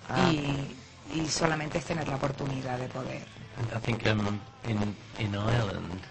[0.10, 0.32] Ah.
[0.32, 0.76] y,
[1.14, 3.24] y solamente es tener la oportunidad de poder.
[3.76, 6.02] I think um, in in Ireland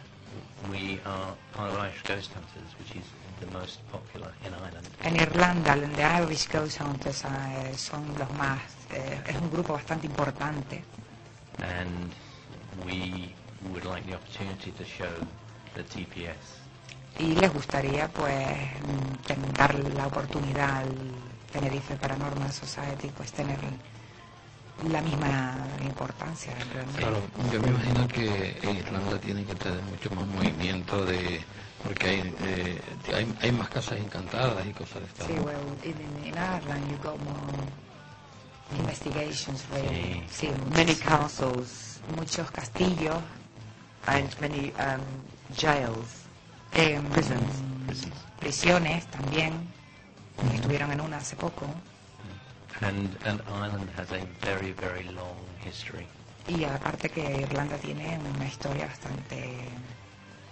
[0.70, 3.06] we are part of Irish Ghost Hunters, which is
[3.40, 4.86] the most popular in Ireland.
[5.02, 8.60] En Irlanda, el Irish Ghost Hunters eh, son los más,
[8.92, 10.82] eh, es un grupo bastante importante
[11.62, 12.10] and
[12.86, 13.34] we
[13.72, 15.10] would like the opportunity to show
[15.74, 16.58] the TPS.
[17.18, 18.46] y les gustaría pues
[18.86, 20.94] mm, dar la oportunidad al
[21.52, 23.58] Tenerife Paranormal Society pues tener
[24.90, 27.00] la misma importancia realmente.
[27.02, 27.22] Claro,
[27.52, 31.40] yo me imagino que en Irlanda tiene que tener mucho más movimiento de
[31.84, 32.80] porque hay, eh,
[33.14, 35.26] hay, hay más casas encantadas y cosas de estas.
[35.26, 40.22] Sí, well, in, in Ireland you got more investigations really.
[40.30, 43.18] Sí, Many muchos- castles muchos castillos,
[44.06, 45.00] and many um,
[45.56, 46.24] jails,
[46.74, 47.42] em, prisons.
[48.40, 49.52] prisiones también.
[50.54, 51.66] Estuvieron en una hace poco.
[52.80, 56.06] And and Ireland has a very very long history.
[56.48, 59.68] Y aparte que Irlanda tiene una historia bastante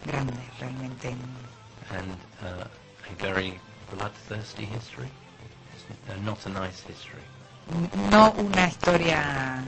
[0.04, 1.14] grande realmente.
[1.90, 2.64] and uh,
[3.10, 3.58] a very
[3.92, 5.08] bloodthirsty history.
[6.08, 7.22] Uh, not a nice history.
[8.10, 9.62] No una historia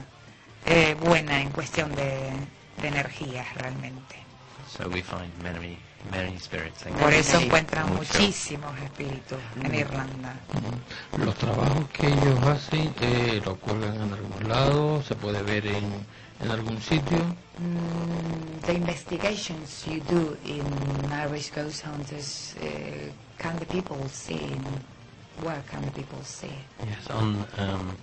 [0.65, 2.31] eh, buena en cuestión de,
[2.81, 4.15] de energías realmente.
[4.67, 5.79] So we find many, many spirits.
[5.79, 5.88] and
[6.99, 8.13] Por eso encuentran mucho.
[8.19, 10.33] muchísimos espíritus en Irlanda.
[11.17, 16.05] Los trabajos que ellos hacen eh, lo cuelgan en algún lado, se puede ver en,
[16.41, 17.17] en algún sitio.
[17.59, 20.63] Mm, the investigations you do in
[21.11, 24.49] Irish Ghost Hunters, uh, can the people see?
[25.43, 26.53] Where can the people see?
[26.85, 27.95] Yes, on um,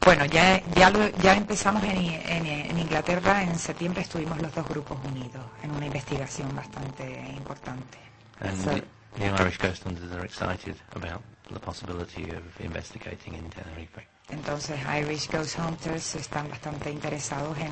[0.00, 4.66] Bueno, ya, ya, lo- ya empezamos en, en- en Inglaterra, en septiembre estuvimos los dos
[4.66, 7.04] grupos unidos en una investigación bastante
[7.36, 7.98] importante.
[8.40, 8.82] And So- the,
[9.18, 11.22] the Irish Ghost Hunters are excited about
[11.52, 14.06] the possibility of investigating in Tenerife.
[14.30, 17.70] Entonces Irish Ghost Hunters están bastante interesados en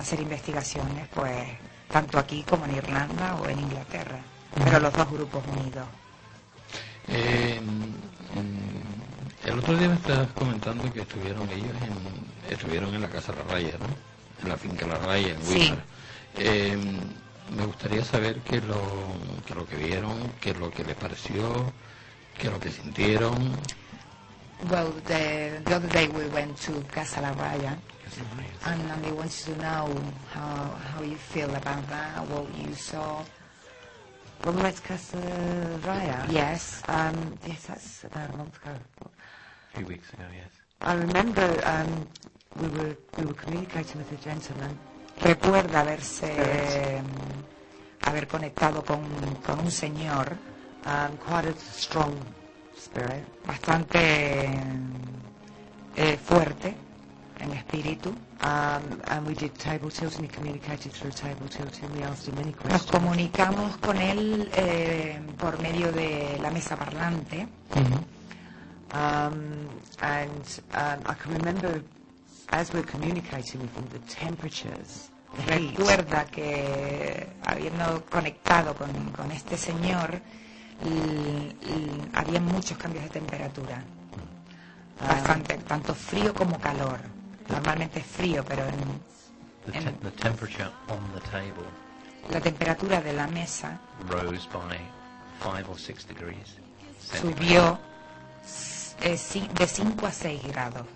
[0.00, 1.46] hacer investigaciones, pues
[1.90, 4.18] tanto aquí como en Irlanda o en Inglaterra,
[4.64, 5.86] pero los dos grupos unidos.
[7.08, 7.60] Eh,
[9.44, 13.42] el otro día me estabas comentando que estuvieron ellos en, estuvieron en la Casa La
[13.54, 13.86] Raya, ¿no?
[14.42, 15.72] En la finca La Raya, en Sí.
[16.38, 16.76] Eh,
[17.56, 18.80] me gustaría saber qué lo,
[19.46, 21.72] qué es lo que vieron, qué es lo que les pareció,
[22.38, 23.56] qué es lo que sintieron.
[24.70, 27.78] Well, the, the other day we went to Casa La Raya,
[28.64, 29.94] and, and they wanted to know
[30.30, 33.22] how, how you feel about that, what you saw.
[34.42, 35.18] When we went to Casa
[35.82, 36.26] Raya?
[36.30, 36.82] Yes.
[36.88, 38.74] Um, yes, that's about a month ago.
[39.04, 40.50] A few weeks ago, yes.
[40.80, 42.06] I remember um,
[42.60, 44.78] we were we were communicating with a gentleman.
[45.22, 47.00] Recuerda haberse eh,
[48.02, 49.00] haber conectado con,
[49.42, 50.36] con un señor
[50.84, 52.14] um, quite a strong
[52.76, 53.98] spirit, bastante
[55.96, 56.85] eh, fuerte
[57.40, 58.10] en espíritu.
[58.42, 60.22] Um, and we did table tilting.
[60.24, 61.90] He communicated through table tilting.
[61.94, 62.90] We asked him many Nos questions.
[62.90, 67.46] comunicamos con él eh, por medio de la mesa parlante.
[68.92, 69.68] Um,
[70.00, 71.82] and um, I can remember
[72.50, 75.10] as we're communicating with him, the temperatures,
[75.46, 75.76] the heat.
[75.78, 80.20] Recuerda que habiendo conectado con, con este señor,
[82.14, 83.82] había muchos cambios de temperatura.
[85.00, 87.00] Bastante, tanto frío como calor.
[87.48, 89.00] Normalmente es frío, pero en,
[89.66, 91.64] The, en te- the temperature on the table
[92.30, 93.78] la temperatura de la mesa
[94.08, 94.78] rose by
[95.40, 96.56] five or six degrees.
[97.20, 97.78] subió
[99.00, 99.18] eh,
[99.54, 100.86] de 5 a 6 grados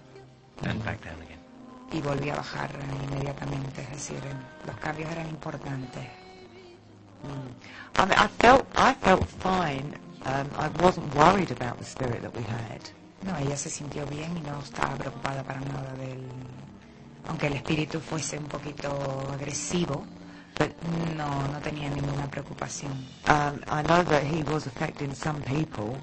[0.64, 1.38] And back down again.
[1.92, 2.70] y volvió a bajar
[3.08, 3.82] inmediatamente.
[3.82, 4.20] Es decir,
[4.66, 6.02] los cambios eran importantes.
[7.24, 9.94] I mean, I felt I felt fine.
[10.24, 12.80] Um, I wasn't worried about the spirit that we had.
[13.22, 16.26] No, ella se sintió bien y no estaba preocupada para nada del...
[17.28, 18.88] Aunque el espíritu fuese un poquito
[19.32, 20.04] agresivo,
[20.58, 20.72] But
[21.16, 22.92] no, no tenía ninguna preocupación.
[23.28, 25.96] um, I know that he was affecting some people.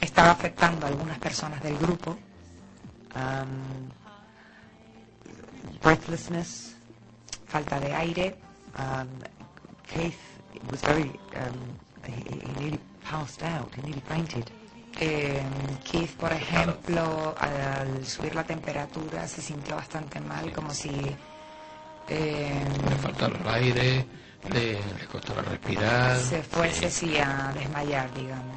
[0.00, 2.16] Estaba afectando a algunas personas del grupo,
[3.14, 3.90] Um,
[5.82, 6.74] breathlessness.
[7.46, 8.36] falta de aire.
[8.76, 9.08] Um,
[9.86, 10.18] Keith
[10.70, 11.10] was very.
[11.34, 13.74] Um, he, he nearly passed out.
[13.74, 14.50] He nearly fainted.
[15.00, 15.40] Eh,
[15.84, 20.90] Keith, por ejemplo, al subir la temperatura se sintió bastante mal, como si...
[22.08, 24.06] eh, Le faltaba el aire,
[24.50, 26.16] le, le costaba respirar.
[26.16, 28.56] se fuese sí, a desmayar, digamos.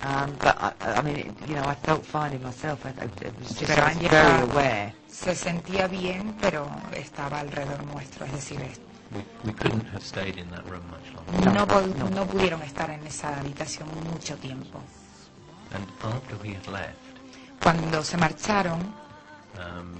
[0.00, 2.84] Um, but I, I mean, you know, I felt fine in myself.
[2.86, 4.94] I, I, it was just Pero was very aware.
[5.10, 8.80] se sentía bien, pero estaba alrededor nuestro, es decir, es-
[9.10, 11.50] We, we couldn't have stayed in that room much longer.
[11.96, 14.80] no, no pudieron estar en esa habitación mucho tiempo.
[15.74, 16.96] And after we had left,
[17.62, 19.96] Cuando se marcharon, um,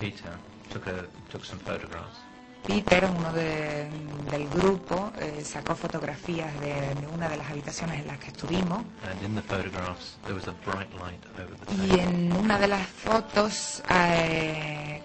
[0.00, 0.30] Peter
[0.72, 2.18] took a took some photographs
[2.66, 3.90] Peter, uno de-
[4.30, 8.78] del grupo, eh, sacó fotografías de, de una de las habitaciones en las que estuvimos
[9.06, 12.02] and in the photographs there was a bright light over the y table.
[12.02, 15.02] en una de las fotos eh,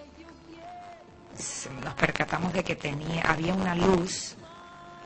[1.38, 4.36] s- nos percatamos de que tenía había una luz,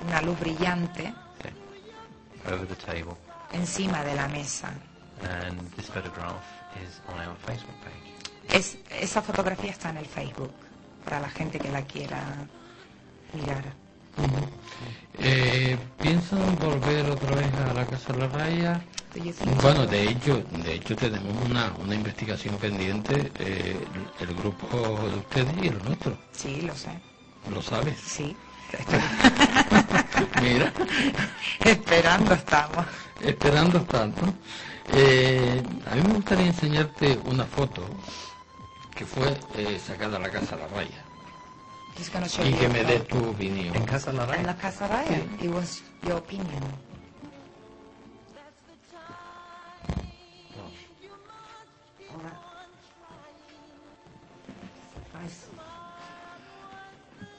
[0.07, 1.13] una luz brillante
[2.47, 3.17] over the table.
[3.53, 4.73] encima de la mesa.
[5.25, 6.45] And this photograph
[6.83, 8.13] is on our Facebook page.
[8.57, 10.53] Es, esa fotografía está en el Facebook
[11.05, 12.21] para la gente que la quiera
[13.33, 13.65] mirar.
[15.19, 18.81] Eh, ¿Piensan volver otra vez a la Casa de la Raya?
[19.63, 23.77] Bueno, de hecho, de hecho tenemos una, una investigación pendiente, eh,
[24.21, 24.67] el, el grupo
[25.09, 26.17] de ustedes y el nuestro.
[26.33, 26.91] Sí, lo sé.
[27.51, 27.97] ¿Lo sabes?
[27.99, 28.37] Sí.
[30.43, 30.73] Mira,
[31.65, 32.85] Esperando estamos.
[33.21, 34.23] esperando tanto.
[34.93, 37.83] Eh, a mí me gustaría enseñarte una foto
[38.95, 41.05] que fue eh, sacada a la Casa de la Raya
[42.45, 43.75] y que a me dé tu opinión.
[43.75, 45.17] En Casa La En la casa Raya.
[45.41, 46.61] It was your opinion.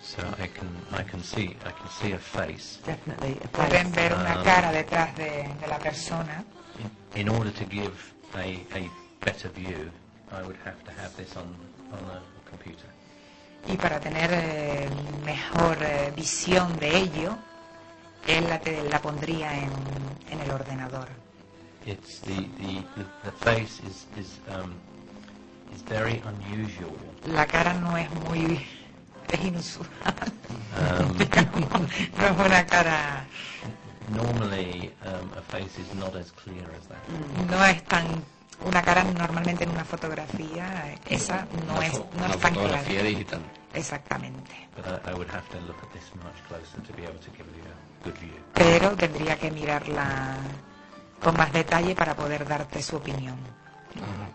[0.01, 2.79] So I can I can see I can see a face.
[2.85, 4.43] Definitely a Pueden ver una Ah.
[4.43, 6.43] cara detrás de, de la persona.
[7.15, 8.89] In, order to give a, a
[9.23, 9.89] better view,
[10.31, 11.47] I would have to have this on
[11.91, 12.87] on a computer.
[13.67, 14.87] Y para tener eh,
[15.25, 17.37] mejor eh, visión de ello,
[18.27, 19.69] él la, te- la pondría en,
[20.31, 21.07] en el ordenador.
[21.85, 24.73] It's the the, the, the face is is um,
[25.73, 26.91] is very unusual.
[27.27, 28.65] La cara no es muy...
[29.31, 29.87] es inusual.
[30.77, 31.17] Um,
[32.17, 33.25] no es una cara
[34.09, 37.49] normally um, a face is not as clear as that.
[37.49, 38.05] No es tan
[38.65, 42.69] una cara normalmente en una fotografía esa no Una es no una es tan clara.
[42.69, 43.41] fotografía digital.
[43.73, 44.51] Exactamente.
[48.53, 50.37] Pero tendría que mirarla
[51.21, 53.35] con más detalle para poder darte su opinión.
[53.95, 54.29] Ajá.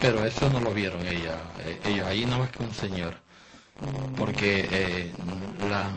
[0.00, 3.14] Pero eso no lo vieron ella, eh, ellos ahí nada más que un señor.
[4.16, 5.12] Porque eh,
[5.68, 5.90] la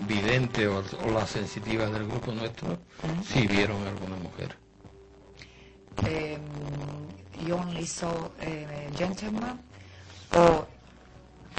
[0.00, 2.78] vidente o, o la sensitiva del grupo nuestro
[3.26, 4.56] sí vieron alguna mujer.
[6.02, 9.58] Um, you only saw a gentleman
[10.36, 10.66] or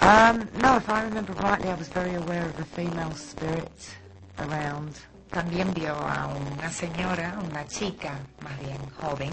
[0.01, 3.95] Um, no, if I remember rightly, I was very aware of the female spirit
[4.39, 4.93] around.
[5.31, 9.31] también vio a una señora, una chica más bien joven,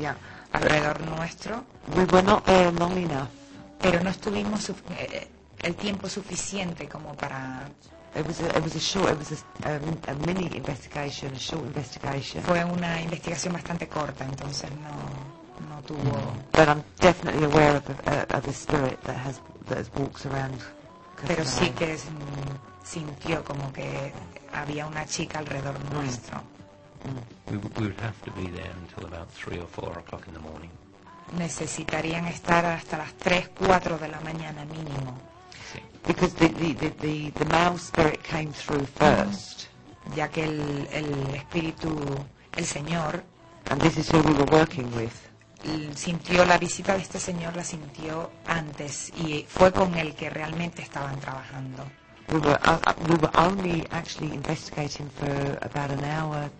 [0.00, 0.16] Yeah.
[0.52, 1.62] alrededor nuestro,
[1.94, 3.28] We were not there long enough.
[3.80, 5.28] pero no estuvimos eh,
[5.62, 7.68] el tiempo suficiente como para
[8.14, 11.38] It was a, it was a short, it was a, um, a mini investigation, a
[11.38, 12.42] short investigation.
[12.42, 16.18] fue una investigación bastante corta, entonces no, no tuvo
[16.52, 20.24] But I'm definitely aware of the, uh, of the spirit that has that has walks
[20.26, 20.58] around.
[21.26, 24.12] pero sí que mm, sintió como que
[24.52, 26.42] había una chica alrededor nuestro.
[27.50, 30.32] We, w- we would have to be there until about three or four o'clock in
[30.34, 30.70] the morning.
[31.36, 35.18] Necesitarían estar hasta las 3, 4 de la mañana mínimo,
[36.08, 39.68] Because the, the, the, the, the male spirit came through first.
[40.16, 41.94] ya que el, el espíritu,
[42.56, 43.22] el señor,
[43.70, 45.12] And this is who we were working with.
[45.94, 50.80] sintió la visita de este señor, la sintió antes y fue con el que realmente
[50.82, 51.84] estaban trabajando.
[52.32, 56.50] We were, uh, uh, we were only actually investigating for about an hour.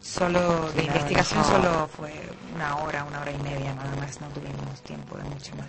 [0.00, 2.12] Solo de investigación solo fue
[2.54, 5.66] una hora, una hora y media nada más, no tuvimos tiempo de mucho más.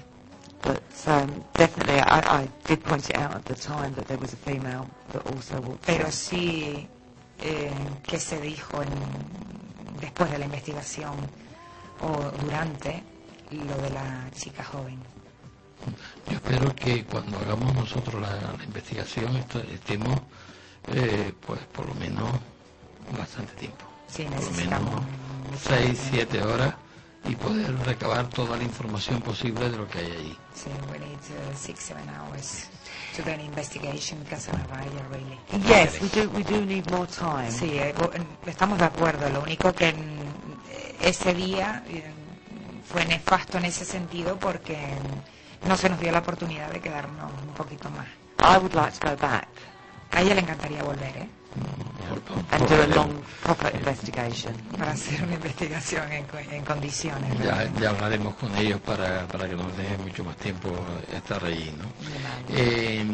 [0.61, 4.34] But um, definitely, I, I did point it out at the time that there was
[4.34, 6.11] a female that also walked Pero through.
[6.11, 6.88] sí
[7.41, 7.72] eh,
[8.03, 8.90] que se dijo en,
[10.02, 11.15] después de la investigación
[12.02, 13.02] o durante
[13.52, 14.99] lo de la chica joven.
[16.27, 19.38] Yo espero que cuando hagamos nosotros la, la investigación
[19.73, 20.19] estemos,
[20.88, 22.30] eh, pues por lo menos
[23.18, 23.86] bastante tiempo.
[24.07, 24.99] Sí, por lo menos mucho
[25.69, 26.07] seis, tiempo.
[26.11, 26.76] siete horas
[27.26, 30.38] y poder recabar toda la información posible de lo que hay allí.
[30.56, 32.68] Sí, we need uh, six, seven hours
[33.16, 35.38] to do an investigation because of Raya, really.
[35.68, 36.30] Yes, we do.
[36.30, 37.52] We do need more time.
[37.52, 37.94] Sí, eh,
[38.46, 39.30] estamos de acuerdo.
[39.30, 42.04] Lo único que en, eh, ese día eh,
[42.91, 44.78] fue nefasto en ese sentido porque
[45.68, 48.08] no se nos dio la oportunidad de quedarnos un poquito más.
[48.41, 49.48] I would like to go back
[50.12, 51.30] A ella le encantaría volver, ¿eh?
[52.52, 54.54] And do a long, proper investigation.
[54.78, 57.38] Para hacer una investigación en, en condiciones.
[57.40, 60.70] Ya, ya hablaremos con ellos para, para que nos dejen mucho más tiempo
[61.14, 61.86] estar allí, ¿no?
[62.50, 63.06] Eh,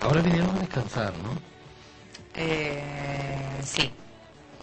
[0.00, 1.30] ahora vinieron a descansar, ¿no?
[2.34, 2.82] Eh,
[3.64, 3.90] sí,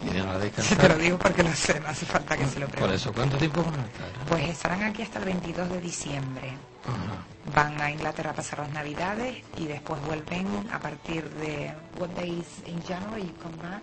[0.02, 0.98] Vinieron a te lo descansar.
[0.98, 2.96] digo porque lo sé, no hace falta que se lo Por pregunte.
[2.96, 4.26] eso, ¿cuánto tiempo van a estar?
[4.28, 6.52] Pues estarán aquí hasta el 22 de diciembre.
[6.86, 7.24] Ajá.
[7.52, 12.46] Van a Inglaterra a pasar las Navidades y después vuelven a partir de what days
[12.66, 13.82] in January you come back?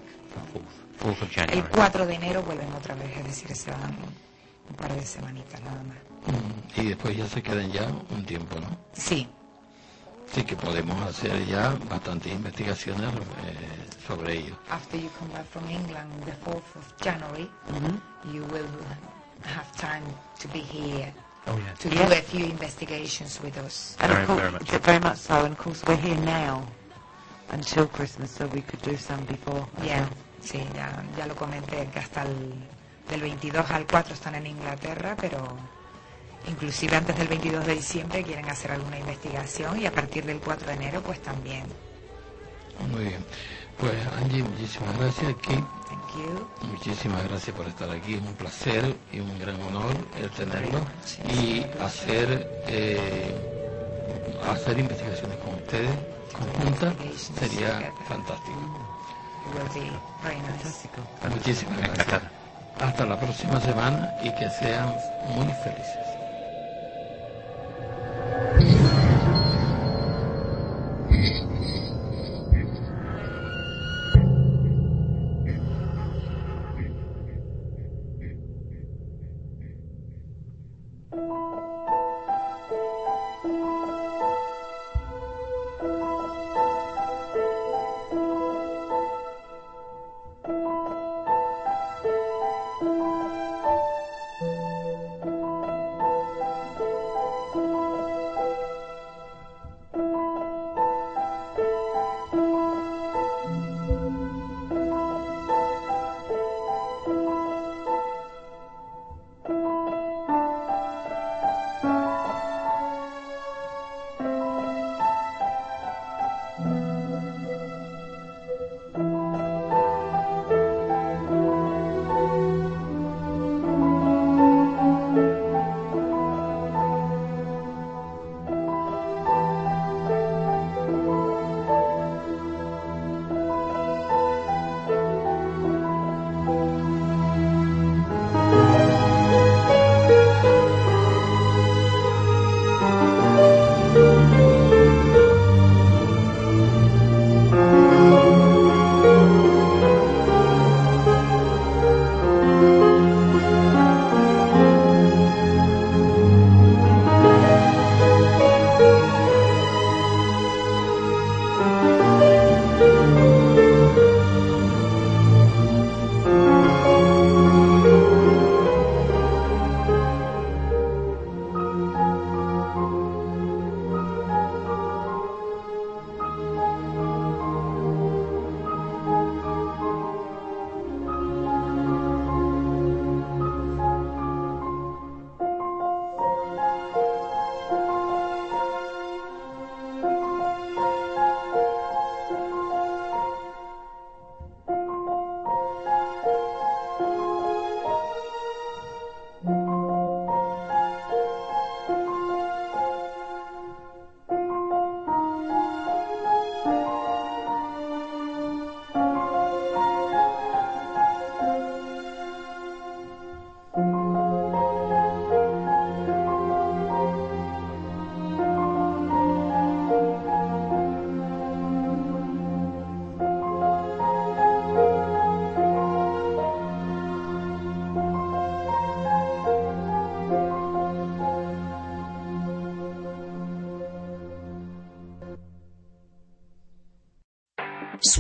[0.98, 1.70] Fourth of El January.
[1.72, 3.96] 4 de enero vuelven otra vez, es decir, se van
[4.70, 5.98] un par de semanitas nada más.
[6.28, 8.68] Mm, Y después ya se quedan ya un tiempo, ¿no?
[8.94, 9.28] Sí,
[10.34, 14.56] Sí que podemos hacer ya bastantes investigaciones eh, sobre ello.
[14.70, 17.50] after you come back from England the 4th of January,
[18.34, 18.66] you will
[19.44, 20.04] have time
[20.40, 21.12] to be here
[21.48, 21.80] Oh, yes.
[21.80, 22.12] to do Yes.
[22.20, 23.96] a few investigations with us.
[24.00, 24.70] And Very, of course, very much.
[24.86, 25.36] very much so.
[25.46, 26.64] And of course, we're here now
[27.50, 29.68] until Christmas, so we could do some before.
[29.84, 30.10] Ya, well.
[30.44, 32.54] sí, ya, ya lo comenté que hasta el
[33.10, 35.58] del 22 al 4 están en Inglaterra, pero
[36.48, 40.68] inclusive antes del 22 de diciembre quieren hacer alguna investigación y a partir del 4
[40.68, 41.64] de enero pues también.
[42.90, 43.26] Muy bien.
[43.78, 45.56] Pues Angie, muchísimas gracias aquí.
[46.14, 46.52] Thank you.
[46.72, 48.16] Muchísimas gracias por estar aquí.
[48.16, 50.80] Es un placer y un gran honor el tenerlo
[51.30, 53.34] y hacer eh,
[54.50, 55.92] hacer investigaciones con ustedes
[56.34, 56.94] conjuntas
[57.40, 58.58] sería fantástico.
[59.46, 59.92] It will be
[60.24, 60.90] very nice.
[61.30, 62.22] Muchísimas gracias.
[62.80, 64.94] Hasta la próxima semana y que sean
[65.36, 66.01] muy felices.